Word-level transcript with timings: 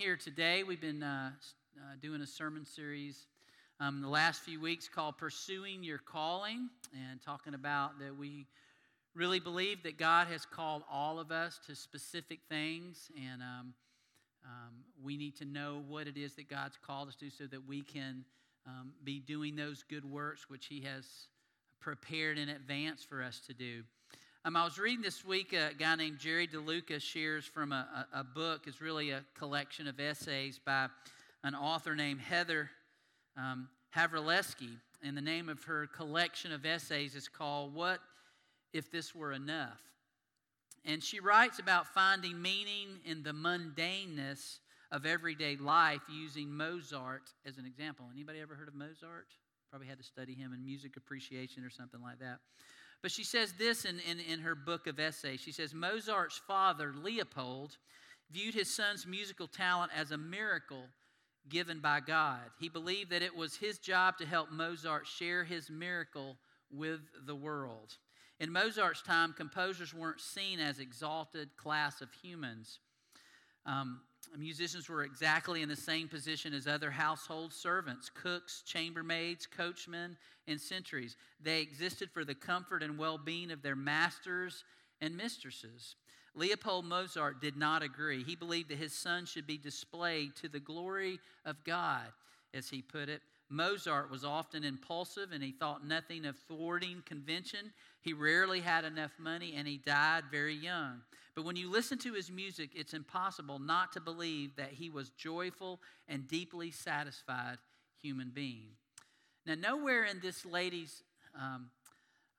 here 0.00 0.16
today. 0.16 0.62
We've 0.62 0.80
been 0.80 1.02
uh, 1.02 1.30
uh, 1.76 1.82
doing 2.00 2.22
a 2.22 2.26
sermon 2.26 2.64
series 2.64 3.26
um, 3.80 4.00
the 4.00 4.08
last 4.08 4.40
few 4.40 4.58
weeks 4.58 4.88
called 4.88 5.18
Pursuing 5.18 5.82
Your 5.82 5.98
Calling 5.98 6.70
and 6.94 7.20
talking 7.20 7.52
about 7.52 7.98
that 7.98 8.16
we 8.16 8.46
really 9.14 9.40
believe 9.40 9.82
that 9.82 9.98
God 9.98 10.26
has 10.28 10.46
called 10.46 10.84
all 10.90 11.20
of 11.20 11.30
us 11.30 11.60
to 11.66 11.74
specific 11.74 12.38
things 12.48 13.10
and 13.14 13.42
um, 13.42 13.74
um, 14.46 14.72
we 15.04 15.18
need 15.18 15.36
to 15.36 15.44
know 15.44 15.82
what 15.86 16.06
it 16.06 16.16
is 16.16 16.32
that 16.36 16.48
God's 16.48 16.78
called 16.78 17.08
us 17.08 17.16
to 17.16 17.28
so 17.28 17.44
that 17.48 17.68
we 17.68 17.82
can 17.82 18.24
um, 18.66 18.92
be 19.04 19.20
doing 19.20 19.54
those 19.54 19.82
good 19.82 20.06
works 20.06 20.48
which 20.48 20.64
He 20.64 20.80
has 20.80 21.04
prepared 21.78 22.38
in 22.38 22.48
advance 22.48 23.04
for 23.04 23.22
us 23.22 23.38
to 23.48 23.52
do. 23.52 23.82
Um, 24.42 24.56
I 24.56 24.64
was 24.64 24.78
reading 24.78 25.02
this 25.02 25.22
week 25.22 25.52
a 25.52 25.74
guy 25.78 25.94
named 25.96 26.18
Jerry 26.18 26.48
DeLuca 26.48 26.98
shares 26.98 27.44
from 27.44 27.72
a, 27.72 28.06
a, 28.14 28.20
a, 28.20 28.24
book. 28.24 28.62
It's 28.66 28.80
really 28.80 29.10
a 29.10 29.22
collection 29.34 29.86
of 29.86 30.00
essays 30.00 30.58
by 30.58 30.86
an 31.44 31.54
author 31.54 31.94
named 31.94 32.22
Heather 32.22 32.70
um, 33.36 33.68
Havrilesky. 33.94 34.78
And 35.04 35.14
the 35.14 35.20
name 35.20 35.50
of 35.50 35.62
her 35.64 35.86
collection 35.88 36.52
of 36.52 36.64
essays 36.64 37.14
is 37.14 37.28
called 37.28 37.74
What 37.74 38.00
If 38.72 38.90
This 38.90 39.14
Were 39.14 39.32
Enough? 39.32 39.78
And 40.86 41.04
she 41.04 41.20
writes 41.20 41.58
about 41.58 41.88
finding 41.88 42.40
meaning 42.40 43.00
in 43.04 43.22
the 43.22 43.32
mundaneness 43.32 44.60
of 44.90 45.04
everyday 45.04 45.56
life 45.56 46.00
using 46.10 46.50
Mozart 46.50 47.24
as 47.44 47.58
an 47.58 47.66
example. 47.66 48.06
Anybody 48.10 48.40
ever 48.40 48.54
heard 48.54 48.68
of 48.68 48.74
Mozart? 48.74 49.26
Probably 49.68 49.86
had 49.86 49.98
to 49.98 50.04
study 50.04 50.32
him 50.32 50.54
in 50.54 50.64
music 50.64 50.96
appreciation 50.96 51.62
or 51.62 51.68
something 51.68 52.00
like 52.00 52.20
that. 52.20 52.38
But 53.02 53.10
she 53.10 53.24
says 53.24 53.54
this 53.58 53.84
in, 53.84 53.98
in, 54.00 54.20
in 54.20 54.40
her 54.40 54.54
book 54.54 54.86
of 54.86 55.00
essays. 55.00 55.40
She 55.40 55.52
says 55.52 55.72
Mozart's 55.72 56.40
father, 56.46 56.92
Leopold, 56.94 57.78
viewed 58.30 58.54
his 58.54 58.74
son's 58.74 59.06
musical 59.06 59.46
talent 59.48 59.92
as 59.96 60.10
a 60.10 60.18
miracle 60.18 60.84
given 61.48 61.80
by 61.80 62.00
God. 62.00 62.40
He 62.58 62.68
believed 62.68 63.10
that 63.10 63.22
it 63.22 63.34
was 63.34 63.56
his 63.56 63.78
job 63.78 64.18
to 64.18 64.26
help 64.26 64.52
Mozart 64.52 65.06
share 65.06 65.44
his 65.44 65.70
miracle 65.70 66.36
with 66.70 67.00
the 67.26 67.34
world. 67.34 67.96
In 68.38 68.52
Mozart's 68.52 69.02
time, 69.02 69.34
composers 69.36 69.92
weren't 69.92 70.20
seen 70.20 70.60
as 70.60 70.78
exalted 70.78 71.56
class 71.56 72.00
of 72.00 72.08
humans. 72.12 72.78
Um, 73.66 74.00
musicians 74.36 74.88
were 74.88 75.04
exactly 75.04 75.62
in 75.62 75.68
the 75.68 75.76
same 75.76 76.08
position 76.08 76.54
as 76.54 76.66
other 76.66 76.90
household 76.90 77.52
servants, 77.52 78.10
cooks, 78.10 78.62
chambermaids, 78.66 79.46
coachmen, 79.46 80.16
and 80.46 80.60
sentries. 80.60 81.16
They 81.42 81.60
existed 81.60 82.10
for 82.10 82.24
the 82.24 82.34
comfort 82.34 82.82
and 82.82 82.98
well 82.98 83.18
being 83.18 83.50
of 83.50 83.62
their 83.62 83.76
masters 83.76 84.64
and 85.00 85.16
mistresses. 85.16 85.96
Leopold 86.34 86.84
Mozart 86.84 87.40
did 87.40 87.56
not 87.56 87.82
agree. 87.82 88.22
He 88.22 88.36
believed 88.36 88.70
that 88.70 88.78
his 88.78 88.92
son 88.92 89.26
should 89.26 89.46
be 89.46 89.58
displayed 89.58 90.36
to 90.36 90.48
the 90.48 90.60
glory 90.60 91.18
of 91.44 91.62
God, 91.64 92.06
as 92.54 92.68
he 92.68 92.82
put 92.82 93.08
it. 93.08 93.22
Mozart 93.50 94.10
was 94.10 94.24
often 94.24 94.62
impulsive 94.62 95.32
and 95.32 95.42
he 95.42 95.50
thought 95.50 95.84
nothing 95.84 96.24
of 96.24 96.38
thwarting 96.46 97.02
convention. 97.04 97.72
He 98.00 98.12
rarely 98.12 98.60
had 98.60 98.84
enough 98.84 99.12
money 99.18 99.54
and 99.56 99.66
he 99.66 99.76
died 99.76 100.24
very 100.30 100.54
young. 100.54 101.02
But 101.34 101.44
when 101.44 101.56
you 101.56 101.68
listen 101.70 101.98
to 101.98 102.14
his 102.14 102.30
music, 102.30 102.70
it's 102.74 102.94
impossible 102.94 103.58
not 103.58 103.92
to 103.92 104.00
believe 104.00 104.54
that 104.56 104.72
he 104.72 104.88
was 104.88 105.10
joyful 105.10 105.80
and 106.08 106.28
deeply 106.28 106.70
satisfied 106.70 107.58
human 108.00 108.30
being. 108.32 108.68
Now, 109.46 109.54
nowhere 109.54 110.04
in 110.04 110.20
this 110.20 110.44
lady's 110.46 111.02
um, 111.34 111.70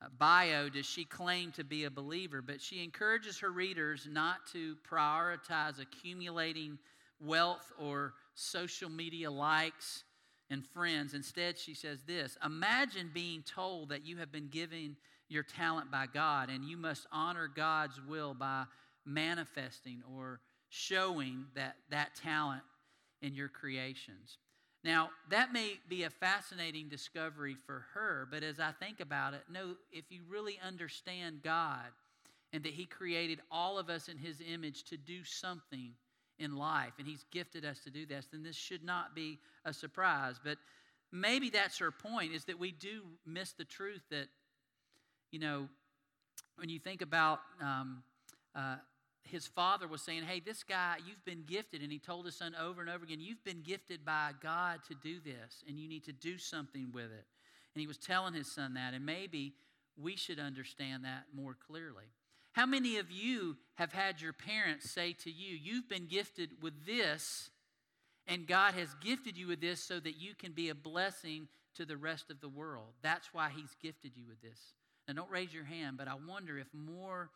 uh, 0.02 0.08
bio 0.18 0.70
does 0.70 0.86
she 0.86 1.04
claim 1.04 1.52
to 1.54 1.64
be 1.64 1.84
a 1.84 1.92
believer, 1.92 2.42
but 2.42 2.62
she 2.62 2.84
encourages 2.84 3.40
her 3.40 3.52
readers 3.52 4.08
not 4.10 4.48
to 4.54 4.78
prioritize 4.90 5.80
accumulating 5.80 6.80
wealth 7.20 7.72
or 7.78 8.14
social 8.34 8.90
media 8.90 9.30
likes 9.30 10.04
and 10.52 10.64
friends. 10.68 11.16
Instead, 11.16 11.58
she 11.58 11.74
says 11.74 12.04
this 12.04 12.38
Imagine 12.46 13.10
being 13.12 13.42
told 13.42 13.90
that 13.90 14.06
you 14.06 14.18
have 14.18 14.32
been 14.32 14.50
given 14.50 14.98
your 15.30 15.44
talent 15.44 15.90
by 15.90 16.06
God 16.14 16.50
and 16.50 16.66
you 16.66 16.78
must 16.78 17.08
honor 17.12 17.50
God's 17.54 18.00
will 18.08 18.34
by 18.36 18.66
manifesting 19.06 20.04
or 20.16 20.42
showing 20.70 21.46
that, 21.56 21.78
that 21.90 22.16
talent 22.16 22.64
in 23.22 23.34
your 23.34 23.48
creations. 23.48 24.38
Now, 24.84 25.10
that 25.30 25.54
may 25.54 25.80
be 25.88 26.04
a 26.04 26.10
fascinating 26.10 26.90
discovery 26.90 27.56
for 27.56 27.86
her, 27.94 28.28
but 28.30 28.44
as 28.44 28.60
I 28.60 28.72
think 28.72 29.00
about 29.00 29.34
it, 29.34 29.44
no, 29.50 29.76
if 29.92 30.06
you 30.10 30.22
really 30.28 30.60
understand 30.66 31.44
God 31.44 31.86
and 32.52 32.64
that 32.64 32.74
He 32.74 32.86
created 32.86 33.40
all 33.52 33.78
of 33.78 33.90
us 33.90 34.10
in 34.10 34.18
His 34.18 34.42
image 34.46 34.84
to 34.86 34.98
do 34.98 35.24
something 35.24 35.94
in 36.42 36.56
life, 36.58 36.94
and 36.98 37.08
He's 37.08 37.24
gifted 37.32 37.64
us 37.64 37.80
to 37.84 37.90
do 37.90 38.06
this, 38.06 38.28
then 38.32 38.44
this 38.44 38.56
should 38.56 38.84
not 38.84 39.16
be 39.16 39.40
a 39.64 39.74
surprise. 39.74 40.36
But 40.44 40.58
maybe 41.12 41.50
that's 41.50 41.78
her 41.78 41.92
point 41.92 42.34
is 42.34 42.46
that 42.46 42.60
we 42.60 42.72
do 42.72 43.04
miss 43.26 43.54
the 43.54 43.64
truth 43.64 44.02
that, 44.10 44.28
you 45.32 45.40
know, 45.40 45.70
when 46.58 46.70
you 46.70 46.80
think 46.80 47.02
about 47.02 47.40
um, 47.62 48.04
uh, 48.56 48.76
his 49.24 49.48
father 49.48 49.88
was 49.88 50.02
saying, 50.02 50.24
Hey, 50.24 50.40
this 50.40 50.64
guy, 50.64 50.98
you've 51.08 51.24
been 51.26 51.44
gifted. 51.46 51.82
And 51.82 51.92
he 51.92 52.00
told 52.00 52.26
his 52.26 52.36
son 52.36 52.56
over 52.60 52.82
and 52.82 52.90
over 52.90 53.04
again, 53.04 53.20
You've 53.20 53.44
been 53.44 53.62
gifted 53.62 54.04
by 54.04 54.32
God 54.42 54.82
to 54.88 54.96
do 54.96 55.20
this, 55.20 55.64
and 55.68 55.80
you 55.80 55.88
need 55.88 56.04
to 56.06 56.14
do 56.14 56.38
something 56.38 56.92
with 56.94 57.06
it. 57.06 57.26
And 57.74 57.82
he 57.82 57.88
was 57.88 57.98
telling 57.98 58.34
his 58.34 58.52
son 58.52 58.74
that. 58.74 58.94
And 58.94 59.06
maybe 59.06 59.54
we 60.02 60.16
should 60.16 60.40
understand 60.40 61.06
that 61.06 61.26
more 61.34 61.56
clearly. 61.68 62.06
How 62.54 62.66
many 62.66 62.98
of 62.98 63.10
you 63.10 63.58
have 63.76 63.94
had 63.94 64.22
your 64.22 64.34
parents 64.34 64.90
say 64.90 65.14
to 65.24 65.32
you, 65.32 65.58
You've 65.62 65.88
been 65.88 66.08
gifted 66.08 66.50
with 66.62 66.86
this, 66.86 67.50
and 68.28 68.48
God 68.48 68.74
has 68.74 68.94
gifted 69.02 69.38
you 69.38 69.48
with 69.48 69.62
this 69.62 69.82
so 69.82 70.00
that 70.00 70.18
you 70.18 70.34
can 70.36 70.52
be 70.52 70.70
a 70.70 70.76
blessing 70.76 71.48
to 71.76 71.86
the 71.86 71.98
rest 71.98 72.30
of 72.30 72.42
the 72.42 72.50
world? 72.50 72.94
That's 73.02 73.34
why 73.34 73.50
He's 73.56 73.76
gifted 73.82 74.12
you 74.16 74.26
with 74.28 74.42
this. 74.42 74.60
Now, 75.08 75.14
don't 75.14 75.32
raise 75.32 75.54
your 75.54 75.64
hand, 75.64 75.98
but 75.98 76.08
I 76.08 76.16
wonder 76.28 76.58
if 76.58 76.68
more 76.74 77.30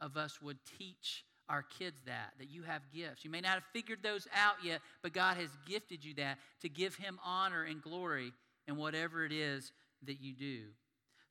of 0.00 0.16
us 0.16 0.40
would 0.40 0.58
teach 0.78 1.24
our 1.48 1.62
kids 1.62 2.00
that, 2.06 2.32
that 2.38 2.50
you 2.50 2.62
have 2.62 2.82
gifts. 2.94 3.24
You 3.24 3.30
may 3.30 3.40
not 3.40 3.54
have 3.54 3.64
figured 3.72 3.98
those 4.02 4.26
out 4.34 4.56
yet, 4.64 4.80
but 5.02 5.12
God 5.12 5.36
has 5.36 5.50
gifted 5.66 6.04
you 6.04 6.14
that 6.14 6.38
to 6.60 6.68
give 6.68 6.94
Him 6.94 7.18
honor 7.24 7.64
and 7.64 7.82
glory 7.82 8.32
in 8.68 8.76
whatever 8.76 9.24
it 9.24 9.32
is 9.32 9.72
that 10.06 10.20
you 10.20 10.34
do. 10.34 10.62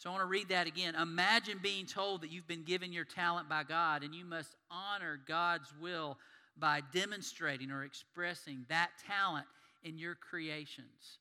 So 0.01 0.09
I 0.09 0.13
want 0.13 0.23
to 0.23 0.29
read 0.29 0.49
that 0.49 0.65
again. 0.65 0.95
Imagine 0.95 1.59
being 1.61 1.85
told 1.85 2.21
that 2.21 2.31
you've 2.31 2.47
been 2.47 2.63
given 2.63 2.91
your 2.91 3.05
talent 3.05 3.47
by 3.47 3.61
God 3.61 4.01
and 4.01 4.15
you 4.15 4.25
must 4.25 4.55
honor 4.71 5.19
God's 5.27 5.71
will 5.79 6.17
by 6.57 6.81
demonstrating 6.91 7.69
or 7.69 7.83
expressing 7.83 8.65
that 8.67 8.89
talent 9.05 9.45
in 9.83 9.99
your 9.99 10.15
creations. 10.15 11.19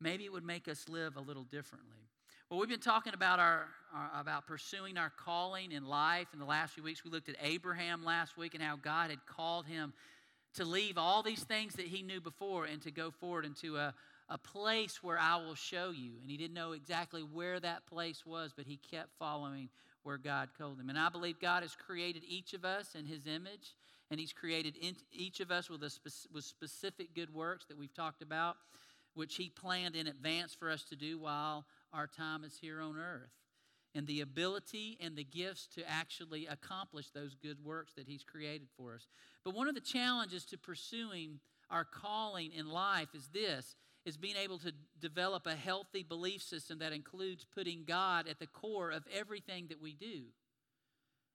Maybe 0.00 0.24
it 0.24 0.32
would 0.32 0.46
make 0.46 0.66
us 0.66 0.88
live 0.88 1.16
a 1.16 1.20
little 1.20 1.42
differently. 1.42 2.08
Well, 2.48 2.58
we've 2.58 2.70
been 2.70 2.80
talking 2.80 3.12
about 3.12 3.38
our, 3.38 3.66
our, 3.94 4.10
about 4.18 4.46
pursuing 4.46 4.96
our 4.96 5.12
calling 5.22 5.72
in 5.72 5.84
life 5.84 6.28
in 6.32 6.38
the 6.38 6.46
last 6.46 6.72
few 6.72 6.82
weeks. 6.82 7.04
We 7.04 7.10
looked 7.10 7.28
at 7.28 7.36
Abraham 7.42 8.02
last 8.02 8.38
week 8.38 8.54
and 8.54 8.62
how 8.62 8.76
God 8.76 9.10
had 9.10 9.26
called 9.26 9.66
him 9.66 9.92
to 10.54 10.64
leave 10.64 10.96
all 10.96 11.22
these 11.22 11.44
things 11.44 11.74
that 11.74 11.84
he 11.84 12.00
knew 12.00 12.22
before 12.22 12.64
and 12.64 12.80
to 12.80 12.90
go 12.90 13.10
forward 13.10 13.44
into 13.44 13.76
a, 13.76 13.92
a 14.28 14.38
place 14.38 15.02
where 15.02 15.18
I 15.18 15.36
will 15.36 15.54
show 15.54 15.90
you. 15.90 16.12
And 16.20 16.30
he 16.30 16.36
didn't 16.36 16.54
know 16.54 16.72
exactly 16.72 17.22
where 17.22 17.60
that 17.60 17.86
place 17.86 18.24
was, 18.26 18.52
but 18.56 18.66
he 18.66 18.76
kept 18.76 19.10
following 19.18 19.68
where 20.02 20.18
God 20.18 20.48
told 20.58 20.80
him. 20.80 20.88
And 20.88 20.98
I 20.98 21.08
believe 21.08 21.40
God 21.40 21.62
has 21.62 21.76
created 21.76 22.22
each 22.26 22.52
of 22.52 22.64
us 22.64 22.94
in 22.94 23.06
his 23.06 23.26
image, 23.26 23.74
and 24.10 24.18
he's 24.18 24.32
created 24.32 24.76
each 25.12 25.40
of 25.40 25.50
us 25.50 25.68
with, 25.68 25.82
a 25.82 25.90
spe- 25.90 26.28
with 26.32 26.44
specific 26.44 27.14
good 27.14 27.32
works 27.34 27.66
that 27.66 27.78
we've 27.78 27.94
talked 27.94 28.22
about, 28.22 28.56
which 29.14 29.36
he 29.36 29.48
planned 29.48 29.96
in 29.96 30.06
advance 30.06 30.54
for 30.54 30.70
us 30.70 30.84
to 30.84 30.96
do 30.96 31.18
while 31.18 31.64
our 31.92 32.06
time 32.06 32.44
is 32.44 32.58
here 32.60 32.80
on 32.80 32.96
earth 32.96 33.30
and 33.96 34.06
the 34.06 34.20
ability 34.20 34.98
and 35.00 35.16
the 35.16 35.24
gifts 35.24 35.66
to 35.74 35.90
actually 35.90 36.46
accomplish 36.46 37.08
those 37.10 37.34
good 37.34 37.56
works 37.64 37.94
that 37.94 38.06
He's 38.06 38.22
created 38.22 38.68
for 38.76 38.94
us. 38.94 39.08
But 39.42 39.54
one 39.54 39.68
of 39.68 39.74
the 39.74 39.80
challenges 39.80 40.44
to 40.46 40.58
pursuing 40.58 41.40
our 41.70 41.84
calling 41.84 42.52
in 42.52 42.68
life 42.68 43.08
is 43.14 43.28
this 43.32 43.74
is 44.06 44.16
being 44.16 44.36
able 44.36 44.58
to 44.60 44.72
develop 45.00 45.46
a 45.46 45.54
healthy 45.54 46.04
belief 46.04 46.40
system 46.40 46.78
that 46.78 46.92
includes 46.92 47.44
putting 47.44 47.84
God 47.84 48.28
at 48.28 48.38
the 48.38 48.46
core 48.46 48.90
of 48.90 49.02
everything 49.12 49.66
that 49.68 49.82
we 49.82 49.92
do. 49.92 50.22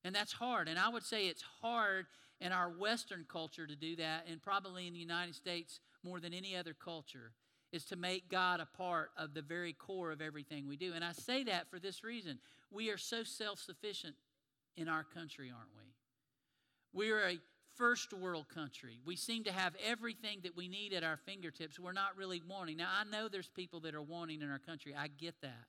And 0.06 0.15
that's 0.15 0.31
hard. 0.31 0.68
And 0.69 0.79
I 0.79 0.89
would 0.89 1.03
say 1.03 1.27
it's 1.27 1.44
hard 1.62 2.07
in 2.39 2.51
our 2.51 2.69
Western 2.69 3.25
culture 3.29 3.68
to 3.68 3.75
do 3.75 3.97
that, 3.97 4.25
and 4.27 4.41
probably 4.41 4.88
in 4.88 4.94
the 4.94 5.00
United 5.00 5.35
States 5.35 5.79
more 6.03 6.19
than 6.19 6.33
any 6.33 6.56
other 6.56 6.73
culture 6.73 7.33
is 7.71 7.85
to 7.85 7.95
make 7.95 8.29
God 8.29 8.59
a 8.59 8.65
part 8.77 9.12
of 9.18 9.33
the 9.33 9.41
very 9.41 9.73
core 9.73 10.12
of 10.12 10.21
everything 10.21 10.68
we 10.68 10.77
do. 10.77 10.94
And 10.94 11.03
I 11.03 11.12
say 11.12 11.44
that 11.44 11.69
for 11.69 11.77
this 11.77 12.03
reason. 12.03 12.39
We 12.71 12.89
are 12.89 12.97
so 12.97 13.23
self 13.23 13.59
sufficient 13.59 14.15
in 14.77 14.88
our 14.88 15.03
country, 15.03 15.51
aren't 15.56 15.71
we? 15.77 15.94
We 16.94 17.12
are 17.12 17.29
a 17.29 17.38
first 17.81 18.13
world 18.13 18.45
country. 18.48 19.00
We 19.07 19.16
seem 19.16 19.44
to 19.45 19.51
have 19.51 19.74
everything 19.83 20.42
that 20.44 20.56
we 20.56 20.68
need 20.68 20.94
at 20.94 21.04
our 21.04 21.18
fingertips. 21.18 21.80
We're 21.80 21.94
not 21.94 22.16
really 22.16 22.39
wanting. 22.48 22.78
Now, 22.78 22.89
I 22.95 23.10
know 23.10 23.28
there's 23.28 23.50
people 23.50 23.80
that 23.80 23.95
are 23.95 24.04
wanting 24.04 24.44
in 24.44 24.51
our 24.51 24.60
country. 24.60 24.94
I 24.95 25.07
get 25.07 25.33
that. 25.42 25.66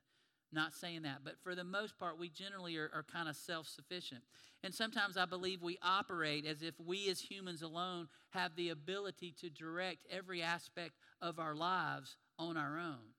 Not 0.53 0.75
saying 0.75 1.03
that, 1.05 1.20
but 1.25 1.37
for 1.43 1.55
the 1.55 1.64
most 1.64 1.99
part, 1.99 2.19
we 2.19 2.29
generally 2.29 2.76
are, 2.76 2.91
are 2.93 3.03
kind 3.03 3.31
of 3.31 3.37
self 3.37 3.67
sufficient. 3.67 4.20
And 4.62 4.75
sometimes 4.75 5.17
I 5.17 5.25
believe 5.25 5.62
we 5.62 5.79
operate 5.82 6.44
as 6.44 6.61
if 6.61 6.75
we 6.79 7.09
as 7.09 7.19
humans 7.19 7.62
alone 7.62 8.09
have 8.32 8.55
the 8.56 8.69
ability 8.69 9.35
to 9.41 9.49
direct 9.49 10.06
every 10.11 10.43
aspect 10.43 10.93
of 11.23 11.38
our 11.38 11.55
lives 11.55 12.19
on 12.38 12.59
our 12.59 12.79
own. 12.79 13.12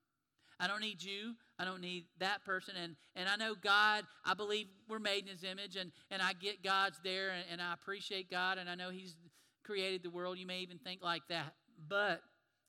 I 0.64 0.66
don't 0.66 0.80
need 0.80 1.02
you. 1.02 1.34
I 1.58 1.66
don't 1.66 1.82
need 1.82 2.06
that 2.20 2.42
person. 2.42 2.74
And, 2.82 2.96
and 3.14 3.28
I 3.28 3.36
know 3.36 3.54
God, 3.54 4.04
I 4.24 4.32
believe 4.32 4.66
we're 4.88 4.98
made 4.98 5.24
in 5.24 5.28
His 5.28 5.44
image, 5.44 5.76
and, 5.76 5.92
and 6.10 6.22
I 6.22 6.32
get 6.32 6.64
God's 6.64 6.98
there, 7.04 7.32
and, 7.32 7.44
and 7.52 7.60
I 7.60 7.74
appreciate 7.74 8.30
God, 8.30 8.56
and 8.56 8.70
I 8.70 8.74
know 8.74 8.88
He's 8.88 9.14
created 9.62 10.02
the 10.02 10.08
world. 10.08 10.38
You 10.38 10.46
may 10.46 10.60
even 10.60 10.78
think 10.78 11.02
like 11.02 11.20
that. 11.28 11.52
But 11.86 12.22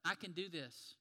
I 0.04 0.16
can 0.16 0.34
do 0.34 0.50
this. 0.50 0.96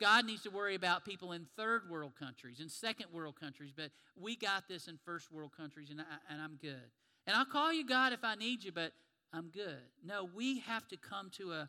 God 0.00 0.26
needs 0.26 0.42
to 0.42 0.50
worry 0.50 0.74
about 0.74 1.04
people 1.04 1.30
in 1.30 1.46
third 1.56 1.82
world 1.88 2.14
countries 2.18 2.58
and 2.58 2.68
second 2.68 3.06
world 3.12 3.38
countries, 3.38 3.72
but 3.74 3.90
we 4.20 4.34
got 4.34 4.64
this 4.68 4.88
in 4.88 4.98
first 5.04 5.30
world 5.30 5.52
countries, 5.56 5.90
and, 5.90 6.00
I, 6.00 6.32
and 6.32 6.42
I'm 6.42 6.58
good. 6.60 6.90
And 7.28 7.36
I'll 7.36 7.44
call 7.44 7.72
you 7.72 7.86
God 7.86 8.12
if 8.12 8.24
I 8.24 8.34
need 8.34 8.64
you, 8.64 8.72
but 8.72 8.90
I'm 9.32 9.50
good. 9.50 9.78
No, 10.04 10.28
we 10.34 10.58
have 10.60 10.88
to 10.88 10.96
come 10.96 11.30
to 11.38 11.52
a, 11.52 11.68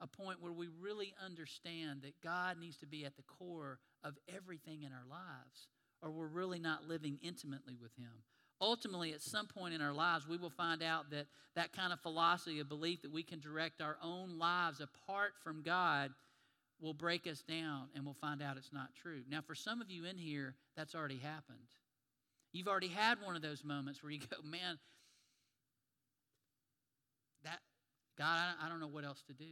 a 0.00 0.06
point 0.06 0.42
where 0.42 0.52
we 0.52 0.68
really 0.80 1.14
understand 1.24 2.02
that 2.02 2.20
God 2.22 2.58
needs 2.58 2.76
to 2.78 2.86
be 2.86 3.04
at 3.04 3.16
the 3.16 3.22
core 3.22 3.78
of 4.04 4.14
everything 4.34 4.82
in 4.82 4.92
our 4.92 5.06
lives, 5.08 5.68
or 6.02 6.10
we're 6.10 6.26
really 6.26 6.58
not 6.58 6.84
living 6.84 7.18
intimately 7.22 7.76
with 7.80 7.94
Him. 7.96 8.12
Ultimately, 8.60 9.12
at 9.12 9.22
some 9.22 9.46
point 9.46 9.74
in 9.74 9.82
our 9.82 9.92
lives, 9.92 10.26
we 10.26 10.36
will 10.36 10.50
find 10.50 10.82
out 10.82 11.10
that 11.10 11.26
that 11.54 11.72
kind 11.72 11.92
of 11.92 12.00
philosophy 12.00 12.60
of 12.60 12.68
belief 12.68 13.02
that 13.02 13.12
we 13.12 13.22
can 13.22 13.40
direct 13.40 13.80
our 13.80 13.96
own 14.02 14.38
lives 14.38 14.80
apart 14.80 15.32
from 15.42 15.62
God 15.62 16.10
will 16.80 16.94
break 16.94 17.26
us 17.26 17.42
down 17.42 17.88
and 17.94 18.04
we'll 18.04 18.14
find 18.14 18.42
out 18.42 18.56
it's 18.56 18.72
not 18.72 18.94
true. 18.94 19.22
Now, 19.30 19.40
for 19.40 19.54
some 19.54 19.80
of 19.80 19.90
you 19.90 20.04
in 20.04 20.18
here, 20.18 20.54
that's 20.76 20.94
already 20.94 21.18
happened. 21.18 21.58
You've 22.52 22.68
already 22.68 22.88
had 22.88 23.18
one 23.22 23.36
of 23.36 23.42
those 23.42 23.64
moments 23.64 24.02
where 24.02 24.12
you 24.12 24.20
go, 24.20 24.36
man, 24.44 24.78
that, 27.44 27.60
God, 28.18 28.54
I 28.62 28.68
don't 28.68 28.80
know 28.80 28.88
what 28.88 29.04
else 29.04 29.22
to 29.28 29.34
do. 29.34 29.44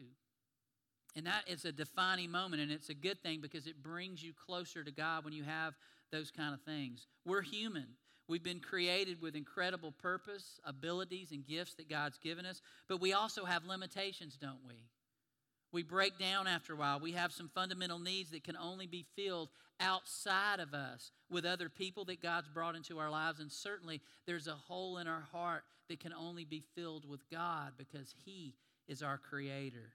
And 1.17 1.27
that 1.27 1.45
is 1.47 1.65
a 1.65 1.73
defining 1.73 2.31
moment, 2.31 2.61
and 2.63 2.73
it's 2.73 2.89
a 2.89 2.95
good 2.95 3.23
thing 3.23 3.41
because 3.41 3.67
it 3.67 3.83
brings 3.83 4.23
you 4.23 4.33
closer 4.33 4.83
to 4.83 4.91
God 4.91 5.25
when 5.25 5.33
you 5.33 5.45
have 5.45 5.75
those 6.11 6.31
kind 6.31 6.55
of 6.55 6.61
things. 6.63 7.07
We're 7.25 7.43
human. 7.43 7.87
We've 8.27 8.43
been 8.43 8.61
created 8.61 9.21
with 9.21 9.37
incredible 9.37 9.93
purpose, 9.93 10.59
abilities, 10.65 11.31
and 11.31 11.47
gifts 11.47 11.75
that 11.75 11.91
God's 11.91 12.19
given 12.19 12.47
us, 12.47 12.63
but 12.89 13.01
we 13.01 13.13
also 13.13 13.45
have 13.45 13.65
limitations, 13.65 14.37
don't 14.41 14.65
we? 14.67 14.89
We 15.73 15.83
break 15.83 16.19
down 16.19 16.47
after 16.47 16.73
a 16.73 16.77
while. 16.77 17.01
We 17.01 17.13
have 17.13 17.33
some 17.33 17.51
fundamental 17.53 17.99
needs 17.99 18.31
that 18.31 18.45
can 18.45 18.57
only 18.57 18.87
be 18.87 19.05
filled 19.17 19.51
outside 19.81 20.61
of 20.61 20.73
us 20.73 21.11
with 21.31 21.45
other 21.45 21.69
people 21.69 22.05
that 22.05 22.23
God's 22.23 22.49
brought 22.49 22.77
into 22.77 23.01
our 23.01 23.11
lives. 23.11 23.41
And 23.41 23.51
certainly 23.51 24.01
there's 24.25 24.47
a 24.47 24.53
hole 24.53 24.99
in 24.99 25.09
our 25.09 25.25
heart 25.33 25.65
that 25.89 25.99
can 25.99 26.13
only 26.13 26.45
be 26.45 26.63
filled 26.77 27.09
with 27.09 27.29
God 27.29 27.73
because 27.77 28.15
He 28.25 28.55
is 28.87 29.03
our 29.03 29.19
Creator. 29.19 29.93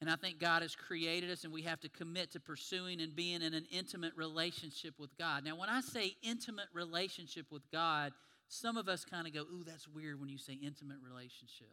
And 0.00 0.10
I 0.10 0.16
think 0.16 0.38
God 0.38 0.60
has 0.60 0.76
created 0.76 1.30
us, 1.30 1.44
and 1.44 1.52
we 1.52 1.62
have 1.62 1.80
to 1.80 1.88
commit 1.88 2.32
to 2.32 2.40
pursuing 2.40 3.00
and 3.00 3.16
being 3.16 3.40
in 3.40 3.54
an 3.54 3.66
intimate 3.70 4.12
relationship 4.14 4.94
with 4.98 5.16
God. 5.16 5.42
Now, 5.42 5.56
when 5.56 5.70
I 5.70 5.80
say 5.80 6.16
intimate 6.22 6.66
relationship 6.74 7.46
with 7.50 7.62
God, 7.70 8.12
some 8.48 8.76
of 8.76 8.88
us 8.88 9.04
kind 9.04 9.26
of 9.26 9.32
go, 9.32 9.40
Ooh, 9.40 9.64
that's 9.64 9.88
weird 9.88 10.20
when 10.20 10.28
you 10.28 10.38
say 10.38 10.52
intimate 10.52 10.98
relationship. 11.02 11.72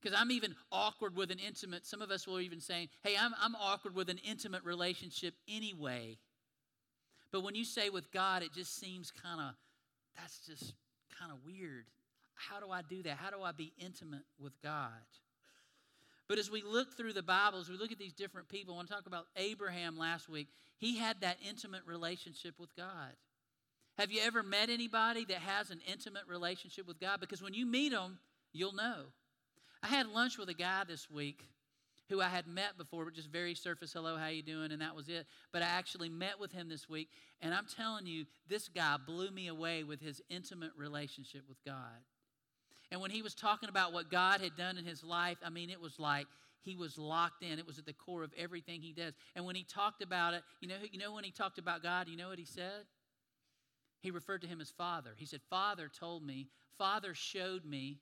Because 0.00 0.18
I'm 0.20 0.30
even 0.30 0.54
awkward 0.70 1.16
with 1.16 1.30
an 1.30 1.38
intimate, 1.38 1.86
some 1.86 2.02
of 2.02 2.10
us 2.10 2.26
will 2.26 2.40
even 2.40 2.60
say, 2.60 2.88
hey, 3.02 3.16
I'm, 3.18 3.32
I'm 3.40 3.56
awkward 3.56 3.94
with 3.94 4.10
an 4.10 4.18
intimate 4.18 4.62
relationship 4.62 5.34
anyway. 5.48 6.18
But 7.32 7.42
when 7.42 7.54
you 7.54 7.64
say 7.64 7.88
with 7.88 8.12
God, 8.12 8.42
it 8.42 8.52
just 8.52 8.78
seems 8.78 9.10
kind 9.10 9.40
of, 9.40 9.54
that's 10.16 10.46
just 10.46 10.74
kind 11.18 11.32
of 11.32 11.38
weird. 11.44 11.86
How 12.34 12.60
do 12.60 12.70
I 12.70 12.82
do 12.82 13.02
that? 13.04 13.16
How 13.16 13.30
do 13.30 13.42
I 13.42 13.52
be 13.52 13.72
intimate 13.78 14.22
with 14.38 14.52
God? 14.62 14.92
But 16.28 16.38
as 16.38 16.50
we 16.50 16.62
look 16.62 16.96
through 16.96 17.12
the 17.12 17.22
Bible, 17.22 17.60
as 17.60 17.68
we 17.68 17.76
look 17.76 17.92
at 17.92 17.98
these 17.98 18.12
different 18.12 18.48
people, 18.48 18.74
I 18.74 18.76
want 18.78 18.88
to 18.88 18.94
talk 18.94 19.06
about 19.06 19.26
Abraham 19.36 19.96
last 19.96 20.28
week. 20.28 20.48
He 20.78 20.98
had 20.98 21.20
that 21.20 21.38
intimate 21.48 21.82
relationship 21.86 22.54
with 22.58 22.74
God. 22.76 23.12
Have 23.98 24.10
you 24.10 24.20
ever 24.22 24.42
met 24.42 24.68
anybody 24.68 25.24
that 25.26 25.38
has 25.38 25.70
an 25.70 25.80
intimate 25.90 26.24
relationship 26.28 26.86
with 26.86 27.00
God? 27.00 27.20
Because 27.20 27.42
when 27.42 27.54
you 27.54 27.64
meet 27.64 27.92
them, 27.92 28.18
you'll 28.52 28.74
know. 28.74 29.04
I 29.82 29.86
had 29.86 30.08
lunch 30.08 30.36
with 30.36 30.48
a 30.48 30.54
guy 30.54 30.82
this 30.86 31.08
week 31.08 31.42
who 32.08 32.20
I 32.20 32.28
had 32.28 32.46
met 32.46 32.76
before, 32.76 33.04
but 33.04 33.14
just 33.14 33.30
very 33.30 33.54
surface, 33.54 33.92
hello, 33.92 34.16
how 34.16 34.28
you 34.28 34.42
doing, 34.42 34.70
and 34.70 34.80
that 34.80 34.94
was 34.94 35.08
it. 35.08 35.26
But 35.52 35.62
I 35.62 35.66
actually 35.66 36.08
met 36.08 36.38
with 36.38 36.52
him 36.52 36.68
this 36.68 36.88
week, 36.88 37.08
and 37.40 37.54
I'm 37.54 37.66
telling 37.66 38.06
you, 38.06 38.26
this 38.48 38.68
guy 38.68 38.96
blew 39.04 39.30
me 39.30 39.48
away 39.48 39.82
with 39.82 40.00
his 40.00 40.22
intimate 40.28 40.72
relationship 40.76 41.42
with 41.48 41.58
God. 41.64 42.04
And 42.90 43.00
when 43.00 43.10
he 43.10 43.22
was 43.22 43.34
talking 43.34 43.68
about 43.68 43.92
what 43.92 44.10
God 44.10 44.40
had 44.40 44.56
done 44.56 44.78
in 44.78 44.84
his 44.84 45.02
life, 45.02 45.38
I 45.44 45.50
mean, 45.50 45.70
it 45.70 45.80
was 45.80 45.98
like 45.98 46.26
he 46.62 46.76
was 46.76 46.98
locked 46.98 47.42
in. 47.42 47.58
It 47.58 47.66
was 47.66 47.78
at 47.78 47.86
the 47.86 47.92
core 47.92 48.22
of 48.22 48.32
everything 48.36 48.82
he 48.82 48.92
does. 48.92 49.14
And 49.34 49.44
when 49.44 49.56
he 49.56 49.64
talked 49.64 50.02
about 50.02 50.34
it, 50.34 50.42
you 50.60 50.68
know, 50.68 50.76
you 50.90 50.98
know 50.98 51.12
when 51.12 51.24
he 51.24 51.30
talked 51.30 51.58
about 51.58 51.82
God, 51.82 52.08
you 52.08 52.16
know 52.16 52.28
what 52.28 52.38
he 52.38 52.44
said? 52.44 52.86
He 54.00 54.10
referred 54.10 54.42
to 54.42 54.46
him 54.46 54.60
as 54.60 54.70
Father. 54.70 55.10
He 55.16 55.26
said, 55.26 55.40
Father 55.50 55.88
told 55.88 56.24
me, 56.24 56.48
Father 56.78 57.14
showed 57.14 57.64
me, 57.64 57.98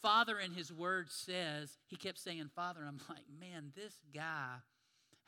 Father 0.00 0.38
in 0.38 0.52
his 0.52 0.72
word 0.72 1.10
says, 1.10 1.78
he 1.86 1.96
kept 1.96 2.18
saying, 2.18 2.50
Father. 2.54 2.80
I'm 2.86 3.00
like, 3.08 3.24
man, 3.40 3.72
this 3.74 3.94
guy 4.14 4.56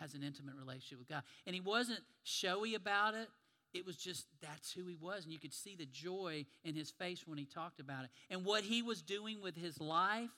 has 0.00 0.14
an 0.14 0.22
intimate 0.22 0.54
relationship 0.54 0.98
with 0.98 1.08
God. 1.08 1.22
And 1.46 1.54
he 1.54 1.60
wasn't 1.60 2.00
showy 2.24 2.74
about 2.74 3.14
it. 3.14 3.28
It 3.76 3.86
was 3.86 3.96
just 3.96 4.26
that's 4.40 4.72
who 4.72 4.86
he 4.86 4.96
was. 4.96 5.24
And 5.24 5.32
you 5.32 5.38
could 5.38 5.54
see 5.54 5.76
the 5.76 5.86
joy 5.86 6.46
in 6.64 6.74
his 6.74 6.90
face 6.90 7.26
when 7.26 7.38
he 7.38 7.44
talked 7.44 7.80
about 7.80 8.04
it. 8.04 8.10
And 8.30 8.44
what 8.44 8.64
he 8.64 8.82
was 8.82 9.02
doing 9.02 9.40
with 9.42 9.56
his 9.56 9.80
life, 9.80 10.30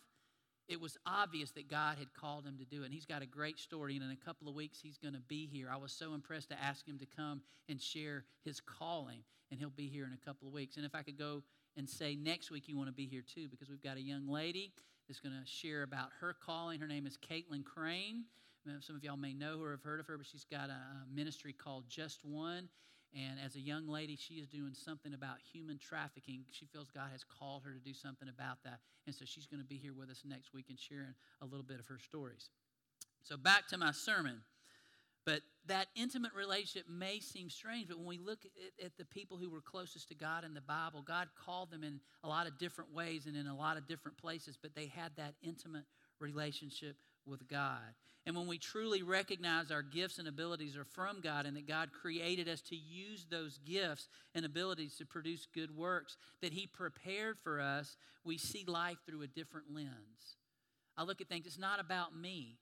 it 0.68 0.80
was 0.80 0.96
obvious 1.06 1.50
that 1.52 1.70
God 1.70 1.98
had 1.98 2.12
called 2.14 2.44
him 2.44 2.58
to 2.58 2.64
do 2.64 2.82
it. 2.82 2.86
And 2.86 2.94
he's 2.94 3.06
got 3.06 3.22
a 3.22 3.26
great 3.26 3.58
story. 3.58 3.94
And 3.96 4.04
in 4.04 4.10
a 4.10 4.24
couple 4.24 4.48
of 4.48 4.54
weeks, 4.54 4.78
he's 4.82 4.98
going 4.98 5.14
to 5.14 5.20
be 5.20 5.46
here. 5.46 5.68
I 5.72 5.76
was 5.76 5.92
so 5.92 6.14
impressed 6.14 6.50
to 6.50 6.62
ask 6.62 6.86
him 6.86 6.98
to 6.98 7.06
come 7.06 7.40
and 7.68 7.80
share 7.80 8.24
his 8.44 8.60
calling. 8.60 9.20
And 9.50 9.58
he'll 9.58 9.70
be 9.70 9.88
here 9.88 10.04
in 10.04 10.12
a 10.12 10.26
couple 10.26 10.46
of 10.46 10.54
weeks. 10.54 10.76
And 10.76 10.84
if 10.84 10.94
I 10.94 11.02
could 11.02 11.18
go 11.18 11.42
and 11.76 11.88
say 11.88 12.16
next 12.16 12.50
week 12.50 12.64
you 12.66 12.76
want 12.76 12.88
to 12.88 12.94
be 12.94 13.06
here 13.06 13.22
too 13.22 13.48
because 13.48 13.70
we've 13.70 13.82
got 13.82 13.96
a 13.96 14.02
young 14.02 14.28
lady 14.28 14.72
that's 15.06 15.20
going 15.20 15.32
to 15.32 15.46
share 15.46 15.84
about 15.84 16.08
her 16.20 16.34
calling. 16.44 16.80
Her 16.80 16.86
name 16.86 17.06
is 17.06 17.16
Caitlin 17.16 17.64
Crane. 17.64 18.24
Some 18.80 18.96
of 18.96 19.02
y'all 19.02 19.16
may 19.16 19.32
know 19.32 19.60
her 19.60 19.68
or 19.68 19.70
have 19.70 19.82
heard 19.82 19.98
of 19.98 20.06
her, 20.06 20.18
but 20.18 20.26
she's 20.26 20.44
got 20.44 20.68
a 20.68 20.76
ministry 21.14 21.54
called 21.54 21.84
Just 21.88 22.22
One. 22.22 22.68
And 23.14 23.38
as 23.44 23.56
a 23.56 23.60
young 23.60 23.88
lady, 23.88 24.16
she 24.16 24.34
is 24.34 24.48
doing 24.48 24.74
something 24.74 25.14
about 25.14 25.36
human 25.52 25.78
trafficking. 25.78 26.44
She 26.50 26.66
feels 26.66 26.90
God 26.90 27.08
has 27.10 27.24
called 27.24 27.62
her 27.64 27.72
to 27.72 27.78
do 27.78 27.94
something 27.94 28.28
about 28.28 28.58
that. 28.64 28.80
And 29.06 29.14
so 29.14 29.24
she's 29.24 29.46
going 29.46 29.62
to 29.62 29.66
be 29.66 29.76
here 29.76 29.94
with 29.94 30.10
us 30.10 30.22
next 30.26 30.52
week 30.52 30.66
and 30.68 30.78
sharing 30.78 31.14
a 31.40 31.46
little 31.46 31.64
bit 31.64 31.80
of 31.80 31.86
her 31.86 31.98
stories. 31.98 32.50
So 33.22 33.36
back 33.36 33.66
to 33.68 33.78
my 33.78 33.92
sermon. 33.92 34.42
But 35.24 35.42
that 35.66 35.88
intimate 35.94 36.32
relationship 36.32 36.88
may 36.88 37.20
seem 37.20 37.50
strange, 37.50 37.88
but 37.88 37.98
when 37.98 38.06
we 38.06 38.18
look 38.18 38.38
at, 38.46 38.86
at, 38.86 38.96
the 38.96 39.04
people 39.04 39.36
who 39.36 39.50
were 39.50 39.60
closest 39.60 40.08
to 40.08 40.14
God 40.14 40.42
in 40.42 40.54
the 40.54 40.62
Bible, 40.62 41.02
God 41.02 41.28
called 41.44 41.70
them 41.70 41.84
in 41.84 42.00
a 42.24 42.28
lot 42.28 42.46
of 42.46 42.56
different 42.58 42.94
ways 42.94 43.26
and 43.26 43.36
in 43.36 43.46
a 43.46 43.54
lot 43.54 43.76
of 43.76 43.86
different 43.86 44.16
places, 44.16 44.56
but 44.60 44.74
they 44.74 44.86
had 44.86 45.12
that 45.16 45.34
intimate 45.42 45.84
relationship 46.18 46.96
with 47.28 47.48
God. 47.48 47.94
And 48.26 48.36
when 48.36 48.46
we 48.46 48.58
truly 48.58 49.02
recognize 49.02 49.70
our 49.70 49.82
gifts 49.82 50.18
and 50.18 50.28
abilities 50.28 50.76
are 50.76 50.84
from 50.84 51.20
God 51.22 51.46
and 51.46 51.56
that 51.56 51.66
God 51.66 51.90
created 51.92 52.48
us 52.48 52.60
to 52.62 52.76
use 52.76 53.26
those 53.30 53.58
gifts 53.64 54.08
and 54.34 54.44
abilities 54.44 54.96
to 54.96 55.06
produce 55.06 55.46
good 55.54 55.74
works 55.74 56.16
that 56.42 56.52
He 56.52 56.66
prepared 56.66 57.38
for 57.38 57.60
us, 57.60 57.96
we 58.24 58.36
see 58.36 58.64
life 58.66 58.98
through 59.06 59.22
a 59.22 59.26
different 59.26 59.74
lens. 59.74 60.36
I 60.96 61.04
look 61.04 61.20
at 61.20 61.28
things, 61.28 61.46
it's 61.46 61.58
not 61.58 61.80
about 61.80 62.14
me. 62.14 62.58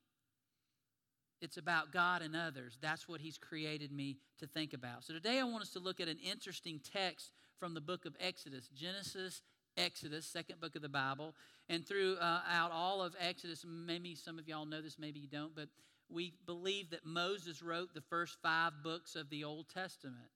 It's 1.41 1.57
about 1.57 1.93
God 1.93 2.23
and 2.23 2.35
others. 2.35 2.79
That's 2.81 3.09
what 3.09 3.21
He's 3.21 3.37
created 3.37 3.93
me 3.93 4.19
to 4.39 4.47
think 4.47 4.73
about. 4.73 5.05
So 5.05 5.15
today 5.15 5.41
I 5.41 5.45
want 5.45 5.63
us 5.63 5.71
to 5.71 5.81
look 5.81 6.01
at 6.01 6.09
an 6.09 6.19
interesting 6.19 6.81
text 6.93 7.33
from 7.59 7.75
the 7.75 7.81
book 7.81 8.05
of 8.05 8.15
Exodus 8.21 8.69
Genesis, 8.69 9.43
Exodus, 9.77 10.27
second 10.27 10.61
book 10.61 10.77
of 10.77 10.83
the 10.83 10.89
Bible. 10.89 11.35
And 11.69 11.87
throughout 11.87 12.71
all 12.73 13.03
of 13.03 13.15
Exodus, 13.21 13.65
maybe 13.67 14.15
some 14.15 14.39
of 14.39 14.49
y'all 14.49 14.67
know 14.67 14.81
this, 14.81 14.99
maybe 14.99 15.21
you 15.21 15.29
don't, 15.29 15.55
but 15.55 15.69
we 16.09 16.35
believe 16.47 16.91
that 16.91 17.05
Moses 17.05 17.63
wrote 17.63 17.93
the 17.95 18.01
first 18.01 18.37
five 18.43 18.73
books 18.83 19.17
of 19.17 19.29
the 19.31 19.45
Old 19.45 19.67
Testament. 19.69 20.31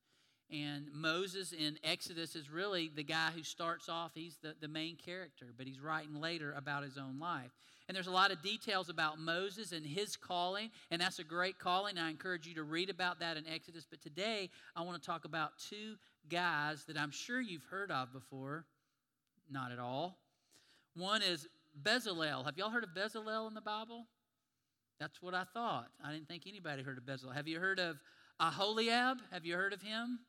And 0.53 0.87
Moses 0.93 1.53
in 1.53 1.79
Exodus 1.85 2.35
is 2.35 2.51
really 2.51 2.91
the 2.93 3.05
guy 3.05 3.31
who 3.33 3.45
starts 3.45 3.89
off, 3.89 4.11
he's 4.15 4.37
the, 4.43 4.57
the 4.61 4.67
main 4.67 4.97
character, 4.97 5.47
but 5.57 5.67
he's 5.67 5.79
writing 5.79 6.21
later 6.21 6.53
about 6.57 6.83
his 6.83 6.99
own 6.99 7.21
life. 7.21 7.53
And 7.87 7.95
there's 7.95 8.09
a 8.09 8.13
lot 8.13 8.33
of 8.33 8.43
details 8.43 8.89
about 8.89 9.19
Moses 9.19 9.73
and 9.73 9.87
his 9.87 10.17
calling, 10.17 10.71
and 10.91 11.01
that's 11.01 11.21
a 11.21 11.25
great 11.25 11.59
calling. 11.59 11.99
I 11.99 12.11
encourage 12.11 12.47
you 12.47 12.55
to 12.55 12.63
read 12.65 12.91
about 12.91 13.21
that 13.21 13.37
in 13.37 13.47
Exodus. 13.47 13.87
But 13.89 14.01
today, 14.01 14.51
I 14.75 14.83
want 14.83 15.01
to 15.01 15.07
talk 15.07 15.25
about 15.25 15.53
two 15.69 15.97
guys 16.29 16.85
that 16.87 16.97
I'm 16.97 17.11
sure 17.11 17.41
you've 17.41 17.65
heard 17.65 17.91
of 17.91 18.13
before. 18.13 18.65
Not 19.51 19.73
at 19.73 19.79
all. 19.79 20.19
One 20.95 21.23
is 21.23 21.49
Bezalel. 21.83 22.45
Have 22.45 22.57
y'all 22.57 22.71
heard 22.71 22.85
of 22.85 22.91
Bezalel 22.91 23.49
in 23.49 23.55
the 23.55 23.61
Bible? 23.61 24.07
That's 24.99 25.21
what 25.23 25.35
I 25.35 25.45
thought. 25.45 25.89
I 26.05 26.13
didn't 26.13 26.29
think 26.29 26.45
anybody 26.47 26.83
heard 26.83 26.99
of 26.99 27.05
Bezalel. 27.05 27.35
Have 27.35 27.49
you 27.49 27.59
heard 27.59 27.81
of 27.81 27.97
Aholiab, 28.39 29.19
have 29.33 29.45
you 29.45 29.55
heard 29.55 29.73
of 29.73 29.83
him? 29.83 30.21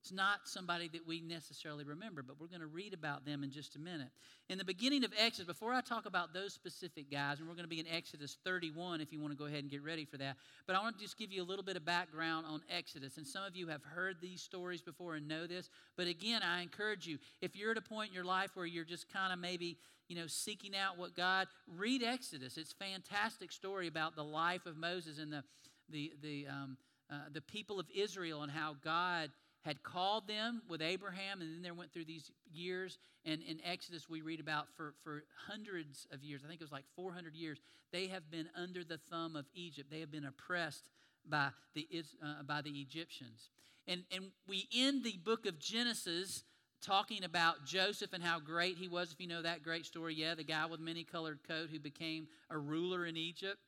It's 0.00 0.12
not 0.12 0.40
somebody 0.44 0.88
that 0.88 1.06
we 1.06 1.20
necessarily 1.20 1.84
remember, 1.84 2.22
but 2.22 2.40
we're 2.40 2.46
going 2.46 2.60
to 2.60 2.66
read 2.66 2.94
about 2.94 3.26
them 3.26 3.42
in 3.42 3.50
just 3.50 3.74
a 3.74 3.78
minute. 3.78 4.08
In 4.48 4.56
the 4.56 4.64
beginning 4.64 5.04
of 5.04 5.12
Exodus, 5.18 5.46
before 5.46 5.72
I 5.72 5.80
talk 5.80 6.06
about 6.06 6.32
those 6.32 6.54
specific 6.54 7.10
guys, 7.10 7.40
and 7.40 7.48
we're 7.48 7.54
going 7.54 7.64
to 7.64 7.68
be 7.68 7.80
in 7.80 7.86
Exodus 7.88 8.38
31 8.44 9.00
if 9.00 9.12
you 9.12 9.20
want 9.20 9.32
to 9.32 9.36
go 9.36 9.46
ahead 9.46 9.58
and 9.58 9.70
get 9.70 9.82
ready 9.82 10.04
for 10.04 10.16
that, 10.18 10.36
but 10.66 10.76
I 10.76 10.80
want 10.80 10.96
to 10.96 11.02
just 11.02 11.18
give 11.18 11.32
you 11.32 11.42
a 11.42 11.44
little 11.44 11.64
bit 11.64 11.76
of 11.76 11.84
background 11.84 12.46
on 12.46 12.62
Exodus. 12.70 13.16
And 13.16 13.26
some 13.26 13.44
of 13.44 13.56
you 13.56 13.66
have 13.68 13.82
heard 13.82 14.16
these 14.20 14.40
stories 14.40 14.82
before 14.82 15.16
and 15.16 15.26
know 15.26 15.46
this, 15.46 15.68
but 15.96 16.06
again, 16.06 16.42
I 16.42 16.62
encourage 16.62 17.06
you, 17.06 17.18
if 17.42 17.56
you're 17.56 17.72
at 17.72 17.76
a 17.76 17.82
point 17.82 18.10
in 18.10 18.14
your 18.14 18.24
life 18.24 18.50
where 18.54 18.66
you're 18.66 18.84
just 18.84 19.12
kind 19.12 19.32
of 19.32 19.38
maybe 19.38 19.78
you 20.08 20.16
know, 20.16 20.26
seeking 20.26 20.74
out 20.74 20.96
what 20.96 21.14
God, 21.14 21.48
read 21.76 22.02
Exodus. 22.02 22.56
It's 22.56 22.72
fantastic 22.72 23.52
story 23.52 23.88
about 23.88 24.16
the 24.16 24.24
life 24.24 24.64
of 24.64 24.76
Moses 24.76 25.18
and 25.18 25.30
the, 25.30 25.44
the, 25.90 26.12
the, 26.22 26.46
um, 26.48 26.78
uh, 27.10 27.16
the 27.30 27.42
people 27.42 27.78
of 27.78 27.86
Israel 27.94 28.42
and 28.42 28.50
how 28.50 28.74
God 28.82 29.30
had 29.68 29.82
called 29.82 30.26
them 30.26 30.62
with 30.66 30.80
Abraham, 30.80 31.42
and 31.42 31.54
then 31.54 31.60
they 31.62 31.70
went 31.70 31.92
through 31.92 32.06
these 32.06 32.30
years. 32.50 32.96
And 33.26 33.42
in 33.42 33.58
Exodus, 33.62 34.08
we 34.08 34.22
read 34.22 34.40
about 34.40 34.66
for, 34.74 34.94
for 35.04 35.24
hundreds 35.46 36.06
of 36.10 36.24
years, 36.24 36.40
I 36.42 36.48
think 36.48 36.62
it 36.62 36.64
was 36.64 36.72
like 36.72 36.86
400 36.96 37.34
years, 37.34 37.60
they 37.92 38.06
have 38.06 38.30
been 38.30 38.48
under 38.56 38.82
the 38.82 38.96
thumb 39.10 39.36
of 39.36 39.44
Egypt. 39.54 39.90
They 39.90 40.00
have 40.00 40.10
been 40.10 40.24
oppressed 40.24 40.88
by 41.28 41.50
the, 41.74 41.86
uh, 42.24 42.44
by 42.44 42.62
the 42.62 42.70
Egyptians. 42.70 43.50
And, 43.86 44.04
and 44.10 44.30
we 44.46 44.66
end 44.74 45.04
the 45.04 45.18
book 45.22 45.44
of 45.44 45.58
Genesis 45.58 46.44
talking 46.80 47.22
about 47.22 47.66
Joseph 47.66 48.14
and 48.14 48.22
how 48.22 48.40
great 48.40 48.78
he 48.78 48.88
was. 48.88 49.12
If 49.12 49.20
you 49.20 49.26
know 49.26 49.42
that 49.42 49.62
great 49.62 49.84
story, 49.84 50.14
yeah, 50.14 50.34
the 50.34 50.44
guy 50.44 50.64
with 50.64 50.80
many 50.80 51.04
colored 51.04 51.40
coat 51.46 51.68
who 51.70 51.78
became 51.78 52.28
a 52.48 52.56
ruler 52.56 53.04
in 53.04 53.18
Egypt. 53.18 53.58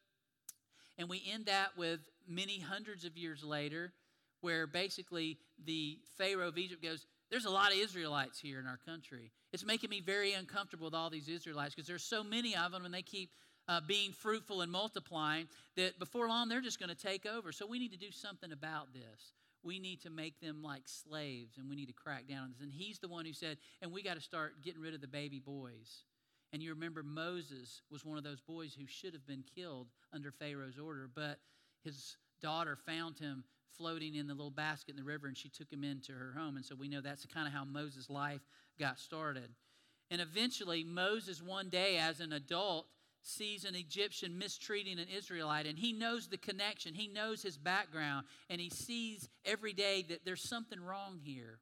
And 0.97 1.11
we 1.11 1.23
end 1.30 1.45
that 1.45 1.76
with 1.76 2.00
many 2.26 2.59
hundreds 2.59 3.04
of 3.04 3.19
years 3.19 3.45
later, 3.45 3.92
where 4.41 4.67
basically 4.67 5.39
the 5.65 5.99
Pharaoh 6.17 6.49
of 6.49 6.59
Egypt 6.59 6.83
goes, 6.83 7.07
There's 7.31 7.45
a 7.45 7.51
lot 7.51 7.73
of 7.73 7.79
Israelites 7.79 8.39
here 8.39 8.59
in 8.59 8.67
our 8.67 8.79
country. 8.87 9.31
It's 9.53 9.65
making 9.65 9.91
me 9.91 10.01
very 10.01 10.33
uncomfortable 10.33 10.87
with 10.87 10.95
all 10.95 11.11
these 11.11 11.29
Israelites 11.29 11.75
because 11.75 11.89
there's 11.89 12.05
so 12.05 12.23
many 12.23 12.57
of 12.57 12.73
them 12.73 12.85
and 12.85 12.95
they 12.95 13.03
keep 13.03 13.31
uh, 13.69 13.81
being 13.87 14.13
fruitful 14.13 14.63
and 14.63 14.73
multiplying 14.73 15.47
that 15.77 15.99
before 15.99 16.29
long 16.29 16.49
they're 16.49 16.61
just 16.61 16.79
going 16.79 16.89
to 16.89 16.95
take 16.95 17.27
over. 17.27 17.53
So 17.53 17.67
we 17.67 17.79
need 17.79 17.93
to 17.93 17.99
do 17.99 18.11
something 18.11 18.53
about 18.53 18.93
this. 18.93 19.33
We 19.63 19.79
need 19.79 20.03
to 20.03 20.11
make 20.11 20.41
them 20.41 20.63
like 20.63 20.83
slaves 20.87 21.59
and 21.59 21.69
we 21.69 21.77
need 21.77 21.87
to 21.87 21.93
crack 21.93 22.27
down 22.29 22.45
on 22.45 22.51
this. 22.51 22.61
And 22.61 22.73
he's 22.73 22.99
the 22.99 23.09
one 23.09 23.27
who 23.27 23.33
said, 23.33 23.59
and 23.83 23.93
we 23.93 24.03
got 24.03 24.15
to 24.15 24.21
start 24.21 24.63
getting 24.63 24.81
rid 24.81 24.95
of 24.95 25.01
the 25.01 25.09
baby 25.09 25.39
boys. 25.39 26.05
And 26.53 26.63
you 26.63 26.71
remember 26.71 27.03
Moses 27.03 27.83
was 27.91 28.05
one 28.05 28.19
of 28.19 28.25
those 28.25 28.41
boys 28.41 28.75
who 28.75 28.87
should 28.87 29.13
have 29.13 29.27
been 29.27 29.45
killed 29.55 29.89
under 30.13 30.33
Pharaoh's 30.33 30.79
order, 30.79 31.09
but 31.15 31.39
his 31.85 32.17
daughter 32.43 32.77
found 32.77 33.19
him 33.19 33.45
floating 33.77 34.15
in 34.15 34.27
the 34.27 34.35
little 34.35 34.50
basket 34.50 34.93
in 34.93 34.97
the 34.97 35.05
river 35.05 35.27
and 35.27 35.37
she 35.37 35.49
took 35.49 35.73
him 35.73 35.85
into 35.85 36.12
her 36.12 36.33
home. 36.37 36.57
And 36.57 36.65
so 36.65 36.75
we 36.75 36.89
know 36.89 37.00
that's 37.00 37.27
kind 37.27 37.47
of 37.47 37.53
how 37.53 37.65
Moses' 37.65 38.11
life 38.11 38.41
got 38.79 38.99
started. 38.99 39.50
And 40.11 40.21
eventually, 40.21 40.85
Moses, 40.85 41.41
one 41.41 41.69
day 41.69 41.99
as 41.99 42.21
an 42.21 42.33
adult, 42.33 42.87
sees 43.23 43.65
an 43.65 43.75
Egyptian 43.75 44.39
mistreating 44.39 44.99
an 44.99 45.07
Israelite, 45.15 45.67
and 45.67 45.79
he 45.79 45.93
knows 45.93 46.29
the 46.29 46.39
connection, 46.39 46.95
he 46.95 47.07
knows 47.07 47.43
his 47.43 47.59
background, 47.59 48.27
and 48.49 48.61
he 48.61 48.71
sees 48.71 49.29
every 49.45 49.73
day 49.73 50.05
that 50.09 50.25
there's 50.25 50.49
something 50.49 50.81
wrong 50.81 51.21
here. 51.23 51.59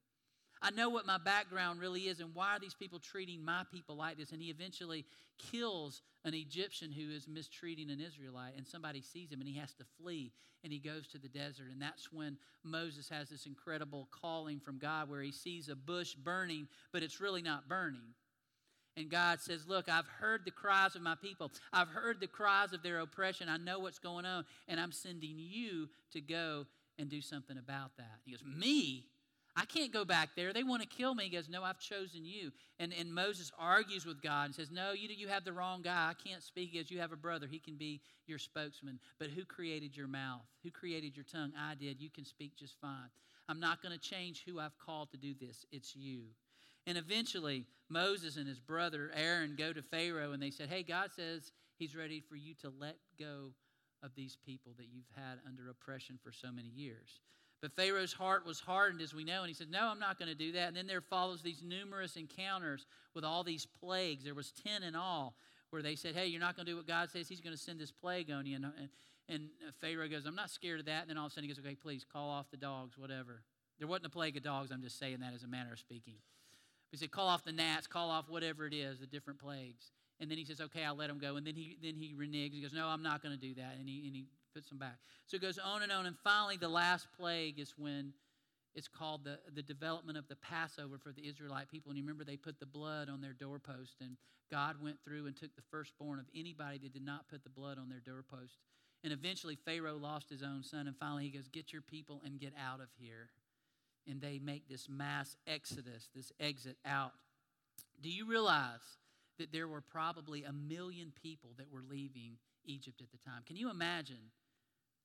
I 0.63 0.71
know 0.71 0.89
what 0.89 1.07
my 1.07 1.19
background 1.19 1.81
really 1.81 2.03
is, 2.03 2.21
and 2.21 2.35
why 2.35 2.57
are 2.57 2.59
these 2.59 2.75
people 2.75 2.99
treating 2.99 3.45
my 3.45 3.63
people 3.73 3.97
like 3.97 4.17
this? 4.17 4.33
And 4.33 4.43
he 4.43 4.51
eventually 4.51 5.05
kills 5.39 6.03
an 6.25 6.35
Egyptian 6.35 6.91
who 6.91 7.11
is 7.11 7.29
mistreating 7.29 7.91
an 7.91 8.01
Israelite, 8.01 8.55
and 8.57 8.67
somebody 8.67 9.01
sees 9.01 9.31
him, 9.31 9.41
and 9.41 9.49
he 9.49 9.59
has 9.59 9.73
to 9.75 9.85
flee, 10.01 10.33
and 10.65 10.73
he 10.73 10.79
goes 10.79 11.07
to 11.09 11.19
the 11.19 11.29
desert. 11.29 11.71
And 11.71 11.81
that's 11.81 12.13
when 12.13 12.37
Moses 12.65 13.09
has 13.09 13.29
this 13.29 13.47
incredible 13.47 14.09
calling 14.11 14.59
from 14.59 14.79
God 14.79 15.09
where 15.09 15.23
he 15.23 15.33
sees 15.33 15.69
a 15.69 15.77
bush 15.77 16.15
burning, 16.15 16.67
but 16.93 17.03
it's 17.03 17.21
really 17.21 17.43
not 17.43 17.69
burning. 17.69 18.15
And 18.97 19.09
God 19.09 19.41
says, 19.41 19.69
Look, 19.69 19.89
I've 19.89 20.09
heard 20.09 20.45
the 20.45 20.51
cries 20.51 20.97
of 20.97 21.03
my 21.03 21.15
people. 21.15 21.53
I've 21.73 21.89
heard 21.89 22.19
the 22.19 22.27
cries 22.27 22.73
of 22.73 22.83
their 22.83 22.99
oppression. 22.99 23.49
I 23.49 23.57
know 23.57 23.79
what's 23.79 24.01
going 24.01 24.27
on, 24.27 24.45
and 24.67 24.81
I'm 24.81 24.91
sending 24.91 25.37
you 25.37 25.89
to 26.13 26.21
go 26.21 26.67
and 26.99 27.09
do 27.09 27.21
something 27.21 27.57
about 27.57 27.97
that. 27.99 28.19
He 28.25 28.33
goes, 28.33 28.43
Me? 28.45 29.07
I 29.59 29.65
can't 29.65 29.93
go 29.93 30.05
back 30.05 30.31
there. 30.37 30.53
They 30.53 30.63
want 30.63 30.83
to 30.83 30.89
kill 30.89 31.17
me. 31.17 31.25
He 31.25 31.31
goes, 31.31 31.49
No, 31.49 31.65
I've 31.65 31.81
chosen 31.81 32.25
you. 32.25 32.53
And, 32.79 32.95
and 32.97 33.13
Moses 33.13 33.51
argues 33.59 34.07
with 34.07 34.23
God 34.23 34.47
and 34.47 34.55
says, 34.55 34.71
No, 34.71 34.93
you, 34.93 35.09
you 35.09 35.27
have 35.27 35.45
the 35.45 35.53
wrong 35.53 35.83
guy. 35.83 36.11
I 36.11 36.29
can't 36.29 36.45
speak 36.45 36.77
as 36.77 36.93
you 36.93 37.01
have 37.01 37.11
a 37.11 37.17
brother. 37.17 37.49
He 37.51 37.59
can 37.59 37.75
be 37.75 38.01
your 38.29 38.39
spokesman. 38.39 39.01
But 39.19 39.31
who 39.31 39.45
created 39.45 39.97
your 39.97 40.07
mouth? 40.07 40.47
Who 40.63 40.71
created 40.71 41.17
your 41.17 41.25
tongue? 41.25 41.53
I 41.59 41.75
did. 41.75 42.01
You 42.01 42.09
can 42.09 42.25
speak 42.25 42.57
just 42.57 42.81
fine. 42.81 43.11
I'm 43.49 43.59
not 43.59 43.83
going 43.83 43.93
to 43.93 44.01
change 44.01 44.45
who 44.47 44.61
I've 44.61 44.79
called 44.79 45.11
to 45.11 45.17
do 45.17 45.35
this. 45.35 45.67
It's 45.73 45.97
you. 45.97 46.27
And 46.87 46.97
eventually, 46.97 47.67
Moses 47.89 48.37
and 48.37 48.47
his 48.47 48.61
brother 48.61 49.11
Aaron 49.13 49.57
go 49.59 49.73
to 49.73 49.83
Pharaoh 49.83 50.33
and 50.33 50.43
they 50.43 50.51
said, 50.51 50.69
Hey, 50.69 50.85
God 50.85 51.11
says 51.17 51.51
he's 51.79 51.97
ready 51.97 52.21
for 52.21 52.37
you 52.37 52.55
to 52.63 52.73
let 52.79 52.97
go 53.19 53.51
of 54.05 54.15
these 54.15 54.37
people 54.47 54.73
that 54.79 54.87
you've 54.93 55.11
had 55.17 55.41
under 55.45 55.69
oppression 55.69 56.17
for 56.23 56.31
so 56.31 56.53
many 56.53 56.69
years. 56.69 57.19
But 57.61 57.73
Pharaoh's 57.73 58.13
heart 58.13 58.47
was 58.47 58.61
hardened, 58.61 59.01
as 59.03 59.13
we 59.13 59.25
know, 59.25 59.41
and 59.41 59.49
he 59.49 59.55
said, 59.55 59.71
No, 59.71 59.89
I'm 59.89 59.99
not 59.99 60.19
going 60.19 60.29
to 60.29 60.35
do 60.35 60.53
that. 60.53 60.69
And 60.69 60.77
then 60.77 60.87
there 60.87 61.01
follows 61.01 61.43
these 61.43 61.63
numerous 61.63 62.17
encounters 62.17 62.87
with 63.15 63.25
all 63.25 63.43
these 63.43 63.67
plagues. 63.67 64.25
There 64.25 64.35
was 64.35 64.53
10 64.65 64.85
in 64.85 64.95
all, 64.95 65.35
where 65.71 65.83
they 65.83 65.97
said, 65.97 66.15
Hey, 66.15 66.27
you're 66.27 66.41
not 66.41 66.55
going 66.55 66.67
to 66.67 66.73
do 66.73 66.77
what 66.77 66.87
God 66.87 67.11
says. 67.11 67.29
He's 67.29 67.41
going 67.41 67.57
to 67.57 67.61
send 67.61 67.81
this 67.81 67.91
plague 67.91 68.31
on 68.31 68.47
you. 68.47 68.57
And, 68.57 68.67
and, 68.67 68.89
and 69.29 69.75
Pharaoh 69.81 70.09
goes, 70.09 70.25
I'm 70.25 70.37
not 70.37 70.51
scared 70.51 70.81
of 70.81 70.87
that. 70.87 71.03
And 71.03 71.11
then 71.11 71.19
all 71.19 71.27
of 71.27 71.33
a 71.33 71.35
sudden 71.35 71.49
he 71.49 71.55
goes, 71.55 71.65
Okay, 71.65 71.75
please 71.75 72.05
call 72.11 72.31
off 72.31 72.51
the 72.51 72.57
dogs, 72.57 72.97
whatever. 72.97 73.43
There 73.79 73.89
wasn't 73.89 74.07
a 74.07 74.11
plague 74.11 74.37
of 74.37 74.43
dogs. 74.43 74.71
I'm 74.71 74.83
just 74.83 74.99
saying 74.99 75.19
that 75.21 75.35
as 75.35 75.43
a 75.43 75.49
manner 75.49 75.73
of 75.73 75.79
speaking. 75.81 76.15
He 76.93 76.97
said, 76.97 77.11
Call 77.11 77.27
off 77.27 77.45
the 77.45 77.53
gnats, 77.53 77.89
call 77.89 78.11
off 78.11 78.29
whatever 78.29 78.67
it 78.67 78.75
is, 78.75 79.01
the 79.01 79.07
different 79.07 79.41
plagues. 79.41 79.91
And 80.21 80.31
then 80.31 80.39
he 80.39 80.45
says, 80.45 80.61
Okay, 80.61 80.85
I'll 80.85 80.97
let 80.97 81.09
them 81.09 81.19
go. 81.19 81.37
And 81.37 81.47
then 81.47 81.55
he, 81.55 81.77
then 81.83 81.95
he 81.95 82.15
reneges. 82.15 82.55
He 82.55 82.63
goes, 82.63 82.73
No, 82.73 82.87
I'm 82.87 83.03
not 83.03 83.23
going 83.23 83.35
to 83.35 83.41
do 83.41 83.55
that. 83.55 83.75
And 83.79 83.89
he, 83.89 84.07
and 84.07 84.15
he 84.15 84.27
puts 84.59 84.71
them 84.71 84.79
back. 84.79 84.99
So 85.29 85.37
it 85.37 85.43
goes 85.43 85.59
on 85.59 85.83
and 85.83 85.93
on. 85.93 86.07
And 86.07 86.17
finally, 86.25 86.57
the 86.57 86.69
last 86.69 87.07
plague 87.17 87.61
is 87.61 87.75
when 87.79 88.13
it's 88.75 88.89
called 88.89 89.23
the, 89.23 89.39
the 89.55 89.63
development 89.63 90.19
of 90.19 90.27
the 90.27 90.35
Passover 90.35 90.99
for 90.99 91.13
the 91.13 91.29
Israelite 91.29 91.71
people. 91.71 91.91
And 91.91 91.97
you 91.97 92.03
remember 92.03 92.25
they 92.25 92.37
put 92.37 92.59
the 92.59 92.67
blood 92.67 93.09
on 93.09 93.21
their 93.21 93.35
doorpost, 93.35 94.01
and 94.01 94.17
God 94.51 94.83
went 94.83 94.97
through 95.05 95.27
and 95.27 95.37
took 95.37 95.55
the 95.55 95.63
firstborn 95.71 96.19
of 96.19 96.27
anybody 96.35 96.79
that 96.79 96.93
did 96.93 97.05
not 97.05 97.29
put 97.29 97.45
the 97.45 97.51
blood 97.51 97.79
on 97.79 97.89
their 97.89 98.01
doorpost. 98.01 98.59
And 99.05 99.13
eventually, 99.13 99.57
Pharaoh 99.65 99.97
lost 99.97 100.29
his 100.29 100.43
own 100.43 100.65
son, 100.65 100.89
and 100.89 100.97
finally, 100.97 101.23
he 101.23 101.31
goes, 101.31 101.47
Get 101.47 101.73
your 101.73 101.83
people 101.83 102.21
and 102.25 102.41
get 102.41 102.53
out 102.61 102.81
of 102.81 102.89
here. 102.99 103.29
And 104.09 104.21
they 104.21 104.41
make 104.41 104.69
this 104.69 104.89
mass 104.89 105.37
exodus, 105.47 106.09
this 106.17 106.33
exit 106.41 106.79
out. 106.85 107.13
Do 108.01 108.11
you 108.11 108.27
realize 108.27 108.99
that 109.39 109.53
there 109.53 109.69
were 109.69 109.83
probably 109.83 110.43
a 110.43 110.53
million 110.53 111.13
people 111.23 111.51
that 111.59 111.71
were 111.71 111.83
leaving 111.89 112.39
Egypt 112.65 113.01
at 113.01 113.11
the 113.13 113.19
time? 113.19 113.43
Can 113.47 113.57
you 113.57 113.71
imagine 113.71 114.33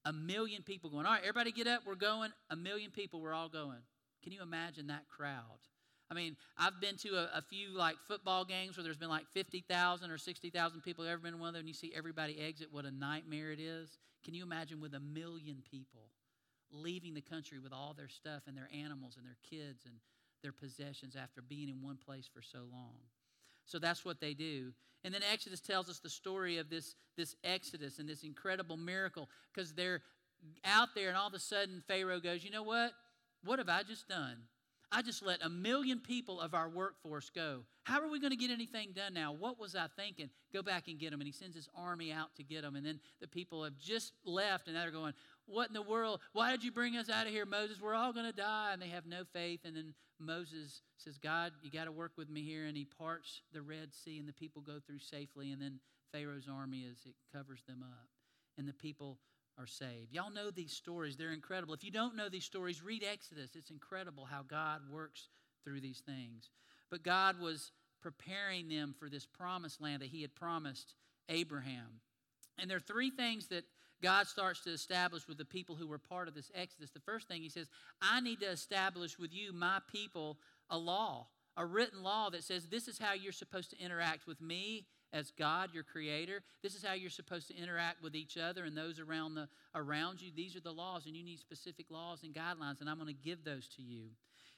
a 0.05 0.13
million 0.13 0.63
people 0.63 0.89
going, 0.89 1.05
all 1.05 1.13
right, 1.13 1.21
everybody 1.21 1.51
get 1.51 1.67
up, 1.67 1.83
we're 1.85 1.95
going. 1.95 2.31
A 2.49 2.55
million 2.55 2.91
people, 2.91 3.21
we're 3.21 3.33
all 3.33 3.49
going. 3.49 3.79
Can 4.23 4.31
you 4.31 4.41
imagine 4.41 4.87
that 4.87 5.07
crowd? 5.09 5.59
I 6.11 6.15
mean, 6.15 6.35
I've 6.57 6.79
been 6.79 6.97
to 6.97 7.15
a, 7.15 7.37
a 7.37 7.41
few 7.41 7.75
like 7.75 7.95
football 8.07 8.45
games 8.45 8.77
where 8.77 8.83
there's 8.83 8.97
been 8.97 9.09
like 9.09 9.27
50,000 9.33 10.11
or 10.11 10.17
60,000 10.17 10.81
people. 10.81 11.05
Ever 11.05 11.17
been 11.17 11.33
in 11.33 11.39
one 11.39 11.49
of 11.49 11.53
them 11.53 11.61
and 11.61 11.67
you 11.67 11.73
see 11.73 11.93
everybody 11.95 12.39
exit? 12.39 12.67
What 12.71 12.85
a 12.85 12.91
nightmare 12.91 13.51
it 13.51 13.59
is. 13.59 13.97
Can 14.23 14.33
you 14.33 14.43
imagine 14.43 14.79
with 14.79 14.93
a 14.93 14.99
million 14.99 15.63
people 15.69 16.09
leaving 16.71 17.13
the 17.13 17.21
country 17.21 17.59
with 17.59 17.73
all 17.73 17.93
their 17.93 18.09
stuff 18.09 18.43
and 18.47 18.55
their 18.55 18.69
animals 18.73 19.15
and 19.17 19.25
their 19.25 19.37
kids 19.49 19.85
and 19.85 19.95
their 20.41 20.51
possessions 20.51 21.15
after 21.15 21.41
being 21.41 21.69
in 21.69 21.81
one 21.81 21.97
place 21.97 22.29
for 22.31 22.41
so 22.41 22.59
long? 22.71 22.95
So 23.65 23.79
that's 23.79 24.03
what 24.03 24.19
they 24.19 24.33
do. 24.33 24.73
And 25.03 25.13
then 25.13 25.21
Exodus 25.31 25.59
tells 25.59 25.89
us 25.89 25.99
the 25.99 26.09
story 26.09 26.57
of 26.57 26.69
this, 26.69 26.95
this 27.17 27.35
Exodus 27.43 27.99
and 27.99 28.07
this 28.07 28.23
incredible 28.23 28.77
miracle 28.77 29.29
because 29.53 29.73
they're 29.73 30.01
out 30.65 30.89
there, 30.95 31.09
and 31.09 31.17
all 31.17 31.27
of 31.27 31.33
a 31.33 31.39
sudden, 31.39 31.83
Pharaoh 31.87 32.19
goes, 32.19 32.43
You 32.43 32.51
know 32.51 32.63
what? 32.63 32.91
What 33.43 33.59
have 33.59 33.69
I 33.69 33.83
just 33.83 34.07
done? 34.07 34.37
I 34.91 35.01
just 35.01 35.25
let 35.25 35.43
a 35.43 35.49
million 35.49 35.99
people 35.99 36.39
of 36.39 36.53
our 36.53 36.69
workforce 36.69 37.31
go. 37.31 37.61
How 37.83 37.99
are 37.99 38.07
we 38.07 38.19
going 38.19 38.31
to 38.31 38.37
get 38.37 38.51
anything 38.51 38.89
done 38.95 39.15
now? 39.15 39.33
What 39.33 39.59
was 39.59 39.75
I 39.75 39.87
thinking? 39.97 40.29
Go 40.53 40.61
back 40.61 40.87
and 40.87 40.99
get 40.99 41.09
them. 41.09 41.19
And 41.19 41.27
he 41.27 41.31
sends 41.31 41.55
his 41.55 41.67
army 41.75 42.11
out 42.11 42.35
to 42.35 42.43
get 42.43 42.61
them. 42.61 42.75
And 42.75 42.85
then 42.85 42.99
the 43.19 43.27
people 43.27 43.63
have 43.63 43.77
just 43.79 44.13
left, 44.23 44.67
and 44.67 44.77
they're 44.77 44.91
going, 44.91 45.13
What 45.45 45.67
in 45.67 45.73
the 45.73 45.81
world? 45.81 46.21
Why 46.31 46.51
did 46.51 46.63
you 46.63 46.71
bring 46.71 46.95
us 46.97 47.09
out 47.09 47.27
of 47.27 47.33
here, 47.33 47.45
Moses? 47.45 47.81
We're 47.81 47.95
all 47.95 48.13
going 48.13 48.25
to 48.25 48.35
die. 48.35 48.71
And 48.73 48.81
they 48.81 48.89
have 48.89 49.05
no 49.05 49.23
faith. 49.33 49.61
And 49.65 49.75
then 49.75 49.93
Moses 50.19 50.81
says, 50.97 51.17
God, 51.17 51.51
you 51.61 51.69
got 51.69 51.85
to 51.85 51.91
work 51.91 52.13
with 52.17 52.29
me 52.29 52.43
here. 52.43 52.65
And 52.65 52.77
he 52.77 52.85
parts 52.85 53.41
the 53.51 53.61
Red 53.61 53.93
Sea, 53.93 54.19
and 54.19 54.27
the 54.27 54.33
people 54.33 54.61
go 54.61 54.79
through 54.85 54.99
safely. 54.99 55.51
And 55.51 55.61
then 55.61 55.79
Pharaoh's 56.11 56.47
army, 56.51 56.85
as 56.89 57.05
it 57.05 57.15
covers 57.35 57.61
them 57.67 57.83
up. 57.83 58.07
And 58.57 58.67
the 58.67 58.73
people 58.73 59.17
are 59.59 59.67
saved. 59.67 60.11
Y'all 60.11 60.31
know 60.31 60.49
these 60.49 60.71
stories, 60.71 61.15
they're 61.15 61.33
incredible. 61.33 61.73
If 61.73 61.83
you 61.83 61.91
don't 61.91 62.15
know 62.15 62.29
these 62.29 62.45
stories, 62.45 62.83
read 62.83 63.03
Exodus. 63.03 63.51
It's 63.55 63.69
incredible 63.69 64.25
how 64.25 64.43
God 64.43 64.81
works 64.91 65.29
through 65.63 65.81
these 65.81 66.01
things. 66.05 66.49
But 66.89 67.03
God 67.03 67.39
was 67.39 67.71
preparing 68.01 68.67
them 68.67 68.95
for 68.97 69.09
this 69.09 69.25
promised 69.25 69.81
land 69.81 70.01
that 70.01 70.09
He 70.09 70.21
had 70.21 70.35
promised 70.35 70.95
Abraham. 71.29 72.01
And 72.57 72.69
there 72.69 72.77
are 72.77 72.81
three 72.81 73.09
things 73.09 73.47
that 73.47 73.63
God 74.03 74.27
starts 74.27 74.59
to 74.61 74.69
establish 74.69 75.27
with 75.27 75.37
the 75.37 75.45
people 75.45 75.75
who 75.75 75.87
were 75.87 75.97
part 75.97 76.27
of 76.27 76.35
this 76.35 76.51
Exodus, 76.53 76.91
the 76.91 76.99
first 76.99 77.27
thing 77.27 77.41
he 77.41 77.49
says, 77.49 77.69
I 78.01 78.19
need 78.19 78.41
to 78.41 78.49
establish 78.49 79.17
with 79.17 79.33
you, 79.33 79.53
my 79.53 79.79
people, 79.89 80.37
a 80.69 80.77
law, 80.77 81.27
a 81.55 81.65
written 81.65 82.03
law 82.03 82.29
that 82.29 82.43
says 82.43 82.67
this 82.67 82.89
is 82.89 82.99
how 82.99 83.13
you're 83.13 83.31
supposed 83.31 83.69
to 83.69 83.79
interact 83.79 84.27
with 84.27 84.41
me 84.41 84.87
as 85.13 85.31
God, 85.31 85.69
your 85.73 85.83
creator. 85.83 86.41
This 86.61 86.75
is 86.75 86.83
how 86.83 86.93
you're 86.93 87.09
supposed 87.09 87.47
to 87.47 87.55
interact 87.55 88.03
with 88.03 88.15
each 88.15 88.35
other 88.37 88.65
and 88.65 88.75
those 88.75 88.99
around 88.99 89.35
the 89.35 89.47
around 89.73 90.21
you. 90.21 90.31
These 90.35 90.55
are 90.55 90.61
the 90.61 90.71
laws, 90.73 91.05
and 91.05 91.15
you 91.15 91.23
need 91.23 91.39
specific 91.39 91.85
laws 91.89 92.23
and 92.23 92.33
guidelines, 92.33 92.81
and 92.81 92.89
I'm 92.89 92.97
going 92.97 93.07
to 93.07 93.13
give 93.13 93.43
those 93.45 93.67
to 93.77 93.81
you. 93.81 94.09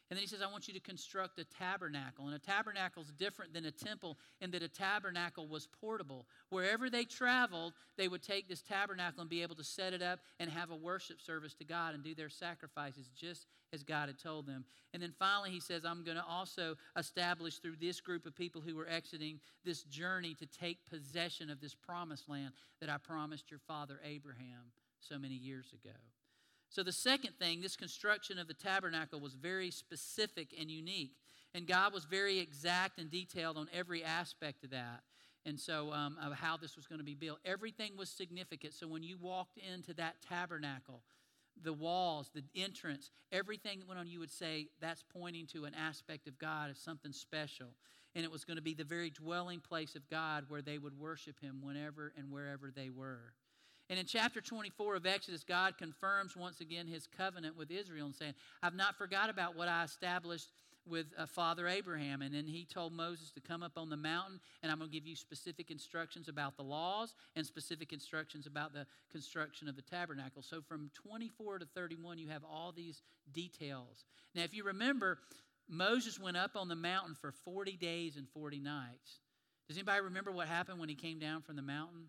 And 0.10 0.18
then 0.18 0.22
he 0.22 0.28
says, 0.28 0.42
I 0.44 0.52
want 0.52 0.68
you 0.68 0.74
to 0.76 0.80
construct 0.80 1.40
a 1.40 1.46
tabernacle. 1.46 2.28
And 2.28 2.36
a 2.36 2.40
tabernacle 2.40 3.02
is 3.02 3.12
different 3.12 3.54
than 3.54 3.66
a 3.66 3.72
temple 3.72 4.20
in 4.40 4.52
that 4.52 4.62
a 4.62 4.68
tabernacle 4.68 5.48
was 5.48 5.68
portable. 5.82 6.28
Wherever 6.50 6.92
they 6.92 7.06
traveled, 7.06 7.74
they 7.98 8.08
would 8.08 8.22
take 8.22 8.48
this 8.48 8.62
tabernacle 8.62 9.22
and 9.22 9.30
be 9.30 9.42
able 9.42 9.56
to 9.56 9.64
set 9.64 9.94
it 9.94 10.04
up 10.04 10.20
and 10.40 10.50
have 10.52 10.70
a 10.70 10.76
worship 10.76 11.22
service 11.22 11.56
to 11.56 11.66
God 11.66 11.96
and 11.96 12.04
do 12.04 12.14
their 12.14 12.30
sacrifices 12.30 13.10
just 13.16 13.48
as 13.74 13.82
God 13.82 14.08
had 14.08 14.20
told 14.20 14.46
them. 14.46 14.66
And 14.94 15.02
then 15.02 15.14
finally, 15.18 15.50
he 15.50 15.60
says, 15.60 15.86
I'm 15.86 16.04
going 16.04 16.18
to 16.18 16.26
also 16.26 16.76
establish 16.96 17.58
through 17.58 17.78
this 17.82 18.00
group 18.00 18.28
of 18.28 18.36
people 18.36 18.62
who 18.62 18.76
were 18.76 18.88
exiting 18.88 19.40
this 19.64 19.84
journey 19.84 20.36
to 20.36 20.46
take 20.46 20.88
possession 20.88 21.50
of 21.50 21.62
this 21.62 21.74
promised 21.74 22.30
land 22.30 22.54
that 22.80 22.90
I 22.90 22.98
promised 22.98 23.50
your 23.50 23.60
father 23.60 24.00
Abraham 24.06 24.72
so 25.00 25.18
many 25.18 25.36
years 25.36 25.74
ago. 25.74 25.96
So, 26.76 26.84
the 26.84 26.92
second 26.92 27.36
thing, 27.40 27.62
this 27.62 27.78
construction 27.78 28.38
of 28.38 28.50
the 28.50 28.54
tabernacle 28.54 29.22
was 29.22 29.34
very 29.34 29.72
specific 29.72 30.50
and 30.60 30.70
unique. 30.70 31.14
And 31.54 31.66
God 31.66 31.94
was 31.94 32.04
very 32.04 32.38
exact 32.40 33.00
and 33.00 33.10
detailed 33.10 33.56
on 33.56 33.70
every 33.72 34.04
aspect 34.04 34.66
of 34.66 34.72
that. 34.72 35.04
And 35.46 35.58
so, 35.58 35.94
um, 35.94 36.18
of 36.22 36.34
how 36.34 36.58
this 36.58 36.76
was 36.76 36.86
going 36.86 37.00
to 37.00 37.06
be 37.06 37.14
built. 37.14 37.40
Everything 37.46 37.96
was 37.96 38.10
significant. 38.10 38.74
So, 38.74 38.90
when 38.90 39.04
you 39.04 39.18
walked 39.18 39.58
into 39.58 39.94
that 39.94 40.16
tabernacle, 40.28 41.02
the 41.64 41.72
walls, 41.72 42.30
the 42.36 42.44
entrance, 42.54 43.10
everything 43.32 43.80
that 43.80 43.88
went 43.88 44.02
on, 44.02 44.08
you 44.08 44.20
would 44.20 44.30
say 44.30 44.68
that's 44.82 45.02
pointing 45.18 45.48
to 45.54 45.64
an 45.64 45.74
aspect 45.76 46.28
of 46.28 46.38
God 46.38 46.72
as 46.72 46.78
something 46.78 47.14
special. 47.14 47.68
And 48.16 48.26
it 48.26 48.32
was 48.32 48.44
going 48.44 48.58
to 48.58 48.62
be 48.62 48.74
the 48.74 48.84
very 48.84 49.12
dwelling 49.12 49.62
place 49.62 49.96
of 49.96 50.10
God 50.10 50.44
where 50.50 50.62
they 50.62 50.78
would 50.78 51.00
worship 51.00 51.40
Him 51.40 51.62
whenever 51.64 52.12
and 52.18 52.30
wherever 52.30 52.70
they 52.70 52.90
were. 52.90 53.32
And 53.90 54.00
in 54.00 54.06
chapter 54.06 54.42
24 54.42 54.96
of 54.96 55.06
Exodus, 55.06 55.44
God 55.44 55.78
confirms 55.78 56.36
once 56.36 56.60
again 56.60 56.88
his 56.88 57.08
covenant 57.08 57.56
with 57.56 57.70
Israel 57.70 58.08
and 58.08 58.16
saying, 58.16 58.34
I've 58.64 58.76
not 58.76 58.98
forgot 58.98 59.30
about 59.30 59.56
what 59.56 59.68
I 59.68 59.84
established 59.84 60.50
with 60.88 61.08
uh, 61.18 61.26
Father 61.26 61.68
Abraham. 61.68 62.22
And 62.22 62.34
then 62.34 62.46
he 62.46 62.66
told 62.66 62.94
Moses 62.94 63.32
to 63.32 63.42
come 63.42 63.64
up 63.64 63.74
on 63.78 63.90
the 63.90 63.98
mountain, 63.98 64.40
and 64.62 64.72
I'm 64.72 64.78
going 64.78 64.90
to 64.90 64.94
give 64.96 65.08
you 65.08 65.16
specific 65.16 65.72
instructions 65.72 66.28
about 66.28 66.58
the 66.58 66.64
laws 66.64 67.16
and 67.36 67.46
specific 67.46 67.94
instructions 67.94 68.46
about 68.48 68.74
the 68.74 68.86
construction 69.12 69.68
of 69.68 69.76
the 69.76 69.82
tabernacle. 69.82 70.42
So 70.42 70.62
from 70.62 70.92
24 70.94 71.60
to 71.60 71.66
31, 71.66 72.18
you 72.18 72.30
have 72.30 72.44
all 72.44 72.72
these 72.72 73.02
details. 73.34 74.06
Now, 74.34 74.44
if 74.44 74.54
you 74.54 74.64
remember, 74.64 75.20
Moses 75.68 76.20
went 76.20 76.38
up 76.38 76.52
on 76.56 76.68
the 76.68 76.76
mountain 76.76 77.16
for 77.20 77.32
40 77.32 77.74
days 77.78 78.18
and 78.18 78.28
40 78.30 78.60
nights. 78.60 79.20
Does 79.68 79.78
anybody 79.78 80.02
remember 80.02 80.32
what 80.32 80.48
happened 80.48 80.80
when 80.80 80.90
he 80.90 80.96
came 80.96 81.18
down 81.18 81.42
from 81.42 81.56
the 81.56 81.62
mountain? 81.62 82.06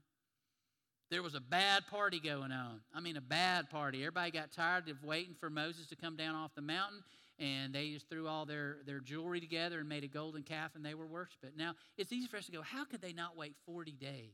There 1.11 1.23
was 1.23 1.35
a 1.35 1.41
bad 1.41 1.87
party 1.87 2.19
going 2.19 2.51
on. 2.51 2.81
I 2.95 3.01
mean, 3.01 3.17
a 3.17 3.21
bad 3.21 3.71
party. 3.71 4.03
Everybody 4.03 4.33
got 4.33 4.51
tired 4.53 4.89
of 4.89 5.05
waiting 5.05 5.35
for 5.39 5.49
Moses 5.49 5.87
to 5.89 5.97
come 5.97 6.17
down 6.17 6.35
off 6.35 6.55
the 6.57 6.63
mountain, 6.63 7.03
and 7.39 7.73
they 7.73 7.91
just 7.91 8.09
threw 8.09 8.27
all 8.27 8.45
their, 8.45 8.79
their 8.87 8.99
jewelry 8.99 9.41
together 9.41 9.79
and 9.79 9.89
made 9.89 10.03
a 10.03 10.09
golden 10.09 10.43
calf, 10.43 10.73
and 10.75 10.85
they 10.85 10.95
were 10.95 11.07
worshiping. 11.07 11.51
Now, 11.57 11.75
it's 11.97 12.13
easy 12.13 12.27
for 12.27 12.39
us 12.39 12.47
to 12.47 12.53
go, 12.53 12.63
how 12.63 12.85
could 12.85 13.01
they 13.03 13.13
not 13.13 13.37
wait 13.37 13.55
40 13.67 13.93
days? 13.93 14.31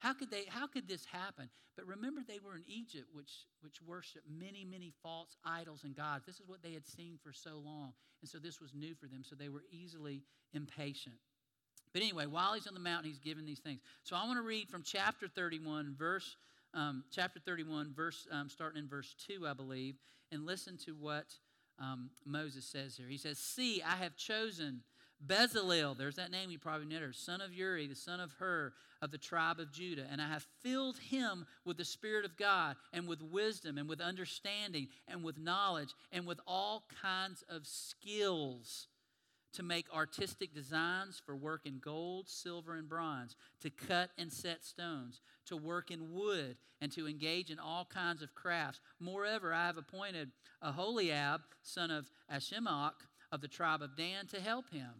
How 0.00 0.14
could 0.14 0.30
they 0.30 0.44
how 0.48 0.66
could 0.66 0.88
this 0.88 1.04
happen? 1.04 1.50
But 1.76 1.86
remember 1.86 2.22
they 2.26 2.38
were 2.38 2.56
in 2.56 2.64
Egypt 2.66 3.08
which 3.12 3.30
which 3.60 3.82
worshiped 3.86 4.24
many 4.30 4.64
many 4.64 4.94
false 5.02 5.36
idols 5.44 5.84
and 5.84 5.94
gods. 5.94 6.24
This 6.24 6.36
is 6.36 6.48
what 6.48 6.62
they 6.62 6.72
had 6.72 6.86
seen 6.86 7.18
for 7.22 7.32
so 7.34 7.60
long. 7.62 7.92
And 8.22 8.28
so 8.28 8.38
this 8.38 8.60
was 8.60 8.74
new 8.74 8.94
for 8.94 9.06
them, 9.06 9.22
so 9.22 9.36
they 9.36 9.50
were 9.50 9.64
easily 9.70 10.22
impatient. 10.54 11.16
But 11.92 12.02
anyway, 12.02 12.26
while 12.26 12.54
he's 12.54 12.66
on 12.66 12.74
the 12.74 12.80
mountain, 12.80 13.10
he's 13.10 13.18
given 13.18 13.44
these 13.44 13.58
things. 13.58 13.80
So 14.04 14.16
I 14.16 14.24
want 14.24 14.38
to 14.38 14.42
read 14.42 14.68
from 14.68 14.82
chapter 14.82 15.28
31, 15.28 15.94
verse 15.98 16.36
um, 16.72 17.04
chapter 17.10 17.40
31, 17.40 17.92
verse 17.94 18.28
um, 18.30 18.48
starting 18.48 18.82
in 18.82 18.88
verse 18.88 19.14
2, 19.26 19.46
I 19.46 19.54
believe, 19.54 19.96
and 20.30 20.46
listen 20.46 20.76
to 20.86 20.92
what 20.92 21.26
um, 21.80 22.10
Moses 22.24 22.64
says 22.64 22.96
here. 22.96 23.08
He 23.08 23.16
says, 23.16 23.38
See, 23.38 23.82
I 23.82 23.96
have 23.96 24.16
chosen 24.16 24.82
Bezalel, 25.26 25.98
there's 25.98 26.16
that 26.16 26.30
name 26.30 26.50
you 26.50 26.58
probably 26.58 26.86
know, 26.86 27.10
son 27.12 27.40
of 27.40 27.52
Uri, 27.52 27.86
the 27.86 27.94
son 27.94 28.20
of 28.20 28.32
Hur, 28.38 28.72
of 29.02 29.10
the 29.10 29.18
tribe 29.18 29.60
of 29.60 29.72
Judah, 29.72 30.06
and 30.10 30.20
I 30.20 30.28
have 30.28 30.46
filled 30.62 30.96
him 30.98 31.44
with 31.64 31.76
the 31.76 31.84
Spirit 31.84 32.24
of 32.24 32.36
God, 32.36 32.76
and 32.92 33.06
with 33.06 33.20
wisdom, 33.20 33.76
and 33.76 33.88
with 33.88 34.00
understanding, 34.00 34.88
and 35.08 35.22
with 35.22 35.36
knowledge, 35.36 35.94
and 36.10 36.26
with 36.26 36.40
all 36.46 36.84
kinds 37.02 37.44
of 37.48 37.66
skills 37.66 38.86
to 39.52 39.62
make 39.62 39.92
artistic 39.94 40.54
designs 40.54 41.20
for 41.24 41.36
work 41.36 41.62
in 41.64 41.78
gold, 41.78 42.28
silver, 42.28 42.74
and 42.74 42.88
bronze, 42.88 43.36
to 43.60 43.70
cut 43.70 44.10
and 44.18 44.32
set 44.32 44.64
stones, 44.64 45.20
to 45.46 45.56
work 45.56 45.90
in 45.90 46.12
wood, 46.12 46.56
and 46.80 46.92
to 46.92 47.08
engage 47.08 47.50
in 47.50 47.58
all 47.58 47.84
kinds 47.84 48.22
of 48.22 48.34
crafts. 48.34 48.80
Moreover, 49.00 49.52
I 49.52 49.66
have 49.66 49.76
appointed 49.76 50.30
Aholiab, 50.62 51.40
son 51.62 51.90
of 51.90 52.10
Ahisamach, 52.32 52.94
of 53.32 53.40
the 53.40 53.48
tribe 53.48 53.82
of 53.82 53.96
Dan, 53.96 54.26
to 54.28 54.40
help 54.40 54.70
him. 54.70 54.90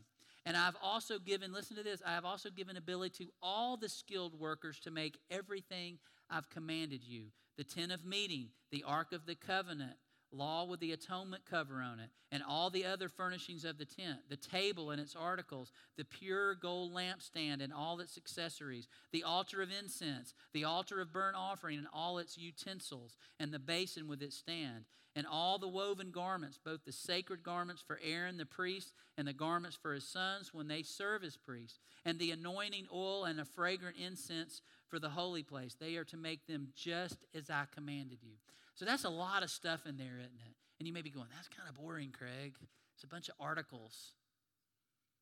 And 0.47 0.57
I've 0.57 0.77
also 0.83 1.19
given, 1.19 1.53
listen 1.53 1.77
to 1.77 1.83
this, 1.83 2.03
I 2.05 2.13
have 2.13 2.25
also 2.25 2.51
given 2.51 2.77
ability 2.77 3.25
to 3.25 3.31
all 3.43 3.77
the 3.77 3.89
skilled 3.89 4.39
workers 4.39 4.81
to 4.81 4.91
make 4.91 5.19
everything 5.31 5.99
I've 6.31 6.49
commanded 6.51 7.05
you 7.05 7.27
the 7.57 7.65
tent 7.65 7.93
of 7.93 8.07
meeting, 8.07 8.49
the 8.71 8.83
ark 8.87 9.13
of 9.13 9.27
the 9.27 9.35
covenant 9.35 9.93
law 10.33 10.65
with 10.65 10.81
the 10.81 10.93
atonement 10.93 11.43
cover 11.49 11.83
on 11.83 11.99
it, 11.99 12.11
and 12.31 12.43
all 12.43 12.71
the 12.71 12.85
other 12.85 13.09
furnishings 13.09 13.65
of 13.65 13.79
the 13.79 13.85
tent, 13.85 14.19
the 14.29 14.37
table 14.37 14.91
and 14.91 15.01
its 15.01 15.17
articles, 15.17 15.73
the 15.97 16.05
pure 16.05 16.55
gold 16.55 16.93
lampstand 16.93 17.63
and 17.63 17.73
all 17.73 18.01
its 18.01 18.17
accessories, 18.17 18.89
the 19.13 19.25
altar 19.25 19.61
of 19.63 19.71
incense, 19.71 20.35
the 20.53 20.65
altar 20.65 21.01
of 21.01 21.13
burnt 21.13 21.37
offering 21.37 21.79
and 21.79 21.89
all 21.93 22.19
its 22.19 22.39
utensils, 22.39 23.17
and 23.39 23.53
the 23.53 23.59
basin 23.59 24.07
with 24.07 24.23
its 24.23 24.37
stand, 24.37 24.85
and 25.17 25.27
all 25.27 25.59
the 25.59 25.69
woven 25.69 26.11
garments, 26.13 26.59
both 26.65 26.85
the 26.85 26.93
sacred 26.93 27.43
garments 27.43 27.83
for 27.85 27.99
Aaron 28.03 28.37
the 28.37 28.47
priest 28.47 28.93
and 29.19 29.27
the 29.27 29.33
garments 29.33 29.77
for 29.77 29.93
his 29.93 30.07
sons 30.07 30.55
when 30.55 30.69
they 30.69 30.83
serve 30.83 31.25
as 31.25 31.37
priests, 31.37 31.81
and 32.05 32.19
the 32.19 32.31
anointing 32.31 32.87
oil 32.95 33.25
and 33.25 33.39
the 33.39 33.45
fragrant 33.45 33.97
incense 33.97 34.63
for 34.89 34.99
the 34.99 35.11
holy 35.11 35.43
place. 35.43 35.75
They 35.75 35.97
are 35.97 36.05
to 36.05 36.17
make 36.17 36.47
them 36.47 36.69
just 36.77 37.25
as 37.35 37.51
I 37.51 37.65
commanded 37.75 38.19
you. 38.23 38.35
So 38.81 38.87
that's 38.87 39.05
a 39.05 39.11
lot 39.11 39.43
of 39.43 39.51
stuff 39.51 39.85
in 39.85 39.99
there, 39.99 40.17
isn't 40.19 40.41
it? 40.41 40.55
And 40.79 40.89
you 40.89 40.95
may 40.95 41.03
be 41.03 41.11
going, 41.11 41.27
that's 41.37 41.49
kind 41.49 41.69
of 41.69 41.75
boring, 41.75 42.15
Craig. 42.17 42.55
It's 42.95 43.05
a 43.05 43.07
bunch 43.07 43.29
of 43.29 43.35
articles. 43.39 44.15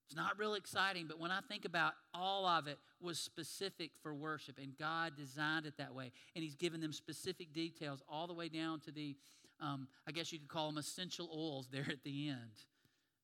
It's 0.07 0.15
not 0.15 0.39
real 0.39 0.55
exciting, 0.55 1.07
but 1.09 1.19
when 1.19 1.33
I 1.33 1.41
think 1.49 1.65
about 1.65 1.95
all 2.15 2.47
of 2.47 2.69
it 2.69 2.79
was 3.01 3.19
specific 3.19 3.91
for 4.01 4.15
worship, 4.15 4.61
and 4.63 4.79
God 4.79 5.15
designed 5.17 5.67
it 5.67 5.77
that 5.79 5.93
way, 5.93 6.13
and 6.37 6.45
He's 6.45 6.55
given 6.55 6.81
them 6.81 6.93
specific 6.93 7.53
details 7.53 8.01
all 8.09 8.29
the 8.29 8.33
way 8.33 8.49
down 8.49 8.79
to 8.83 8.93
the, 8.93 9.17
um, 9.61 9.89
I 10.07 10.13
guess 10.13 10.33
you 10.33 10.39
could 10.39 10.47
call 10.47 10.69
them 10.69 10.79
essential 10.79 11.29
oils 11.37 11.69
there 11.73 11.89
at 11.91 12.05
the 12.05 12.29
end 12.29 12.63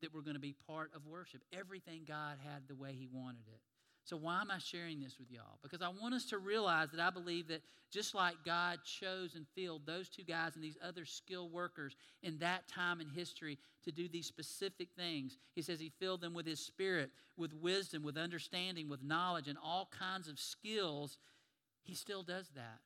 that 0.02 0.12
were 0.12 0.22
going 0.22 0.34
to 0.34 0.40
be 0.40 0.56
part 0.66 0.90
of 0.96 1.06
worship. 1.06 1.42
Everything 1.56 2.00
God 2.08 2.38
had 2.42 2.66
the 2.66 2.74
way 2.74 2.90
He 2.92 3.06
wanted 3.06 3.46
it. 3.46 3.60
So, 4.04 4.18
why 4.18 4.42
am 4.42 4.50
I 4.50 4.58
sharing 4.58 5.00
this 5.00 5.18
with 5.18 5.30
y'all? 5.30 5.58
Because 5.62 5.80
I 5.80 5.88
want 5.88 6.12
us 6.12 6.26
to 6.26 6.38
realize 6.38 6.90
that 6.90 7.00
I 7.00 7.08
believe 7.08 7.48
that 7.48 7.62
just 7.90 8.14
like 8.14 8.34
God 8.44 8.80
chose 8.84 9.34
and 9.34 9.46
filled 9.54 9.86
those 9.86 10.10
two 10.10 10.24
guys 10.24 10.56
and 10.56 10.62
these 10.62 10.76
other 10.86 11.06
skilled 11.06 11.52
workers 11.52 11.96
in 12.22 12.38
that 12.38 12.68
time 12.68 13.00
in 13.00 13.08
history 13.08 13.58
to 13.84 13.92
do 13.92 14.06
these 14.06 14.26
specific 14.26 14.88
things, 14.94 15.38
He 15.54 15.62
says 15.62 15.80
He 15.80 15.90
filled 15.98 16.20
them 16.20 16.34
with 16.34 16.46
His 16.46 16.60
Spirit, 16.60 17.10
with 17.38 17.54
wisdom, 17.54 18.02
with 18.02 18.18
understanding, 18.18 18.90
with 18.90 19.02
knowledge, 19.02 19.48
and 19.48 19.56
all 19.62 19.88
kinds 19.98 20.28
of 20.28 20.38
skills. 20.38 21.16
He 21.82 21.94
still 21.94 22.22
does 22.22 22.50
that. 22.54 22.80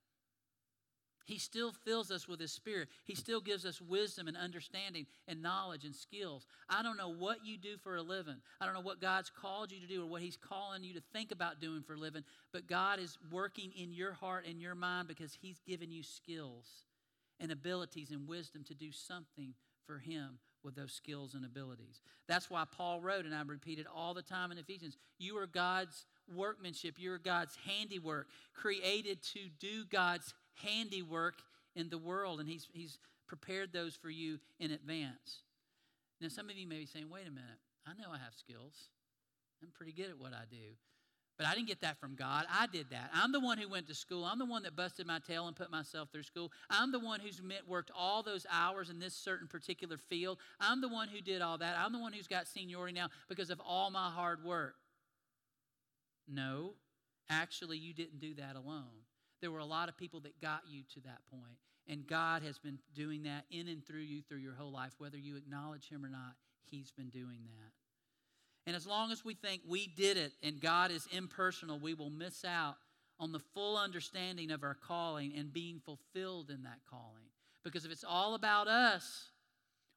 He 1.28 1.36
still 1.36 1.72
fills 1.84 2.10
us 2.10 2.26
with 2.26 2.40
His 2.40 2.52
Spirit. 2.52 2.88
He 3.04 3.14
still 3.14 3.42
gives 3.42 3.66
us 3.66 3.82
wisdom 3.82 4.28
and 4.28 4.36
understanding 4.36 5.04
and 5.26 5.42
knowledge 5.42 5.84
and 5.84 5.94
skills. 5.94 6.46
I 6.70 6.82
don't 6.82 6.96
know 6.96 7.12
what 7.12 7.44
you 7.44 7.58
do 7.58 7.76
for 7.76 7.96
a 7.96 8.02
living. 8.02 8.36
I 8.62 8.64
don't 8.64 8.72
know 8.72 8.80
what 8.80 8.98
God's 8.98 9.30
called 9.30 9.70
you 9.70 9.78
to 9.78 9.86
do 9.86 10.02
or 10.02 10.06
what 10.06 10.22
He's 10.22 10.38
calling 10.38 10.82
you 10.82 10.94
to 10.94 11.02
think 11.12 11.30
about 11.30 11.60
doing 11.60 11.82
for 11.82 11.92
a 11.92 11.98
living, 11.98 12.24
but 12.50 12.66
God 12.66 12.98
is 12.98 13.18
working 13.30 13.72
in 13.76 13.92
your 13.92 14.14
heart 14.14 14.46
and 14.48 14.58
your 14.58 14.74
mind 14.74 15.06
because 15.06 15.36
He's 15.38 15.60
given 15.66 15.92
you 15.92 16.02
skills 16.02 16.66
and 17.38 17.52
abilities 17.52 18.10
and 18.10 18.26
wisdom 18.26 18.64
to 18.64 18.74
do 18.74 18.90
something 18.90 19.52
for 19.86 19.98
Him 19.98 20.38
with 20.64 20.76
those 20.76 20.94
skills 20.94 21.34
and 21.34 21.44
abilities. 21.44 22.00
That's 22.26 22.48
why 22.48 22.64
Paul 22.74 23.02
wrote, 23.02 23.26
and 23.26 23.34
I 23.34 23.42
repeat 23.42 23.78
it 23.78 23.86
all 23.94 24.14
the 24.14 24.22
time 24.22 24.50
in 24.50 24.56
Ephesians 24.56 24.96
you 25.18 25.36
are 25.36 25.46
God's 25.46 26.06
workmanship, 26.34 26.94
you 26.98 27.12
are 27.12 27.18
God's 27.18 27.54
handiwork, 27.66 28.28
created 28.54 29.22
to 29.34 29.40
do 29.60 29.84
God's 29.84 30.32
handiwork 30.62 31.42
in 31.74 31.88
the 31.88 31.98
world, 31.98 32.40
and 32.40 32.48
he's, 32.48 32.68
he's 32.72 32.98
prepared 33.26 33.72
those 33.72 33.94
for 33.94 34.10
you 34.10 34.38
in 34.58 34.70
advance. 34.70 35.42
Now, 36.20 36.28
some 36.28 36.50
of 36.50 36.56
you 36.56 36.66
may 36.66 36.78
be 36.78 36.86
saying, 36.86 37.08
wait 37.10 37.26
a 37.26 37.30
minute, 37.30 37.60
I 37.86 37.92
know 37.92 38.10
I 38.12 38.18
have 38.18 38.34
skills. 38.36 38.74
I'm 39.62 39.70
pretty 39.70 39.92
good 39.92 40.10
at 40.10 40.18
what 40.18 40.32
I 40.32 40.44
do. 40.50 40.76
But 41.36 41.46
I 41.46 41.54
didn't 41.54 41.68
get 41.68 41.82
that 41.82 42.00
from 42.00 42.16
God. 42.16 42.46
I 42.52 42.66
did 42.66 42.90
that. 42.90 43.10
I'm 43.14 43.30
the 43.30 43.38
one 43.38 43.58
who 43.58 43.68
went 43.68 43.86
to 43.86 43.94
school. 43.94 44.24
I'm 44.24 44.40
the 44.40 44.44
one 44.44 44.64
that 44.64 44.74
busted 44.74 45.06
my 45.06 45.20
tail 45.20 45.46
and 45.46 45.54
put 45.54 45.70
myself 45.70 46.08
through 46.10 46.24
school. 46.24 46.50
I'm 46.68 46.90
the 46.90 46.98
one 46.98 47.20
who's 47.20 47.40
worked 47.68 47.92
all 47.96 48.24
those 48.24 48.44
hours 48.52 48.90
in 48.90 48.98
this 48.98 49.14
certain 49.14 49.46
particular 49.46 49.98
field. 49.98 50.38
I'm 50.58 50.80
the 50.80 50.88
one 50.88 51.06
who 51.06 51.20
did 51.20 51.40
all 51.40 51.56
that. 51.58 51.76
I'm 51.78 51.92
the 51.92 52.00
one 52.00 52.12
who's 52.12 52.26
got 52.26 52.48
seniority 52.48 52.92
now 52.92 53.08
because 53.28 53.50
of 53.50 53.60
all 53.64 53.92
my 53.92 54.10
hard 54.10 54.42
work. 54.44 54.74
No, 56.26 56.72
actually, 57.30 57.78
you 57.78 57.94
didn't 57.94 58.18
do 58.18 58.34
that 58.34 58.56
alone. 58.56 58.97
There 59.40 59.50
were 59.50 59.58
a 59.58 59.64
lot 59.64 59.88
of 59.88 59.96
people 59.96 60.20
that 60.20 60.40
got 60.40 60.62
you 60.68 60.82
to 60.94 61.00
that 61.00 61.20
point, 61.30 61.58
And 61.90 62.06
God 62.06 62.42
has 62.42 62.58
been 62.58 62.78
doing 62.94 63.22
that 63.22 63.44
in 63.50 63.68
and 63.68 63.84
through 63.86 64.00
you 64.00 64.20
through 64.20 64.38
your 64.38 64.54
whole 64.54 64.72
life. 64.72 64.92
Whether 64.98 65.16
you 65.16 65.36
acknowledge 65.36 65.88
Him 65.88 66.04
or 66.04 66.10
not, 66.10 66.34
He's 66.64 66.90
been 66.90 67.08
doing 67.08 67.40
that. 67.46 67.72
And 68.66 68.76
as 68.76 68.86
long 68.86 69.10
as 69.10 69.24
we 69.24 69.32
think 69.34 69.62
we 69.66 69.86
did 69.86 70.18
it 70.18 70.32
and 70.42 70.60
God 70.60 70.90
is 70.90 71.08
impersonal, 71.10 71.78
we 71.78 71.94
will 71.94 72.10
miss 72.10 72.44
out 72.44 72.76
on 73.18 73.32
the 73.32 73.38
full 73.38 73.78
understanding 73.78 74.50
of 74.50 74.62
our 74.62 74.74
calling 74.74 75.32
and 75.36 75.52
being 75.52 75.80
fulfilled 75.80 76.50
in 76.50 76.64
that 76.64 76.80
calling. 76.88 77.24
Because 77.64 77.84
if 77.84 77.90
it's 77.90 78.04
all 78.04 78.34
about 78.34 78.68
us, 78.68 79.30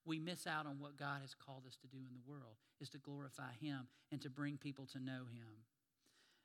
we 0.06 0.20
miss 0.20 0.48
out 0.48 0.66
on 0.66 0.80
what 0.80 0.98
God 0.98 1.22
has 1.22 1.36
called 1.36 1.66
us 1.68 1.76
to 1.82 1.88
do 1.88 1.98
in 1.98 2.14
the 2.14 2.32
world 2.32 2.56
is 2.80 2.90
to 2.90 2.98
glorify 2.98 3.52
him 3.62 3.88
and 4.12 4.22
to 4.22 4.30
bring 4.30 4.58
people 4.58 4.88
to 4.88 5.00
know 5.00 5.26
him. 5.32 5.48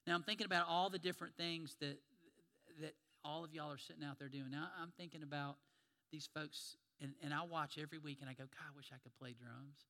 Now 0.07 0.15
I'm 0.15 0.23
thinking 0.23 0.47
about 0.47 0.67
all 0.69 0.91
the 0.91 0.99
different 0.99 1.37
things 1.37 1.77
that 1.81 1.99
that 2.81 2.95
all 3.25 3.45
of 3.45 3.53
y'all 3.53 3.73
are 3.73 3.79
sitting 3.79 4.05
out 4.05 4.19
there 4.19 4.29
doing. 4.29 4.51
Now 4.51 4.69
I'm 4.81 4.93
thinking 4.97 5.23
about 5.23 5.57
these 6.13 6.29
folks 6.33 6.77
and, 7.01 7.13
and 7.23 7.35
I 7.35 7.43
watch 7.45 7.79
every 7.81 7.99
week 7.99 8.19
and 8.21 8.31
I 8.31 8.33
go, 8.33 8.45
God, 8.45 8.73
I 8.73 8.77
wish 8.77 8.91
I 8.93 8.99
could 9.03 9.15
play 9.19 9.35
drums. 9.35 9.85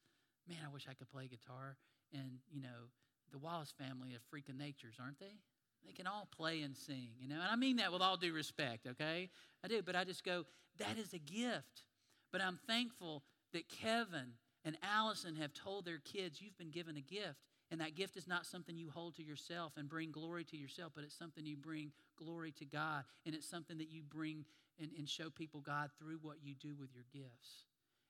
Man, 0.48 0.58
I 0.64 0.72
wish 0.72 0.86
I 0.90 0.94
could 0.94 1.10
play 1.10 1.28
guitar 1.28 1.76
and 2.12 2.38
you 2.50 2.62
know 2.62 2.90
the 3.32 3.38
Wallace 3.38 3.74
family 3.76 4.14
of 4.14 4.22
freaking 4.32 4.58
natures, 4.58 4.94
aren't 5.00 5.18
they? 5.18 5.38
They 5.84 5.92
can 5.92 6.06
all 6.06 6.28
play 6.36 6.62
and 6.62 6.76
sing, 6.76 7.10
you 7.20 7.28
know. 7.28 7.36
And 7.36 7.50
I 7.50 7.56
mean 7.56 7.76
that 7.76 7.92
with 7.92 8.02
all 8.02 8.16
due 8.16 8.32
respect, 8.32 8.86
okay? 8.86 9.30
I 9.64 9.68
do, 9.68 9.82
but 9.82 9.94
I 9.94 10.04
just 10.04 10.24
go, 10.24 10.44
that 10.78 10.98
is 10.98 11.12
a 11.12 11.18
gift. 11.18 11.84
But 12.32 12.40
I'm 12.40 12.58
thankful 12.66 13.22
that 13.52 13.68
Kevin 13.68 14.34
and 14.64 14.76
Allison 14.82 15.36
have 15.36 15.52
told 15.54 15.84
their 15.84 15.98
kids, 15.98 16.40
you've 16.40 16.58
been 16.58 16.70
given 16.70 16.96
a 16.96 17.00
gift. 17.00 17.38
And 17.70 17.80
that 17.80 17.96
gift 17.96 18.16
is 18.16 18.28
not 18.28 18.46
something 18.46 18.76
you 18.76 18.90
hold 18.90 19.16
to 19.16 19.24
yourself 19.24 19.72
and 19.76 19.88
bring 19.88 20.12
glory 20.12 20.44
to 20.44 20.56
yourself, 20.56 20.92
but 20.94 21.02
it's 21.02 21.18
something 21.18 21.44
you 21.44 21.56
bring 21.56 21.90
glory 22.16 22.52
to 22.52 22.64
God. 22.64 23.04
And 23.24 23.34
it's 23.34 23.48
something 23.48 23.78
that 23.78 23.90
you 23.90 24.02
bring 24.02 24.44
and, 24.80 24.90
and 24.96 25.08
show 25.08 25.30
people 25.30 25.60
God 25.60 25.90
through 25.98 26.18
what 26.22 26.36
you 26.42 26.54
do 26.54 26.74
with 26.78 26.90
your 26.94 27.04
gifts. 27.12 27.64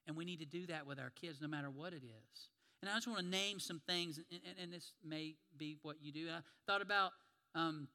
And 0.05 0.15
we 0.15 0.25
need 0.25 0.39
to 0.39 0.45
do 0.45 0.67
that 0.67 0.85
with 0.85 0.99
our 0.99 1.09
kids, 1.09 1.41
no 1.41 1.47
matter 1.47 1.69
what 1.69 1.93
it 1.93 2.03
is. 2.03 2.49
And 2.81 2.91
I 2.91 2.95
just 2.95 3.07
want 3.07 3.19
to 3.19 3.25
name 3.25 3.59
some 3.59 3.81
things, 3.87 4.17
and, 4.17 4.39
and, 4.45 4.55
and 4.63 4.73
this 4.73 4.93
may 5.03 5.33
be 5.57 5.77
what 5.81 5.97
you 6.01 6.11
do. 6.11 6.27
I 6.29 6.39
thought 6.67 6.81
about 6.81 7.11
um, 7.55 7.87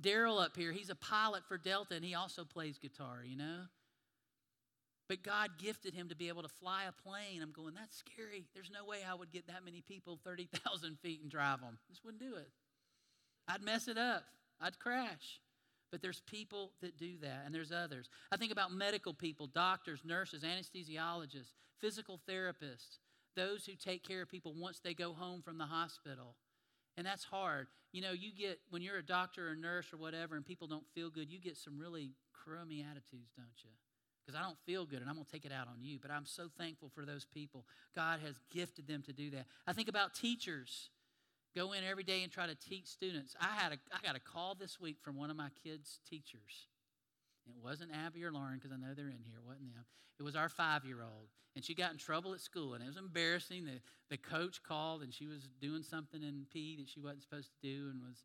Daryl 0.00 0.42
up 0.42 0.56
here. 0.56 0.72
He's 0.72 0.90
a 0.90 0.94
pilot 0.94 1.44
for 1.48 1.56
Delta, 1.56 1.94
and 1.94 2.04
he 2.04 2.14
also 2.14 2.44
plays 2.44 2.78
guitar, 2.78 3.22
you 3.24 3.36
know? 3.36 3.62
But 5.08 5.22
God 5.22 5.52
gifted 5.58 5.94
him 5.94 6.10
to 6.10 6.16
be 6.16 6.28
able 6.28 6.42
to 6.42 6.48
fly 6.48 6.84
a 6.84 6.92
plane. 6.92 7.42
I'm 7.42 7.52
going, 7.52 7.74
that's 7.74 7.96
scary. 7.96 8.44
There's 8.54 8.70
no 8.70 8.84
way 8.84 8.98
I 9.08 9.14
would 9.14 9.32
get 9.32 9.46
that 9.46 9.64
many 9.64 9.80
people 9.80 10.18
30,000 10.22 10.98
feet 11.02 11.22
and 11.22 11.30
drive 11.30 11.60
them. 11.60 11.78
Just 11.88 12.04
wouldn't 12.04 12.22
do 12.22 12.36
it. 12.36 12.48
I'd 13.48 13.62
mess 13.62 13.88
it 13.88 13.96
up, 13.96 14.24
I'd 14.60 14.78
crash. 14.78 15.40
But 15.90 16.02
there's 16.02 16.20
people 16.20 16.72
that 16.82 16.98
do 16.98 17.16
that, 17.22 17.44
and 17.46 17.54
there's 17.54 17.72
others. 17.72 18.10
I 18.30 18.36
think 18.36 18.52
about 18.52 18.72
medical 18.72 19.14
people, 19.14 19.46
doctors, 19.46 20.00
nurses, 20.04 20.42
anesthesiologists, 20.42 21.52
physical 21.80 22.20
therapists, 22.28 22.98
those 23.34 23.64
who 23.64 23.72
take 23.74 24.06
care 24.06 24.20
of 24.20 24.30
people 24.30 24.52
once 24.54 24.80
they 24.80 24.92
go 24.92 25.14
home 25.14 25.40
from 25.40 25.56
the 25.56 25.64
hospital. 25.64 26.34
And 26.98 27.06
that's 27.06 27.24
hard. 27.24 27.68
You 27.92 28.02
know, 28.02 28.12
you 28.12 28.32
get, 28.36 28.58
when 28.68 28.82
you're 28.82 28.98
a 28.98 29.06
doctor 29.06 29.48
or 29.48 29.56
nurse 29.56 29.86
or 29.90 29.96
whatever 29.96 30.36
and 30.36 30.44
people 30.44 30.66
don't 30.66 30.86
feel 30.94 31.08
good, 31.08 31.30
you 31.30 31.40
get 31.40 31.56
some 31.56 31.78
really 31.78 32.10
crummy 32.34 32.84
attitudes, 32.84 33.32
don't 33.34 33.46
you? 33.64 33.70
Because 34.28 34.38
I 34.38 34.44
don't 34.44 34.58
feel 34.66 34.84
good 34.84 35.00
and 35.00 35.08
I'm 35.08 35.14
going 35.14 35.24
to 35.24 35.32
take 35.32 35.46
it 35.46 35.52
out 35.52 35.68
on 35.68 35.80
you. 35.80 35.98
But 36.02 36.10
I'm 36.10 36.26
so 36.26 36.50
thankful 36.58 36.90
for 36.94 37.06
those 37.06 37.24
people. 37.24 37.64
God 37.96 38.20
has 38.22 38.34
gifted 38.52 38.86
them 38.86 39.02
to 39.06 39.12
do 39.14 39.30
that. 39.30 39.46
I 39.66 39.72
think 39.72 39.88
about 39.88 40.12
teachers. 40.12 40.90
Go 41.56 41.72
in 41.72 41.82
every 41.82 42.04
day 42.04 42.22
and 42.22 42.30
try 42.30 42.46
to 42.46 42.54
teach 42.54 42.88
students. 42.88 43.34
I 43.40 43.58
had 43.58 43.72
a, 43.72 43.76
I 43.90 44.06
got 44.06 44.16
a 44.16 44.20
call 44.20 44.54
this 44.54 44.78
week 44.78 44.98
from 45.00 45.16
one 45.16 45.30
of 45.30 45.36
my 45.38 45.48
kids' 45.64 46.00
teachers. 46.06 46.66
It 47.46 47.54
wasn't 47.64 47.90
Abby 47.94 48.22
or 48.22 48.30
Lauren 48.30 48.56
because 48.56 48.70
I 48.70 48.76
know 48.76 48.92
they're 48.94 49.06
in 49.06 49.24
here. 49.24 49.38
It 49.38 49.46
wasn't 49.46 49.72
them. 49.72 49.86
It 50.20 50.24
was 50.24 50.36
our 50.36 50.50
five 50.50 50.84
year 50.84 51.00
old. 51.00 51.30
And 51.56 51.64
she 51.64 51.74
got 51.74 51.92
in 51.92 51.96
trouble 51.96 52.34
at 52.34 52.42
school. 52.42 52.74
And 52.74 52.84
it 52.84 52.86
was 52.86 52.98
embarrassing. 52.98 53.64
The, 53.64 53.80
the 54.10 54.18
coach 54.18 54.62
called 54.62 55.00
and 55.00 55.14
she 55.14 55.26
was 55.26 55.48
doing 55.58 55.82
something 55.82 56.22
in 56.22 56.44
P 56.52 56.76
that 56.76 56.90
she 56.90 57.00
wasn't 57.00 57.22
supposed 57.22 57.48
to 57.48 57.66
do 57.66 57.88
and 57.88 58.02
was 58.02 58.24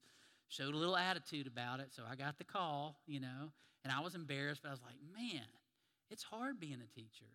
showed 0.49 0.73
a 0.73 0.77
little 0.77 0.97
attitude 0.97 1.47
about 1.47 1.79
it. 1.79 1.93
So 1.93 2.03
I 2.05 2.15
got 2.15 2.37
the 2.37 2.43
call, 2.43 2.99
you 3.07 3.21
know, 3.21 3.53
and 3.85 3.93
I 3.93 4.01
was 4.01 4.15
embarrassed, 4.15 4.63
but 4.63 4.67
I 4.67 4.71
was 4.71 4.81
like, 4.81 4.97
man, 5.15 5.45
it's 6.13 6.23
hard 6.23 6.59
being 6.59 6.79
a 6.79 6.89
teacher. 6.95 7.27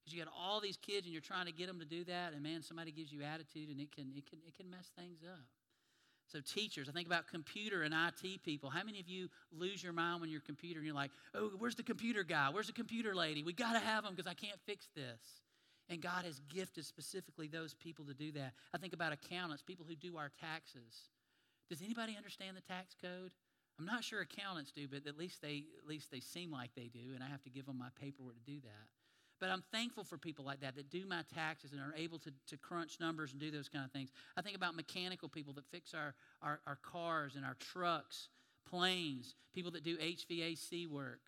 Because 0.00 0.16
you 0.16 0.24
got 0.24 0.32
all 0.36 0.60
these 0.60 0.76
kids 0.76 1.06
and 1.06 1.12
you're 1.12 1.22
trying 1.22 1.46
to 1.46 1.52
get 1.52 1.66
them 1.66 1.78
to 1.78 1.84
do 1.84 2.04
that, 2.04 2.32
and 2.32 2.42
man, 2.42 2.62
somebody 2.62 2.90
gives 2.90 3.12
you 3.12 3.22
attitude 3.22 3.68
and 3.70 3.80
it 3.80 3.94
can 3.94 4.10
it 4.16 4.28
can 4.28 4.40
it 4.46 4.56
can 4.56 4.68
mess 4.68 4.90
things 4.98 5.20
up. 5.22 5.46
So, 6.26 6.40
teachers, 6.40 6.88
I 6.88 6.92
think 6.92 7.06
about 7.06 7.28
computer 7.28 7.82
and 7.82 7.94
IT 7.94 8.42
people. 8.42 8.70
How 8.70 8.82
many 8.82 8.98
of 8.98 9.08
you 9.08 9.28
lose 9.52 9.82
your 9.82 9.92
mind 9.92 10.22
when 10.22 10.30
you're 10.30 10.40
computer 10.40 10.78
and 10.78 10.86
you're 10.86 10.94
like, 10.94 11.10
oh, 11.34 11.50
where's 11.58 11.74
the 11.74 11.82
computer 11.82 12.24
guy? 12.24 12.48
Where's 12.50 12.66
the 12.66 12.72
computer 12.72 13.14
lady? 13.14 13.42
We 13.42 13.52
got 13.52 13.74
to 13.74 13.78
have 13.78 14.04
them 14.04 14.14
because 14.14 14.30
I 14.30 14.34
can't 14.34 14.58
fix 14.66 14.88
this. 14.96 15.42
And 15.90 16.00
God 16.00 16.24
has 16.24 16.40
gifted 16.48 16.86
specifically 16.86 17.46
those 17.46 17.74
people 17.74 18.06
to 18.06 18.14
do 18.14 18.32
that. 18.32 18.54
I 18.74 18.78
think 18.78 18.94
about 18.94 19.12
accountants, 19.12 19.62
people 19.62 19.84
who 19.86 19.94
do 19.94 20.16
our 20.16 20.30
taxes. 20.40 21.10
Does 21.68 21.82
anybody 21.82 22.16
understand 22.16 22.56
the 22.56 22.62
tax 22.62 22.96
code? 23.00 23.32
I'm 23.78 23.86
not 23.86 24.04
sure 24.04 24.20
accountants 24.20 24.70
do, 24.70 24.86
but 24.88 25.06
at 25.06 25.18
least 25.18 25.42
they 25.42 25.64
at 25.78 25.88
least 25.88 26.10
they 26.10 26.20
seem 26.20 26.52
like 26.52 26.70
they 26.74 26.88
do, 26.92 27.14
and 27.14 27.22
I 27.22 27.28
have 27.28 27.42
to 27.42 27.50
give 27.50 27.66
them 27.66 27.78
my 27.78 27.88
paperwork 28.00 28.36
to 28.36 28.50
do 28.52 28.60
that. 28.60 28.88
But 29.40 29.50
I'm 29.50 29.64
thankful 29.72 30.04
for 30.04 30.16
people 30.16 30.44
like 30.44 30.60
that 30.60 30.76
that 30.76 30.90
do 30.90 31.04
my 31.06 31.22
taxes 31.34 31.72
and 31.72 31.80
are 31.80 31.94
able 31.96 32.18
to, 32.20 32.32
to 32.48 32.56
crunch 32.56 33.00
numbers 33.00 33.32
and 33.32 33.40
do 33.40 33.50
those 33.50 33.68
kind 33.68 33.84
of 33.84 33.90
things. 33.90 34.10
I 34.36 34.42
think 34.42 34.56
about 34.56 34.76
mechanical 34.76 35.28
people 35.28 35.52
that 35.54 35.66
fix 35.66 35.92
our, 35.92 36.14
our, 36.40 36.60
our 36.66 36.76
cars 36.76 37.34
and 37.34 37.44
our 37.44 37.56
trucks, 37.58 38.28
planes, 38.68 39.34
people 39.52 39.72
that 39.72 39.82
do 39.82 39.96
HVAC 39.96 40.88
work. 40.88 41.20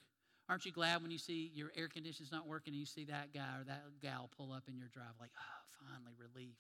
Aren't 0.48 0.64
you 0.64 0.72
glad 0.72 1.02
when 1.02 1.10
you 1.10 1.18
see 1.18 1.50
your 1.52 1.72
air 1.76 1.88
conditioning's 1.88 2.30
not 2.30 2.46
working 2.46 2.72
and 2.72 2.80
you 2.80 2.86
see 2.86 3.04
that 3.06 3.34
guy 3.34 3.58
or 3.60 3.64
that 3.64 3.82
gal 4.00 4.30
pull 4.36 4.52
up 4.52 4.62
in 4.68 4.78
your 4.78 4.88
drive, 4.88 5.14
like, 5.18 5.32
oh, 5.36 5.86
finally, 5.90 6.12
relief? 6.16 6.56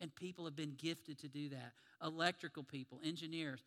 And 0.00 0.14
people 0.14 0.46
have 0.46 0.56
been 0.56 0.74
gifted 0.78 1.18
to 1.18 1.28
do 1.28 1.50
that. 1.50 1.72
Electrical 2.02 2.62
people, 2.62 3.00
engineers. 3.04 3.60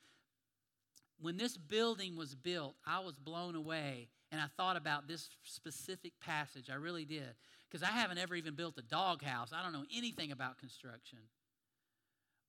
When 1.21 1.38
this 1.38 1.55
building 1.55 2.15
was 2.15 2.34
built, 2.34 2.75
I 2.86 2.99
was 2.99 3.15
blown 3.15 3.55
away 3.55 4.10
and 4.31 4.41
I 4.41 4.45
thought 4.57 4.75
about 4.75 5.07
this 5.07 5.29
specific 5.43 6.13
passage. 6.19 6.69
I 6.71 6.75
really 6.75 7.05
did. 7.05 7.36
Because 7.69 7.88
I 7.88 7.91
haven't 7.91 8.17
ever 8.17 8.36
even 8.36 8.55
built 8.55 8.77
a 8.77 8.81
doghouse. 8.81 9.51
I 9.53 9.63
don't 9.63 9.71
know 9.71 9.86
anything 9.95 10.31
about 10.31 10.57
construction. 10.57 11.19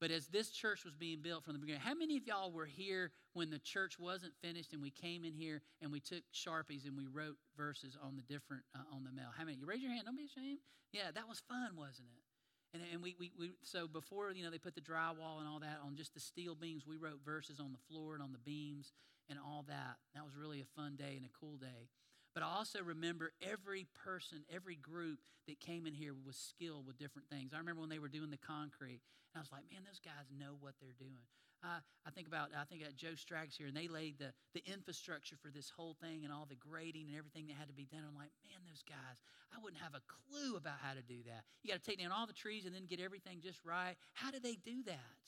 But 0.01 0.11
as 0.11 0.27
this 0.27 0.51
church 0.51 0.85
was 0.85 0.95
being 0.95 1.21
built 1.23 1.45
from 1.45 1.53
the 1.53 1.61
beginning, 1.61 1.83
how 1.83 1.95
many 1.95 2.17
of 2.17 2.27
y'all 2.27 2.51
were 2.51 2.67
here 2.67 3.13
when 3.35 3.51
the 3.51 3.59
church 3.61 4.01
wasn't 4.01 4.33
finished 4.43 4.73
and 4.73 4.83
we 4.83 4.91
came 4.91 5.25
in 5.25 5.33
here 5.33 5.63
and 5.81 5.93
we 5.93 6.01
took 6.01 6.25
Sharpies 6.35 6.87
and 6.87 6.97
we 6.97 7.07
wrote 7.07 7.37
verses 7.57 7.97
on 8.03 8.17
the 8.17 8.23
different, 8.23 8.65
uh, 8.75 8.97
on 8.97 9.05
the 9.05 9.13
mail? 9.13 9.29
How 9.37 9.45
many? 9.45 9.59
You 9.59 9.67
raise 9.67 9.81
your 9.81 9.93
hand. 9.93 10.07
Don't 10.07 10.17
be 10.17 10.25
ashamed. 10.25 10.59
Yeah, 10.93 11.13
that 11.15 11.29
was 11.29 11.41
fun, 11.49 11.77
wasn't 11.77 12.09
it? 12.17 12.32
And, 12.75 12.83
and 12.93 13.03
we, 13.03 13.15
we, 13.19 13.33
we, 13.39 13.53
so 13.63 13.87
before, 13.87 14.33
you 14.33 14.45
know, 14.45 14.51
they 14.51 14.59
put 14.59 14.75
the 14.75 14.81
drywall 14.81 15.41
and 15.41 15.49
all 15.49 15.61
that 15.61 15.81
on 15.85 15.97
just 15.97 16.15
the 16.15 16.21
steel 16.21 16.55
beams, 16.55 16.87
we 16.87 16.97
wrote 16.97 17.21
verses 17.25 17.61
on 17.61 17.73
the 17.73 17.79
floor 17.93 18.15
and 18.15 18.23
on 18.23 18.33
the 18.33 18.39
beams 18.39 18.93
and 19.29 19.39
all 19.39 19.65
that. 19.69 19.97
That 20.15 20.25
was 20.25 20.35
really 20.37 20.61
a 20.61 20.81
fun 20.81 20.97
day 20.97 21.15
and 21.17 21.27
a 21.27 21.39
cool 21.39 21.57
day. 21.57 21.89
But 22.35 22.43
I 22.43 22.47
also 22.47 22.83
remember 22.83 23.33
every 23.43 23.87
person, 24.05 24.45
every 24.49 24.77
group 24.77 25.19
that 25.47 25.61
came 25.61 25.87
in 25.87 25.93
here 25.93 26.15
was 26.15 26.37
skilled 26.37 26.87
with 26.87 26.97
different 26.99 27.29
things. 27.29 27.53
I 27.53 27.59
remember 27.59 27.81
when 27.81 27.91
they 27.91 27.99
were 27.99 28.09
doing 28.09 28.31
the 28.31 28.41
concrete, 28.41 29.05
and 29.33 29.37
I 29.37 29.41
was 29.41 29.53
like, 29.53 29.65
man, 29.71 29.85
those 29.85 30.01
guys 30.01 30.33
know 30.33 30.57
what 30.61 30.75
they're 30.81 30.97
doing. 30.99 31.29
I 31.63 32.11
think 32.11 32.27
about 32.27 32.51
I 32.59 32.65
think 32.65 32.83
about 32.83 32.97
Joe 32.97 33.15
Straggs 33.15 33.57
here, 33.57 33.69
and 33.69 33.77
they 33.77 33.87
laid 33.87 34.19
the, 34.19 34.35
the 34.55 34.63
infrastructure 34.67 35.37
for 35.41 35.51
this 35.51 35.71
whole 35.71 35.95
thing 36.03 36.25
and 36.25 36.33
all 36.33 36.47
the 36.49 36.59
grading 36.59 37.07
and 37.09 37.17
everything 37.17 37.47
that 37.47 37.55
had 37.55 37.69
to 37.69 37.75
be 37.75 37.87
done. 37.87 38.03
I'm 38.03 38.19
like, 38.19 38.35
man, 38.43 38.59
those 38.67 38.83
guys, 38.83 39.23
I 39.55 39.63
wouldn't 39.63 39.81
have 39.81 39.95
a 39.95 40.03
clue 40.11 40.57
about 40.57 40.83
how 40.83 40.95
to 40.95 41.03
do 41.03 41.23
that. 41.31 41.47
You 41.63 41.71
got 41.71 41.83
to 41.83 41.87
take 41.87 42.01
down 42.01 42.11
all 42.11 42.27
the 42.27 42.33
trees 42.33 42.67
and 42.67 42.75
then 42.75 42.87
get 42.87 43.01
everything 43.01 43.39
just 43.41 43.63
right. 43.65 43.95
How 44.15 44.31
do 44.31 44.41
they 44.41 44.59
do 44.59 44.83
that? 44.87 45.23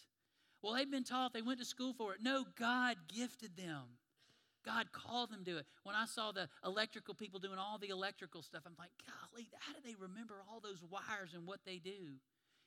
Well, 0.62 0.74
they've 0.74 0.90
been 0.90 1.04
taught, 1.04 1.32
they 1.32 1.42
went 1.42 1.60
to 1.60 1.64
school 1.64 1.92
for 1.92 2.14
it. 2.14 2.20
No, 2.22 2.46
God 2.58 2.96
gifted 3.06 3.56
them. 3.56 4.00
God 4.64 4.90
called 4.92 5.30
them 5.30 5.44
to 5.44 5.58
it. 5.58 5.66
When 5.84 5.94
I 5.94 6.06
saw 6.06 6.32
the 6.32 6.48
electrical 6.64 7.12
people 7.12 7.38
doing 7.38 7.58
all 7.58 7.76
the 7.76 7.90
electrical 7.92 8.42
stuff, 8.42 8.62
I'm 8.64 8.72
like, 8.78 8.96
golly, 9.04 9.50
how 9.60 9.74
do 9.74 9.80
they 9.84 9.94
remember 9.94 10.40
all 10.48 10.60
those 10.60 10.80
wires 10.82 11.36
and 11.36 11.46
what 11.46 11.60
they 11.66 11.76
do? 11.76 12.16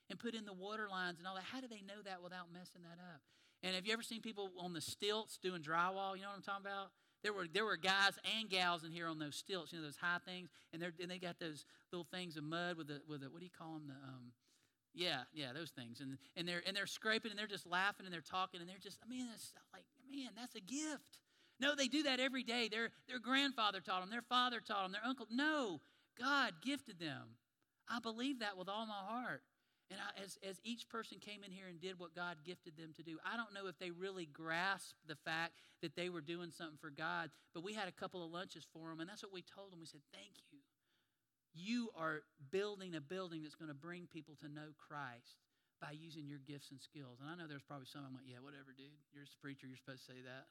And 0.09 0.19
put 0.19 0.35
in 0.35 0.45
the 0.45 0.53
water 0.53 0.87
lines 0.87 1.17
and 1.17 1.27
all 1.27 1.33
that. 1.35 1.43
How 1.43 1.59
do 1.59 1.67
they 1.67 1.81
know 1.81 1.99
that 2.05 2.21
without 2.21 2.53
messing 2.53 2.83
that 2.83 3.01
up? 3.01 3.19
And 3.67 3.75
have 3.75 3.85
you 3.85 3.91
ever 3.91 4.01
seen 4.01 4.21
people 4.21 4.51
on 4.57 4.71
the 4.71 4.79
stilts 4.79 5.37
doing 5.37 5.61
drywall? 5.61 6.15
You 6.15 6.21
know 6.21 6.29
what 6.29 6.37
I'm 6.37 6.41
talking 6.41 6.65
about? 6.65 6.87
There 7.21 7.33
were, 7.33 7.47
there 7.51 7.65
were 7.65 7.75
guys 7.75 8.13
and 8.39 8.49
gals 8.49 8.85
in 8.85 8.93
here 8.93 9.07
on 9.07 9.19
those 9.19 9.35
stilts, 9.35 9.73
you 9.73 9.79
know, 9.79 9.83
those 9.83 9.97
high 9.97 10.19
things, 10.25 10.47
and, 10.71 10.81
they're, 10.81 10.93
and 11.01 11.11
they 11.11 11.17
got 11.19 11.37
those 11.37 11.65
little 11.91 12.07
things 12.09 12.37
of 12.37 12.45
mud 12.45 12.77
with 12.77 12.87
the, 12.87 13.01
with 13.09 13.19
the 13.21 13.29
what 13.29 13.39
do 13.39 13.45
you 13.45 13.51
call 13.51 13.73
them? 13.73 13.87
The, 13.87 14.07
um, 14.07 14.31
Yeah, 14.93 15.21
yeah, 15.33 15.51
those 15.53 15.71
things. 15.71 15.99
And 15.99 16.17
and 16.37 16.47
they're 16.47 16.63
and 16.65 16.75
they're 16.75 16.87
scraping 16.87 17.31
and 17.31 17.39
they're 17.39 17.45
just 17.45 17.67
laughing 17.67 18.05
and 18.05 18.13
they're 18.13 18.21
talking 18.21 18.61
and 18.61 18.69
they're 18.69 18.77
just 18.81 18.99
I 19.03 19.09
mean, 19.09 19.27
it's 19.33 19.51
like, 19.73 19.83
man, 20.09 20.29
that's 20.35 20.55
a 20.55 20.61
gift. 20.61 21.19
No, 21.59 21.75
they 21.75 21.87
do 21.87 22.03
that 22.03 22.19
every 22.19 22.43
day. 22.43 22.69
Their 22.69 22.89
their 23.07 23.19
grandfather 23.19 23.81
taught 23.81 24.01
them, 24.01 24.09
their 24.09 24.21
father 24.21 24.59
taught 24.59 24.83
them, 24.83 24.91
their 24.93 25.05
uncle. 25.05 25.27
No, 25.29 25.81
God 26.17 26.53
gifted 26.63 26.99
them. 26.99 27.37
I 27.89 27.99
believe 27.99 28.39
that 28.39 28.57
with 28.57 28.69
all 28.69 28.85
my 28.85 28.93
heart. 28.93 29.43
I, 30.17 30.23
as, 30.23 30.37
as 30.47 30.59
each 30.63 30.89
person 30.89 31.19
came 31.19 31.43
in 31.43 31.51
here 31.51 31.67
and 31.69 31.79
did 31.79 31.99
what 31.99 32.15
God 32.15 32.37
gifted 32.43 32.77
them 32.77 32.93
to 32.97 33.03
do, 33.03 33.17
I 33.25 33.37
don't 33.37 33.53
know 33.53 33.67
if 33.69 33.77
they 33.77 33.91
really 33.91 34.25
grasped 34.25 34.95
the 35.07 35.15
fact 35.15 35.53
that 35.81 35.95
they 35.95 36.09
were 36.09 36.21
doing 36.21 36.51
something 36.51 36.77
for 36.79 36.89
God, 36.89 37.29
but 37.53 37.63
we 37.63 37.73
had 37.73 37.87
a 37.87 37.91
couple 37.91 38.25
of 38.25 38.31
lunches 38.31 38.65
for 38.73 38.89
them, 38.89 38.99
and 38.99 39.09
that's 39.09 39.23
what 39.23 39.33
we 39.33 39.43
told 39.43 39.71
them. 39.71 39.79
We 39.79 39.85
said, 39.85 40.01
Thank 40.11 40.41
you. 40.51 40.59
You 41.53 41.89
are 41.97 42.21
building 42.51 42.95
a 42.95 43.01
building 43.01 43.41
that's 43.41 43.55
going 43.55 43.73
to 43.73 43.77
bring 43.77 44.05
people 44.05 44.35
to 44.41 44.47
know 44.47 44.77
Christ 44.77 45.41
by 45.81 45.91
using 45.91 46.27
your 46.27 46.39
gifts 46.45 46.69
and 46.69 46.81
skills. 46.81 47.17
And 47.21 47.29
I 47.29 47.33
know 47.33 47.49
there's 47.49 47.65
probably 47.65 47.87
some 47.89 48.01
I'm 48.05 48.13
like, 48.13 48.29
Yeah, 48.29 48.41
whatever, 48.41 48.73
dude. 48.77 48.93
You're 49.13 49.25
a 49.25 49.41
preacher, 49.41 49.65
you're 49.65 49.77
supposed 49.77 50.05
to 50.05 50.13
say 50.13 50.21
that. 50.25 50.45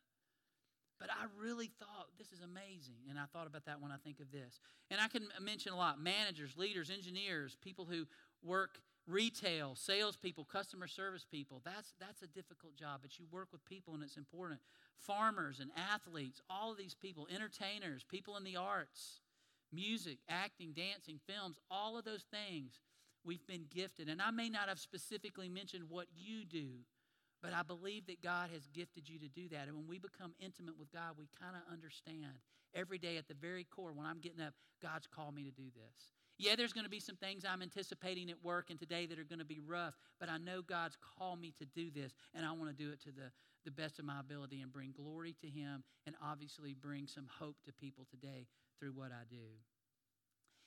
But 0.99 1.11
I 1.11 1.29
really 1.37 1.71
thought 1.79 2.09
this 2.17 2.33
is 2.33 2.41
amazing. 2.41 3.05
And 3.11 3.19
I 3.19 3.25
thought 3.33 3.47
about 3.47 3.67
that 3.67 3.83
when 3.83 3.93
I 3.93 3.97
think 4.03 4.21
of 4.21 4.33
this. 4.33 4.61
And 4.91 5.01
I 5.01 5.09
can 5.09 5.29
mention 5.41 5.73
a 5.73 5.77
lot 5.77 6.01
managers, 6.01 6.57
leaders, 6.57 6.91
engineers, 6.91 7.57
people 7.61 7.85
who 7.85 8.07
work 8.43 8.81
retail, 9.07 9.75
salespeople, 9.77 10.45
customer 10.45 10.87
service 10.87 11.25
people. 11.31 11.63
That's, 11.65 11.95
that's 12.01 12.23
a 12.23 12.27
difficult 12.27 12.77
job, 12.77 13.01
but 13.03 13.19
you 13.19 13.27
work 13.31 13.49
with 13.53 13.65
people 13.65 13.95
and 13.95 14.03
it's 14.03 14.17
important. 14.17 14.61
Farmers 14.99 15.61
and 15.61 15.71
athletes, 15.77 16.41
all 16.51 16.73
of 16.73 16.79
these 16.79 16.95
people, 16.95 17.29
entertainers, 17.33 18.05
people 18.09 18.37
in 18.37 18.45
the 18.45 18.57
arts, 18.57 19.21
music, 19.73 20.19
acting, 20.29 20.73
dancing, 20.73 21.21
films, 21.27 21.59
all 21.71 21.99
of 21.99 22.05
those 22.05 22.25
things 22.31 22.81
we've 23.25 23.47
been 23.47 23.67
gifted. 23.73 24.09
And 24.09 24.21
I 24.21 24.31
may 24.31 24.49
not 24.49 24.69
have 24.69 24.79
specifically 24.79 25.49
mentioned 25.49 25.85
what 25.89 26.07
you 26.17 26.45
do, 26.45 26.69
but 27.43 27.53
I 27.53 27.63
believe 27.63 28.07
that 28.07 28.23
God 28.23 28.51
has 28.53 28.67
gifted 28.73 29.09
you 29.09 29.19
to 29.19 29.29
do 29.29 29.49
that. 29.51 29.69
And 29.69 29.77
when 29.77 29.87
we 29.87 29.99
become 29.99 30.33
intimate 30.41 30.79
with 30.79 30.93
God, 30.93 31.15
we 31.19 31.29
kind 31.41 31.55
of 31.55 31.73
understand 31.73 32.39
every 32.75 32.99
day 32.99 33.17
at 33.17 33.29
the 33.29 33.35
very 33.35 33.65
core 33.65 33.93
when 33.93 34.07
I'm 34.07 34.21
getting 34.21 34.41
up, 34.41 34.55
God's 34.83 35.07
called 35.07 35.35
me 35.35 35.45
to 35.45 35.51
do 35.51 35.71
this. 35.75 36.13
Yeah, 36.39 36.55
there's 36.55 36.73
going 36.73 36.85
to 36.85 36.91
be 36.91 37.01
some 37.01 37.17
things 37.17 37.45
I'm 37.49 37.63
anticipating 37.63 38.31
at 38.31 38.43
work 38.45 38.69
and 38.71 38.79
today 38.79 39.07
that 39.07 39.19
are 39.19 39.25
going 39.25 39.39
to 39.39 39.45
be 39.45 39.59
rough, 39.59 39.95
but 40.21 40.29
I 40.29 40.37
know 40.37 40.61
God's 40.61 40.97
called 41.19 41.41
me 41.41 41.55
to 41.59 41.65
do 41.65 41.91
this, 41.91 42.13
and 42.35 42.45
I 42.45 42.53
want 42.53 42.69
to 42.71 42.77
do 42.77 42.93
it 42.93 43.01
to 43.05 43.11
the, 43.11 43.31
the 43.65 43.71
best 43.71 43.99
of 43.99 44.05
my 44.05 44.21
ability 44.21 44.61
and 44.61 44.71
bring 44.71 44.93
glory 44.93 45.35
to 45.41 45.47
Him 45.49 45.83
and 46.07 46.15
obviously 46.23 46.75
bring 46.75 47.07
some 47.07 47.27
hope 47.39 47.57
to 47.65 47.73
people 47.73 48.07
today 48.11 48.47
through 48.79 48.93
what 48.93 49.13
I 49.13 49.25
do. 49.31 49.47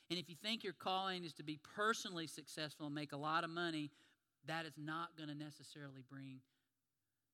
And 0.10 0.18
if 0.18 0.28
you 0.28 0.36
think 0.42 0.64
your 0.64 0.74
calling 0.74 1.24
is 1.24 1.34
to 1.34 1.44
be 1.44 1.60
personally 1.76 2.26
successful 2.26 2.88
and 2.88 2.96
make 2.96 3.12
a 3.12 3.18
lot 3.18 3.44
of 3.44 3.52
money, 3.52 3.92
that 4.48 4.66
is 4.66 4.74
not 4.76 5.16
going 5.16 5.30
to 5.30 5.36
necessarily 5.36 6.02
bring 6.10 6.40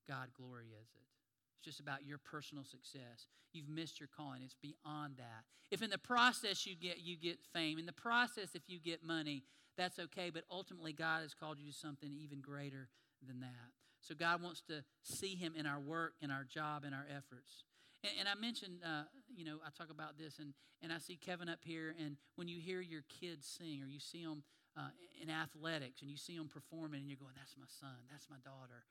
God 0.09 0.27
glory, 0.35 0.67
is 0.67 0.89
it? 0.93 1.14
It's 1.55 1.65
just 1.65 1.79
about 1.79 2.05
your 2.05 2.17
personal 2.17 2.63
success. 2.63 3.27
You've 3.53 3.69
missed 3.69 3.99
your 3.99 4.09
calling. 4.15 4.41
It's 4.43 4.55
beyond 4.61 5.15
that. 5.17 5.45
If 5.71 5.81
in 5.81 5.89
the 5.89 5.97
process 5.97 6.65
you 6.65 6.75
get 6.75 6.99
you 6.99 7.17
get 7.17 7.39
fame, 7.53 7.79
in 7.79 7.85
the 7.85 7.93
process 7.93 8.49
if 8.53 8.63
you 8.67 8.79
get 8.79 9.03
money, 9.03 9.43
that's 9.77 9.99
okay, 9.99 10.29
but 10.29 10.43
ultimately 10.51 10.93
God 10.93 11.21
has 11.21 11.33
called 11.33 11.59
you 11.59 11.71
to 11.71 11.77
something 11.77 12.15
even 12.21 12.41
greater 12.41 12.89
than 13.25 13.39
that. 13.41 13.71
So 14.01 14.13
God 14.13 14.41
wants 14.43 14.61
to 14.69 14.83
see 15.03 15.35
him 15.35 15.53
in 15.57 15.65
our 15.65 15.79
work, 15.79 16.13
in 16.21 16.29
our 16.29 16.43
job, 16.43 16.83
in 16.85 16.93
our 16.93 17.05
efforts. 17.09 17.63
And, 18.03 18.13
and 18.19 18.29
I 18.29 18.35
mentioned, 18.35 18.79
uh, 18.85 19.03
you 19.35 19.43
know, 19.43 19.57
I 19.65 19.69
talk 19.75 19.89
about 19.89 20.17
this, 20.17 20.37
and, 20.39 20.53
and 20.81 20.93
I 20.93 20.99
see 20.99 21.15
Kevin 21.17 21.49
up 21.49 21.59
here, 21.63 21.95
and 21.99 22.17
when 22.35 22.47
you 22.47 22.59
hear 22.59 22.81
your 22.81 23.01
kids 23.09 23.47
sing 23.57 23.81
or 23.81 23.87
you 23.87 23.99
see 23.99 24.23
them 24.23 24.43
uh, 24.77 24.93
in 25.21 25.29
athletics 25.29 26.01
and 26.01 26.11
you 26.11 26.17
see 26.17 26.37
them 26.37 26.47
performing, 26.47 27.01
and 27.01 27.09
you're 27.09 27.19
going, 27.19 27.33
that's 27.35 27.55
my 27.57 27.65
son, 27.67 27.97
that's 28.11 28.29
my 28.29 28.37
daughter, 28.43 28.85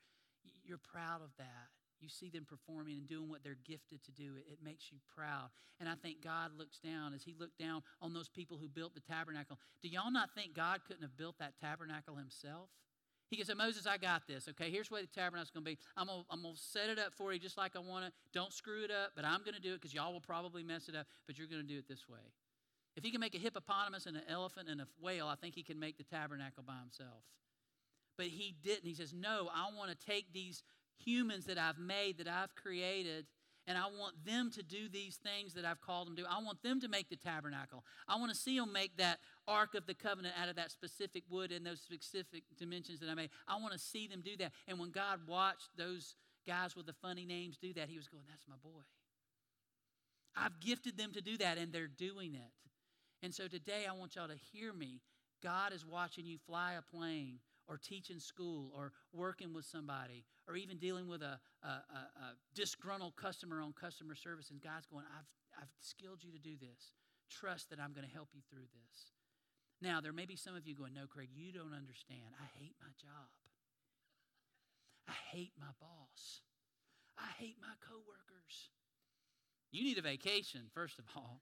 you're 0.65 0.77
proud 0.77 1.21
of 1.21 1.29
that. 1.37 1.71
You 2.05 2.09
see 2.09 2.29
them 2.29 2.45
performing 2.45 2.99
and 2.99 3.09
doing 3.09 3.29
what 3.29 3.43
they're 3.43 3.57
gifted 3.65 4.03
to 4.03 4.11
do. 4.11 4.37
It, 4.37 4.45
it, 4.53 4.59
makes 4.63 4.91
you 4.91 4.99
proud. 5.17 5.49
And 5.79 5.89
I 5.89 5.95
think 5.95 6.23
God 6.23 6.51
looks 6.55 6.77
down 6.77 7.15
as 7.15 7.23
He 7.23 7.33
looked 7.33 7.57
down 7.57 7.81
on 7.99 8.13
those 8.13 8.29
people 8.29 8.59
who 8.61 8.67
built 8.67 8.93
the 8.93 9.01
tabernacle. 9.01 9.57
Do 9.81 9.89
y'all 9.89 10.11
not 10.11 10.29
think 10.35 10.53
God 10.53 10.81
couldn't 10.87 11.01
have 11.01 11.17
built 11.17 11.39
that 11.39 11.53
tabernacle 11.59 12.15
Himself? 12.15 12.69
He 13.31 13.37
goes, 13.37 13.49
Moses, 13.57 13.87
I 13.87 13.97
got 13.97 14.27
this. 14.27 14.47
Okay, 14.49 14.69
here's 14.69 14.91
where 14.91 15.01
the 15.01 15.07
tabernacle's 15.07 15.49
going 15.49 15.65
to 15.65 15.71
be. 15.71 15.79
I'm 15.97 16.05
going 16.05 16.23
I'm 16.29 16.43
to 16.43 16.51
set 16.53 16.89
it 16.89 16.99
up 16.99 17.11
for 17.11 17.33
you 17.33 17.39
just 17.39 17.57
like 17.57 17.75
I 17.75 17.79
want 17.79 18.05
to. 18.05 18.11
Don't 18.33 18.53
screw 18.53 18.83
it 18.83 18.91
up, 18.91 19.13
but 19.15 19.25
I'm 19.25 19.39
going 19.39 19.55
to 19.55 19.61
do 19.61 19.73
it 19.73 19.81
because 19.81 19.95
y'all 19.95 20.13
will 20.13 20.21
probably 20.21 20.61
mess 20.61 20.87
it 20.87 20.95
up, 20.95 21.07
but 21.25 21.39
you're 21.39 21.47
going 21.47 21.63
to 21.63 21.67
do 21.67 21.79
it 21.79 21.87
this 21.87 22.07
way. 22.07 22.21
If 22.95 23.03
he 23.03 23.09
can 23.09 23.19
make 23.19 23.33
a 23.33 23.39
hippopotamus 23.39 24.05
and 24.05 24.15
an 24.15 24.23
elephant 24.29 24.69
and 24.69 24.79
a 24.79 24.87
whale, 25.01 25.27
I 25.27 25.35
think 25.35 25.55
he 25.55 25.63
can 25.63 25.79
make 25.79 25.97
the 25.97 26.03
tabernacle 26.03 26.63
by 26.65 26.77
himself. 26.79 27.23
But 28.15 28.27
he 28.27 28.55
didn't. 28.63 28.85
He 28.85 28.93
says, 28.93 29.13
No, 29.13 29.49
I 29.53 29.75
want 29.75 29.91
to 29.91 30.05
take 30.05 30.31
these 30.31 30.63
humans 30.97 31.45
that 31.45 31.57
I've 31.57 31.77
made, 31.77 32.17
that 32.17 32.27
I've 32.27 32.55
created, 32.55 33.25
and 33.67 33.77
I 33.77 33.85
want 33.85 34.23
them 34.23 34.51
to 34.51 34.63
do 34.63 34.87
these 34.89 35.17
things 35.17 35.53
that 35.55 35.65
I've 35.65 35.81
called 35.81 36.07
them 36.07 36.15
to. 36.17 36.23
I 36.29 36.41
want 36.43 36.61
them 36.61 36.79
to 36.81 36.87
make 36.87 37.09
the 37.09 37.15
tabernacle. 37.15 37.83
I 38.07 38.17
want 38.19 38.31
to 38.31 38.37
see 38.37 38.59
them 38.59 38.71
make 38.71 38.97
that 38.97 39.19
ark 39.47 39.73
of 39.73 39.87
the 39.87 39.95
covenant 39.95 40.35
out 40.39 40.49
of 40.49 40.55
that 40.57 40.71
specific 40.71 41.23
wood 41.29 41.51
and 41.51 41.65
those 41.65 41.81
specific 41.81 42.43
dimensions 42.57 42.99
that 42.99 43.09
I 43.09 43.15
made. 43.15 43.31
I 43.47 43.59
want 43.59 43.73
to 43.73 43.79
see 43.79 44.07
them 44.07 44.21
do 44.23 44.37
that. 44.37 44.51
And 44.67 44.79
when 44.79 44.91
God 44.91 45.21
watched 45.27 45.69
those 45.77 46.15
guys 46.47 46.75
with 46.75 46.85
the 46.85 46.93
funny 46.93 47.25
names 47.25 47.57
do 47.57 47.73
that, 47.73 47.89
he 47.89 47.97
was 47.97 48.07
going, 48.07 48.23
That's 48.29 48.45
my 48.47 48.55
boy. 48.61 48.83
I've 50.37 50.59
gifted 50.59 50.97
them 50.97 51.13
to 51.13 51.21
do 51.21 51.37
that, 51.37 51.57
and 51.57 51.71
they're 51.71 51.87
doing 51.87 52.35
it. 52.35 52.51
And 53.23 53.33
so 53.33 53.47
today, 53.47 53.85
I 53.89 53.93
want 53.93 54.15
y'all 54.15 54.27
to 54.27 54.35
hear 54.51 54.73
me. 54.73 55.01
God 55.41 55.73
is 55.73 55.85
watching 55.85 56.25
you 56.25 56.37
fly 56.45 56.73
a 56.73 56.81
plane 56.81 57.39
or 57.67 57.77
teaching 57.77 58.19
school 58.19 58.71
or 58.75 58.91
working 59.13 59.53
with 59.53 59.65
somebody 59.65 60.25
or 60.47 60.55
even 60.55 60.77
dealing 60.77 61.07
with 61.07 61.21
a, 61.21 61.39
a, 61.63 61.67
a, 61.67 62.01
a 62.21 62.27
disgruntled 62.53 63.15
customer 63.15 63.61
on 63.61 63.73
customer 63.73 64.15
service. 64.15 64.51
And 64.51 64.61
God's 64.61 64.85
going, 64.85 65.05
I've, 65.17 65.27
I've 65.61 65.73
skilled 65.81 66.23
you 66.23 66.31
to 66.31 66.39
do 66.39 66.55
this. 66.59 66.93
Trust 67.29 67.69
that 67.69 67.79
I'm 67.79 67.93
going 67.93 68.07
to 68.07 68.13
help 68.13 68.29
you 68.33 68.41
through 68.49 68.69
this. 68.73 69.11
Now, 69.81 69.99
there 70.01 70.13
may 70.13 70.25
be 70.25 70.35
some 70.35 70.55
of 70.55 70.67
you 70.67 70.75
going, 70.75 70.93
No, 70.93 71.07
Craig, 71.07 71.29
you 71.33 71.51
don't 71.51 71.73
understand. 71.73 72.37
I 72.39 72.47
hate 72.59 72.75
my 72.79 72.93
job. 73.01 73.29
I 75.07 75.13
hate 75.31 75.53
my 75.59 75.73
boss. 75.79 76.41
I 77.17 77.29
hate 77.37 77.57
my 77.61 77.73
coworkers. 77.87 78.69
You 79.71 79.83
need 79.83 79.97
a 79.97 80.01
vacation, 80.01 80.61
first 80.73 80.99
of 80.99 81.05
all. 81.15 81.41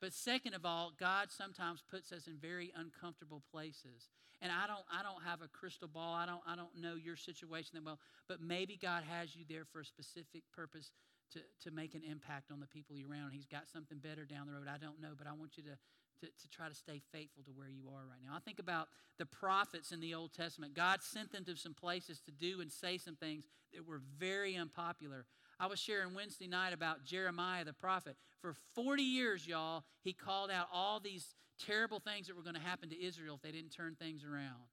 But 0.00 0.12
second 0.12 0.54
of 0.54 0.66
all, 0.66 0.92
God 0.98 1.28
sometimes 1.30 1.82
puts 1.90 2.12
us 2.12 2.26
in 2.26 2.36
very 2.36 2.72
uncomfortable 2.76 3.42
places. 3.50 4.10
And 4.44 4.52
I 4.52 4.68
don't 4.68 4.84
I 4.92 5.02
don't 5.02 5.24
have 5.24 5.40
a 5.40 5.48
crystal 5.48 5.88
ball. 5.88 6.12
I 6.12 6.26
don't 6.26 6.42
I 6.46 6.54
don't 6.54 6.76
know 6.76 6.96
your 7.00 7.16
situation 7.16 7.70
that 7.74 7.84
well, 7.84 7.98
but 8.28 8.42
maybe 8.42 8.76
God 8.76 9.02
has 9.08 9.34
you 9.34 9.44
there 9.48 9.64
for 9.64 9.80
a 9.80 9.84
specific 9.84 10.44
purpose 10.54 10.92
to, 11.32 11.40
to 11.64 11.74
make 11.74 11.94
an 11.94 12.02
impact 12.04 12.52
on 12.52 12.60
the 12.60 12.66
people 12.66 12.94
you're 12.94 13.10
around. 13.10 13.32
He's 13.32 13.46
got 13.46 13.70
something 13.72 13.96
better 13.96 14.26
down 14.26 14.46
the 14.46 14.52
road. 14.52 14.68
I 14.68 14.76
don't 14.76 15.00
know, 15.00 15.16
but 15.16 15.26
I 15.26 15.32
want 15.32 15.56
you 15.56 15.62
to 15.64 15.78
to, 16.20 16.26
to 16.26 16.48
try 16.48 16.68
to 16.68 16.74
stay 16.74 17.00
faithful 17.10 17.42
to 17.44 17.50
where 17.50 17.68
you 17.68 17.88
are 17.88 18.04
right 18.08 18.20
now. 18.22 18.36
I 18.36 18.40
think 18.40 18.58
about 18.58 18.88
the 19.18 19.26
prophets 19.26 19.92
in 19.92 20.00
the 20.00 20.14
Old 20.14 20.32
Testament. 20.32 20.74
God 20.74 21.02
sent 21.02 21.32
them 21.32 21.44
to 21.46 21.56
some 21.56 21.74
places 21.74 22.20
to 22.20 22.30
do 22.30 22.60
and 22.60 22.70
say 22.70 22.98
some 22.98 23.16
things 23.16 23.44
that 23.72 23.88
were 23.88 24.00
very 24.18 24.56
unpopular. 24.56 25.26
I 25.58 25.66
was 25.66 25.80
sharing 25.80 26.14
Wednesday 26.14 26.46
night 26.46 26.72
about 26.72 27.04
Jeremiah 27.04 27.64
the 27.64 27.72
prophet. 27.72 28.16
For 28.40 28.54
40 28.74 29.02
years, 29.02 29.46
y'all, 29.46 29.84
he 30.02 30.12
called 30.12 30.50
out 30.50 30.68
all 30.72 31.00
these 31.00 31.34
terrible 31.58 32.00
things 32.00 32.26
that 32.26 32.36
were 32.36 32.42
going 32.42 32.54
to 32.54 32.60
happen 32.60 32.88
to 32.90 33.02
Israel 33.02 33.36
if 33.36 33.42
they 33.42 33.52
didn't 33.52 33.70
turn 33.70 33.96
things 33.98 34.24
around. 34.24 34.68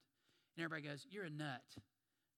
And 0.56 0.64
everybody 0.64 0.88
goes, 0.88 1.06
You're 1.10 1.26
a 1.26 1.30
nut. 1.30 1.62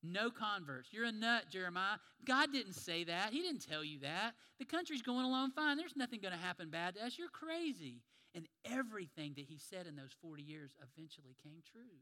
No 0.04 0.30
converts. 0.30 0.90
You're 0.92 1.06
a 1.06 1.12
nut, 1.14 1.46
Jeremiah. 1.50 1.98
God 2.26 2.52
didn't 2.52 2.74
say 2.74 3.06
that. 3.06 3.32
He 3.32 3.42
didn't 3.42 3.66
tell 3.66 3.84
you 3.84 4.00
that. 4.00 4.34
The 4.60 4.66
country's 4.66 5.02
going 5.02 5.26
along 5.26 5.52
fine. 5.52 5.78
There's 5.78 5.96
nothing 5.96 6.20
going 6.20 6.34
to 6.34 6.40
happen 6.40 6.70
bad 6.70 6.96
to 6.96 7.06
us. 7.06 7.18
You're 7.18 7.30
crazy. 7.30 8.02
And 8.36 8.48
everything 8.66 9.34
that 9.38 9.46
he 9.46 9.58
said 9.58 9.88
in 9.88 9.96
those 9.96 10.12
40 10.22 10.44
years 10.44 10.72
eventually 10.82 11.36
came 11.42 11.62
true. 11.72 12.02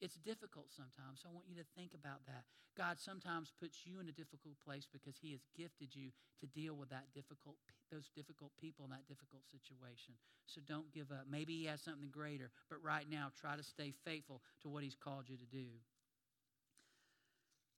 It's 0.00 0.16
difficult 0.16 0.66
sometimes, 0.74 1.22
so 1.22 1.28
I 1.30 1.32
want 1.32 1.46
you 1.48 1.56
to 1.56 1.66
think 1.76 1.94
about 1.94 2.26
that. 2.26 2.44
God 2.76 2.98
sometimes 2.98 3.52
puts 3.58 3.86
you 3.86 4.00
in 4.00 4.08
a 4.08 4.12
difficult 4.12 4.54
place 4.64 4.86
because 4.90 5.16
He 5.22 5.32
has 5.32 5.46
gifted 5.56 5.94
you 5.94 6.10
to 6.40 6.46
deal 6.46 6.74
with 6.74 6.90
that 6.90 7.06
difficult, 7.14 7.56
those 7.90 8.10
difficult 8.14 8.50
people 8.60 8.84
in 8.84 8.90
that 8.90 9.06
difficult 9.06 9.42
situation. 9.46 10.14
So 10.46 10.60
don't 10.66 10.92
give 10.92 11.10
up. 11.12 11.26
Maybe 11.30 11.54
He 11.54 11.66
has 11.66 11.80
something 11.80 12.10
greater, 12.10 12.50
but 12.68 12.82
right 12.82 13.06
now, 13.08 13.30
try 13.40 13.56
to 13.56 13.62
stay 13.62 13.94
faithful 14.04 14.42
to 14.62 14.68
what 14.68 14.82
He's 14.82 14.96
called 14.96 15.24
you 15.28 15.36
to 15.36 15.46
do. 15.46 15.66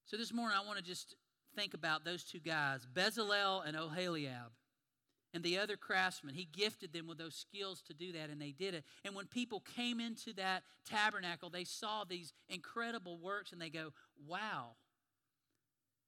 So 0.06 0.16
this 0.16 0.32
morning, 0.32 0.56
I 0.60 0.66
want 0.66 0.78
to 0.78 0.84
just 0.84 1.14
think 1.54 1.74
about 1.74 2.04
those 2.04 2.24
two 2.24 2.40
guys, 2.40 2.86
Bezalel 2.92 3.66
and 3.66 3.76
Oholiab 3.76 4.50
and 5.36 5.44
the 5.44 5.58
other 5.58 5.76
craftsmen. 5.76 6.34
He 6.34 6.48
gifted 6.50 6.94
them 6.94 7.06
with 7.06 7.18
those 7.18 7.34
skills 7.34 7.82
to 7.82 7.94
do 7.94 8.10
that, 8.12 8.30
and 8.30 8.40
they 8.40 8.52
did 8.52 8.72
it. 8.72 8.84
And 9.04 9.14
when 9.14 9.26
people 9.26 9.62
came 9.76 10.00
into 10.00 10.32
that 10.34 10.62
tabernacle, 10.88 11.50
they 11.50 11.64
saw 11.64 12.04
these 12.04 12.32
incredible 12.48 13.18
works 13.18 13.52
and 13.52 13.60
they 13.60 13.68
go, 13.68 13.92
wow, 14.26 14.70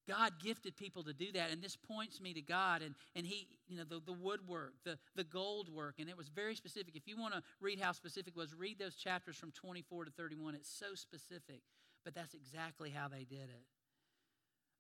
God 0.09 0.33
gifted 0.43 0.79
people 0.79 1.05
to 1.05 1.13
do 1.13 1.31
that, 1.33 1.51
and 1.53 1.61
this 1.61 1.77
points 1.77 2.23
me 2.23 2.33
to 2.33 2.41
God. 2.41 2.81
And, 2.81 2.95
and 3.15 3.27
He, 3.27 3.47
you 3.69 3.77
know, 3.77 3.85
the, 3.85 4.01
the 4.05 4.15
woodwork, 4.15 4.73
the, 4.83 4.99
the 5.15 5.25
gold 5.25 5.69
work, 5.69 5.97
and 5.99 6.09
it 6.09 6.17
was 6.17 6.29
very 6.29 6.55
specific. 6.55 6.97
If 6.97 7.07
you 7.07 7.19
want 7.19 7.35
to 7.35 7.43
read 7.61 7.79
how 7.79 7.93
specific 7.93 8.33
it 8.35 8.39
was, 8.39 8.55
read 8.55 8.79
those 8.79 8.95
chapters 8.95 9.37
from 9.37 9.53
24 9.53 10.07
to 10.07 10.11
31. 10.11 10.55
It's 10.55 10.71
so 10.71 10.95
specific, 10.95 11.61
but 12.03 12.15
that's 12.15 12.33
exactly 12.33 12.89
how 12.89 13.09
they 13.09 13.25
did 13.25 13.51
it. 13.51 13.67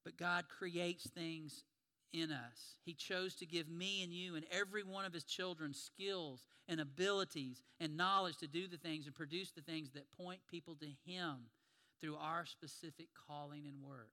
But 0.07 0.17
God 0.17 0.47
creates 0.49 1.07
things 1.07 1.65
in 2.13 2.31
us. 2.31 2.77
He 2.85 2.95
chose 2.95 3.35
to 3.37 3.47
give 3.47 3.69
me 3.69 4.03
and 4.03 4.13
you 4.13 4.37
and 4.37 4.45
every 4.51 4.83
one 4.83 5.05
of 5.05 5.13
His 5.13 5.25
children 5.25 5.75
skills 5.75 6.45
and 6.69 6.81
abilities 6.81 7.63
and 7.81 7.97
knowledge 7.97 8.39
to 8.39 8.47
do 8.47 8.67
the 8.67 8.77
things 8.77 9.07
and 9.07 9.15
produce 9.15 9.51
the 9.51 9.63
things 9.63 9.91
that 9.91 10.11
point 10.17 10.41
people 10.51 10.75
to 10.77 11.11
Him 11.11 11.37
through 12.01 12.17
our 12.17 12.47
specific 12.47 13.09
calling 13.27 13.67
and 13.67 13.83
work. 13.83 14.11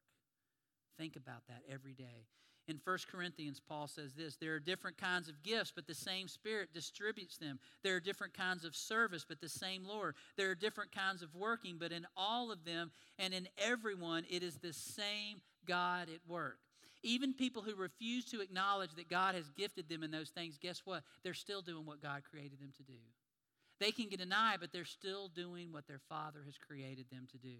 Think 0.98 1.16
about 1.16 1.48
that 1.48 1.62
every 1.72 1.94
day. 1.94 2.28
In 2.68 2.80
1 2.84 2.98
Corinthians, 3.12 3.60
Paul 3.60 3.88
says 3.88 4.14
this 4.14 4.38
There 4.38 4.56
are 4.56 4.60
different 4.60 4.98
kinds 4.98 5.30
of 5.30 5.44
gifts, 5.44 5.72
but 5.76 5.86
the 5.86 5.94
same 5.94 6.28
Spirit 6.28 6.74
distributes 6.74 7.38
them. 7.38 7.60
There 7.84 7.96
are 7.96 8.00
different 8.00 8.34
kinds 8.34 8.66
of 8.66 8.76
service, 8.76 9.26
but 9.28 9.40
the 9.40 9.50
same 9.50 9.86
Lord. 9.86 10.16
There 10.36 10.50
are 10.50 10.56
different 10.56 10.92
kinds 10.92 11.22
of 11.22 11.36
working, 11.36 11.78
but 11.80 11.92
in 11.92 12.08
all 12.18 12.52
of 12.52 12.66
them 12.66 12.92
and 13.20 13.34
in 13.34 13.48
everyone, 13.58 14.26
it 14.30 14.42
is 14.42 14.58
the 14.58 14.74
same 14.74 15.42
God 15.66 16.10
at 16.10 16.28
work. 16.28 16.58
Even 17.06 17.36
people 17.36 17.62
who 17.62 17.76
refuse 17.76 18.26
to 18.26 18.41
acknowledge 18.41 18.96
that 18.96 19.12
God 19.12 19.36
has 19.36 19.48
gifted 19.52 19.88
them 19.88 20.02
in 20.02 20.10
those 20.10 20.30
things, 20.30 20.58
guess 20.60 20.82
what? 20.86 21.04
They're 21.24 21.36
still 21.36 21.62
doing 21.62 21.86
what 21.86 22.02
God 22.02 22.24
created 22.30 22.60
them 22.60 22.74
to 22.78 22.84
do. 22.84 22.98
They 23.80 23.91
can 23.91 24.10
deny, 24.10 24.56
but 24.60 24.72
they're 24.74 24.86
still 24.86 25.28
doing 25.28 25.72
what 25.72 25.88
their 25.88 26.02
Father 26.10 26.39
has 26.46 26.58
created 26.58 27.06
them 27.12 27.28
to 27.32 27.38
do. 27.38 27.58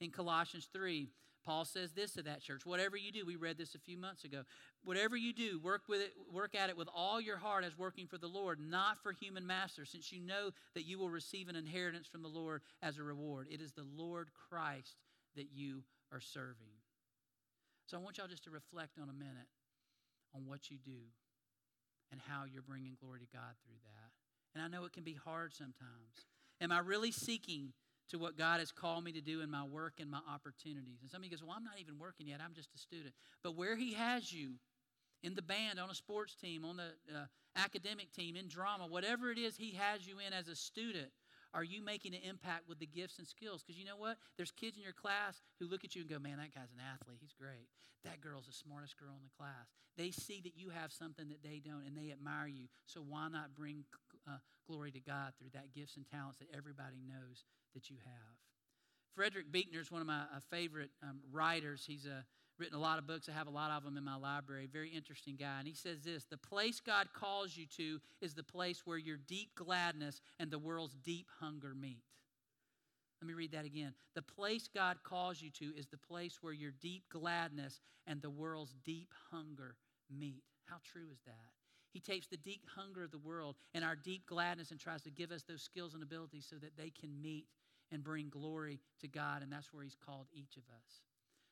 In 0.00 0.10
Colossians 0.10 0.68
3, 0.72 1.08
Paul 1.44 1.64
says 1.64 1.92
this 1.92 2.14
to 2.14 2.22
that 2.22 2.42
church 2.42 2.66
whatever 2.66 2.96
you 2.96 3.12
do, 3.12 3.24
we 3.24 3.36
read 3.36 3.58
this 3.58 3.76
a 3.76 3.78
few 3.78 3.96
months 3.96 4.24
ago. 4.24 4.42
Whatever 4.82 5.16
you 5.16 5.32
do, 5.32 5.60
work 5.60 5.82
with 5.88 6.00
it, 6.00 6.12
work 6.32 6.56
at 6.56 6.68
it 6.68 6.76
with 6.76 6.88
all 6.92 7.20
your 7.20 7.36
heart 7.36 7.64
as 7.64 7.78
working 7.78 8.08
for 8.08 8.18
the 8.18 8.26
Lord, 8.26 8.58
not 8.60 9.00
for 9.04 9.12
human 9.12 9.46
masters, 9.46 9.90
since 9.90 10.10
you 10.10 10.20
know 10.20 10.50
that 10.74 10.84
you 10.84 10.98
will 10.98 11.10
receive 11.10 11.48
an 11.48 11.54
inheritance 11.54 12.08
from 12.08 12.22
the 12.22 12.28
Lord 12.28 12.62
as 12.82 12.98
a 12.98 13.04
reward. 13.04 13.46
It 13.50 13.60
is 13.60 13.70
the 13.70 13.86
Lord 13.96 14.30
Christ 14.48 14.96
that 15.36 15.52
you 15.52 15.84
are 16.12 16.20
serving. 16.20 16.79
So 17.90 17.96
I 17.96 18.00
want 18.00 18.18
y'all 18.18 18.28
just 18.28 18.44
to 18.44 18.50
reflect 18.50 18.98
on 19.02 19.08
a 19.08 19.12
minute 19.12 19.50
on 20.32 20.46
what 20.46 20.70
you 20.70 20.78
do 20.78 21.10
and 22.12 22.20
how 22.20 22.44
you're 22.44 22.62
bringing 22.62 22.96
glory 23.00 23.18
to 23.18 23.26
God 23.32 23.58
through 23.66 23.82
that. 23.82 24.10
And 24.54 24.62
I 24.62 24.68
know 24.68 24.84
it 24.84 24.92
can 24.92 25.02
be 25.02 25.14
hard 25.14 25.52
sometimes. 25.52 26.30
Am 26.60 26.70
I 26.70 26.78
really 26.78 27.10
seeking 27.10 27.72
to 28.10 28.18
what 28.18 28.36
God 28.36 28.60
has 28.60 28.70
called 28.70 29.02
me 29.02 29.10
to 29.12 29.20
do 29.20 29.40
in 29.40 29.50
my 29.50 29.64
work 29.64 29.94
and 30.00 30.10
my 30.10 30.20
opportunities. 30.32 30.98
And 31.00 31.10
somebody 31.10 31.30
goes, 31.30 31.42
Well, 31.42 31.54
I'm 31.56 31.64
not 31.64 31.78
even 31.80 31.98
working 31.98 32.26
yet. 32.26 32.40
I'm 32.44 32.54
just 32.54 32.74
a 32.74 32.78
student. 32.78 33.14
But 33.42 33.56
where 33.56 33.76
He 33.76 33.94
has 33.94 34.32
you, 34.32 34.54
in 35.22 35.34
the 35.34 35.42
band, 35.42 35.78
on 35.78 35.90
a 35.90 35.94
sports 35.94 36.34
team, 36.34 36.64
on 36.64 36.76
the 36.76 36.90
uh, 37.14 37.24
academic 37.56 38.12
team, 38.12 38.36
in 38.36 38.48
drama, 38.48 38.86
whatever 38.86 39.30
it 39.30 39.38
is 39.38 39.56
He 39.56 39.72
has 39.72 40.06
you 40.06 40.16
in 40.24 40.32
as 40.32 40.48
a 40.48 40.56
student, 40.56 41.10
are 41.52 41.64
you 41.64 41.82
making 41.82 42.14
an 42.14 42.22
impact 42.22 42.68
with 42.68 42.78
the 42.78 42.86
gifts 42.86 43.18
and 43.18 43.26
skills? 43.26 43.62
Because 43.62 43.78
you 43.78 43.84
know 43.84 43.96
what? 43.96 44.18
There's 44.36 44.52
kids 44.52 44.76
in 44.76 44.82
your 44.82 44.92
class 44.92 45.42
who 45.58 45.66
look 45.66 45.84
at 45.84 45.94
you 45.94 46.02
and 46.02 46.10
go, 46.10 46.18
Man, 46.18 46.38
that 46.38 46.54
guy's 46.54 46.70
an 46.72 46.82
athlete. 46.82 47.18
He's 47.20 47.34
great. 47.34 47.68
That 48.04 48.20
girl's 48.20 48.46
the 48.46 48.52
smartest 48.52 48.96
girl 48.96 49.12
in 49.12 49.22
the 49.22 49.36
class. 49.36 49.68
They 49.98 50.10
see 50.10 50.40
that 50.44 50.56
you 50.56 50.70
have 50.70 50.92
something 50.92 51.28
that 51.28 51.42
they 51.42 51.60
don't 51.60 51.84
and 51.84 51.96
they 51.96 52.10
admire 52.12 52.46
you. 52.48 52.68
So 52.86 53.00
why 53.00 53.28
not 53.28 53.54
bring 53.54 53.84
uh, 54.26 54.38
glory 54.70 54.90
to 54.92 55.00
God 55.00 55.32
through 55.38 55.50
that 55.54 55.74
gifts 55.74 55.96
and 55.96 56.06
talents 56.06 56.38
that 56.38 56.48
everybody 56.56 57.02
knows 57.06 57.44
that 57.74 57.90
you 57.90 57.96
have. 58.04 58.34
Frederick 59.14 59.50
Buechner 59.50 59.80
is 59.80 59.90
one 59.90 60.00
of 60.00 60.06
my 60.06 60.22
uh, 60.22 60.40
favorite 60.50 60.90
um, 61.02 61.20
writers. 61.32 61.84
He's 61.86 62.06
uh, 62.06 62.22
written 62.60 62.76
a 62.76 62.80
lot 62.80 62.98
of 62.98 63.06
books. 63.06 63.28
I 63.28 63.32
have 63.32 63.46
a 63.46 63.50
lot 63.50 63.70
of 63.70 63.82
them 63.82 63.96
in 63.96 64.04
my 64.04 64.16
library. 64.16 64.68
Very 64.70 64.90
interesting 64.90 65.36
guy. 65.36 65.58
And 65.58 65.66
he 65.66 65.74
says 65.74 66.02
this 66.02 66.24
The 66.24 66.36
place 66.36 66.80
God 66.80 67.08
calls 67.12 67.56
you 67.56 67.66
to 67.76 68.00
is 68.20 68.34
the 68.34 68.42
place 68.42 68.82
where 68.84 68.98
your 68.98 69.16
deep 69.16 69.54
gladness 69.54 70.20
and 70.38 70.50
the 70.50 70.58
world's 70.58 70.96
deep 71.02 71.26
hunger 71.40 71.74
meet. 71.74 72.02
Let 73.20 73.28
me 73.28 73.34
read 73.34 73.52
that 73.52 73.64
again. 73.64 73.92
The 74.14 74.22
place 74.22 74.68
God 74.72 74.98
calls 75.02 75.42
you 75.42 75.50
to 75.50 75.76
is 75.76 75.86
the 75.86 75.98
place 75.98 76.38
where 76.40 76.52
your 76.52 76.72
deep 76.80 77.04
gladness 77.10 77.80
and 78.06 78.22
the 78.22 78.30
world's 78.30 78.74
deep 78.84 79.12
hunger 79.30 79.76
meet. 80.10 80.42
How 80.64 80.76
true 80.84 81.08
is 81.12 81.20
that? 81.26 81.50
He 81.92 82.00
takes 82.00 82.28
the 82.28 82.36
deep 82.36 82.66
hunger 82.74 83.02
of 83.02 83.10
the 83.10 83.18
world 83.18 83.56
and 83.74 83.84
our 83.84 83.96
deep 83.96 84.26
gladness 84.26 84.70
and 84.70 84.78
tries 84.78 85.02
to 85.02 85.10
give 85.10 85.32
us 85.32 85.42
those 85.42 85.60
skills 85.62 85.94
and 85.94 86.02
abilities 86.02 86.46
so 86.48 86.56
that 86.56 86.76
they 86.78 86.90
can 86.90 87.20
meet 87.20 87.46
and 87.90 88.04
bring 88.04 88.28
glory 88.30 88.80
to 89.00 89.08
God. 89.08 89.42
And 89.42 89.52
that's 89.52 89.72
where 89.72 89.82
He's 89.82 89.96
called 89.96 90.26
each 90.32 90.56
of 90.56 90.62
us. 90.74 91.09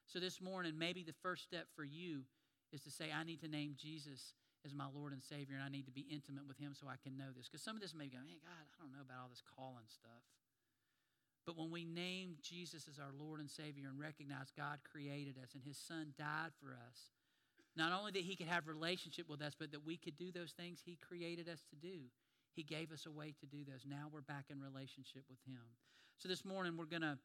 So 0.09 0.19
this 0.19 0.41
morning, 0.41 0.73
maybe 0.81 1.05
the 1.05 1.13
first 1.21 1.45
step 1.45 1.69
for 1.77 1.85
you 1.85 2.25
is 2.73 2.81
to 2.85 2.91
say, 2.91 3.13
I 3.13 3.25
need 3.25 3.45
to 3.45 3.49
name 3.49 3.77
Jesus 3.77 4.33
as 4.65 4.73
my 4.73 4.89
Lord 4.89 5.13
and 5.13 5.23
Savior, 5.23 5.57
and 5.57 5.63
I 5.63 5.69
need 5.69 5.85
to 5.85 5.93
be 5.93 6.09
intimate 6.11 6.49
with 6.49 6.57
Him 6.57 6.73
so 6.73 6.89
I 6.89 6.97
can 6.97 7.17
know 7.17 7.29
this. 7.37 7.47
Because 7.47 7.63
some 7.63 7.77
of 7.77 7.83
this 7.83 7.95
may 7.95 8.09
go, 8.09 8.17
hey, 8.25 8.41
God, 8.41 8.65
I 8.73 8.77
don't 8.81 8.91
know 8.91 9.05
about 9.05 9.21
all 9.21 9.29
this 9.29 9.45
calling 9.45 9.85
stuff. 9.87 10.25
But 11.45 11.57
when 11.57 11.71
we 11.71 11.85
name 11.85 12.41
Jesus 12.41 12.89
as 12.89 12.99
our 12.99 13.13
Lord 13.13 13.41
and 13.41 13.51
Savior 13.51 13.85
and 13.89 14.01
recognize 14.01 14.49
God 14.57 14.81
created 14.81 15.37
us 15.37 15.53
and 15.53 15.63
His 15.63 15.77
Son 15.77 16.17
died 16.17 16.57
for 16.57 16.73
us, 16.73 17.13
not 17.77 17.93
only 17.93 18.13
that 18.13 18.25
He 18.25 18.35
could 18.35 18.49
have 18.49 18.67
relationship 18.67 19.29
with 19.29 19.41
us, 19.41 19.53
but 19.59 19.73
that 19.73 19.85
we 19.85 19.97
could 19.97 20.17
do 20.17 20.33
those 20.33 20.53
things 20.53 20.81
He 20.85 20.97
created 20.97 21.49
us 21.49 21.61
to 21.69 21.77
do. 21.77 22.09
He 22.57 22.65
gave 22.65 22.93
us 22.93 23.05
a 23.05 23.13
way 23.13 23.35
to 23.41 23.47
do 23.47 23.61
those. 23.65 23.85
Now 23.85 24.09
we're 24.13 24.25
back 24.25 24.47
in 24.49 24.61
relationship 24.61 25.25
with 25.29 25.39
Him. 25.47 25.65
So 26.17 26.29
this 26.29 26.45
morning 26.45 26.77
we're 26.77 26.89
going 26.89 27.05
to 27.05 27.19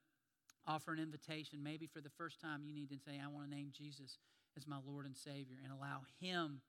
offer 0.68 0.94
an 0.94 1.00
invitation. 1.00 1.64
Maybe 1.64 1.88
for 1.88 2.02
the 2.02 2.10
first 2.10 2.40
time 2.40 2.64
you 2.64 2.74
need 2.74 2.90
to 2.90 2.98
say, 2.98 3.20
I 3.24 3.28
want 3.28 3.50
to 3.50 3.56
name 3.56 3.70
Jesus 3.72 4.18
as 4.58 4.68
my 4.68 4.78
Lord 4.86 5.06
and 5.06 5.16
Savior 5.16 5.58
and 5.64 5.72
allow 5.72 6.02
Him 6.20 6.62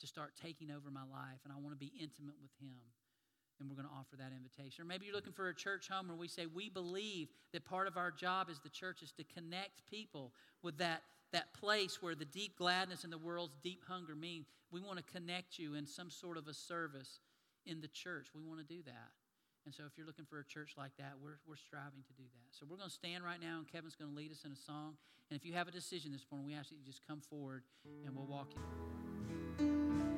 to 0.00 0.06
start 0.06 0.32
taking 0.40 0.70
over 0.70 0.90
my 0.90 1.04
life. 1.10 1.40
And 1.44 1.52
I 1.52 1.56
want 1.56 1.72
to 1.72 1.78
be 1.78 1.92
intimate 2.00 2.36
with 2.40 2.52
Him. 2.60 2.80
And 3.58 3.68
we're 3.68 3.76
going 3.76 3.88
to 3.88 3.94
offer 3.94 4.16
that 4.16 4.32
invitation. 4.34 4.82
Or 4.82 4.86
maybe 4.86 5.04
you're 5.04 5.14
looking 5.14 5.34
for 5.34 5.48
a 5.48 5.54
church 5.54 5.88
home 5.88 6.08
where 6.08 6.16
we 6.16 6.28
say, 6.28 6.46
we 6.46 6.70
believe 6.70 7.28
that 7.52 7.64
part 7.66 7.86
of 7.86 7.98
our 7.98 8.10
job 8.10 8.48
as 8.50 8.58
the 8.60 8.70
church 8.70 9.02
is 9.02 9.12
to 9.12 9.24
connect 9.24 9.84
people 9.90 10.32
with 10.62 10.78
that 10.78 11.02
that 11.32 11.54
place 11.54 12.02
where 12.02 12.14
the 12.14 12.24
deep 12.24 12.56
gladness 12.58 13.04
and 13.04 13.12
the 13.12 13.18
world's 13.18 13.56
deep 13.62 13.84
hunger 13.86 14.16
mean 14.16 14.44
we 14.72 14.80
want 14.80 14.98
to 14.98 15.12
connect 15.12 15.58
you 15.58 15.74
in 15.74 15.86
some 15.86 16.10
sort 16.10 16.36
of 16.36 16.48
a 16.48 16.54
service 16.54 17.20
in 17.66 17.80
the 17.80 17.88
church. 17.88 18.28
We 18.34 18.42
want 18.42 18.58
to 18.58 18.74
do 18.74 18.82
that. 18.84 19.10
And 19.66 19.74
so 19.74 19.84
if 19.86 19.96
you're 19.96 20.06
looking 20.06 20.24
for 20.24 20.40
a 20.40 20.44
church 20.44 20.74
like 20.76 20.92
that, 20.98 21.14
we're, 21.22 21.38
we're 21.46 21.56
striving 21.56 22.02
to 22.06 22.12
do 22.14 22.24
that. 22.24 22.48
So 22.50 22.66
we're 22.68 22.76
going 22.76 22.88
to 22.88 22.94
stand 22.94 23.24
right 23.24 23.40
now, 23.40 23.58
and 23.58 23.68
Kevin's 23.68 23.94
going 23.94 24.10
to 24.10 24.16
lead 24.16 24.32
us 24.32 24.42
in 24.44 24.52
a 24.52 24.56
song. 24.56 24.96
And 25.30 25.38
if 25.38 25.44
you 25.44 25.52
have 25.52 25.68
a 25.68 25.70
decision 25.70 26.12
this 26.12 26.26
morning, 26.30 26.46
we 26.46 26.54
ask 26.54 26.70
that 26.70 26.76
you 26.76 26.84
just 26.84 27.06
come 27.06 27.20
forward 27.20 27.62
and 28.04 28.16
we'll 28.16 28.26
walk 28.26 28.48
you. 28.54 30.09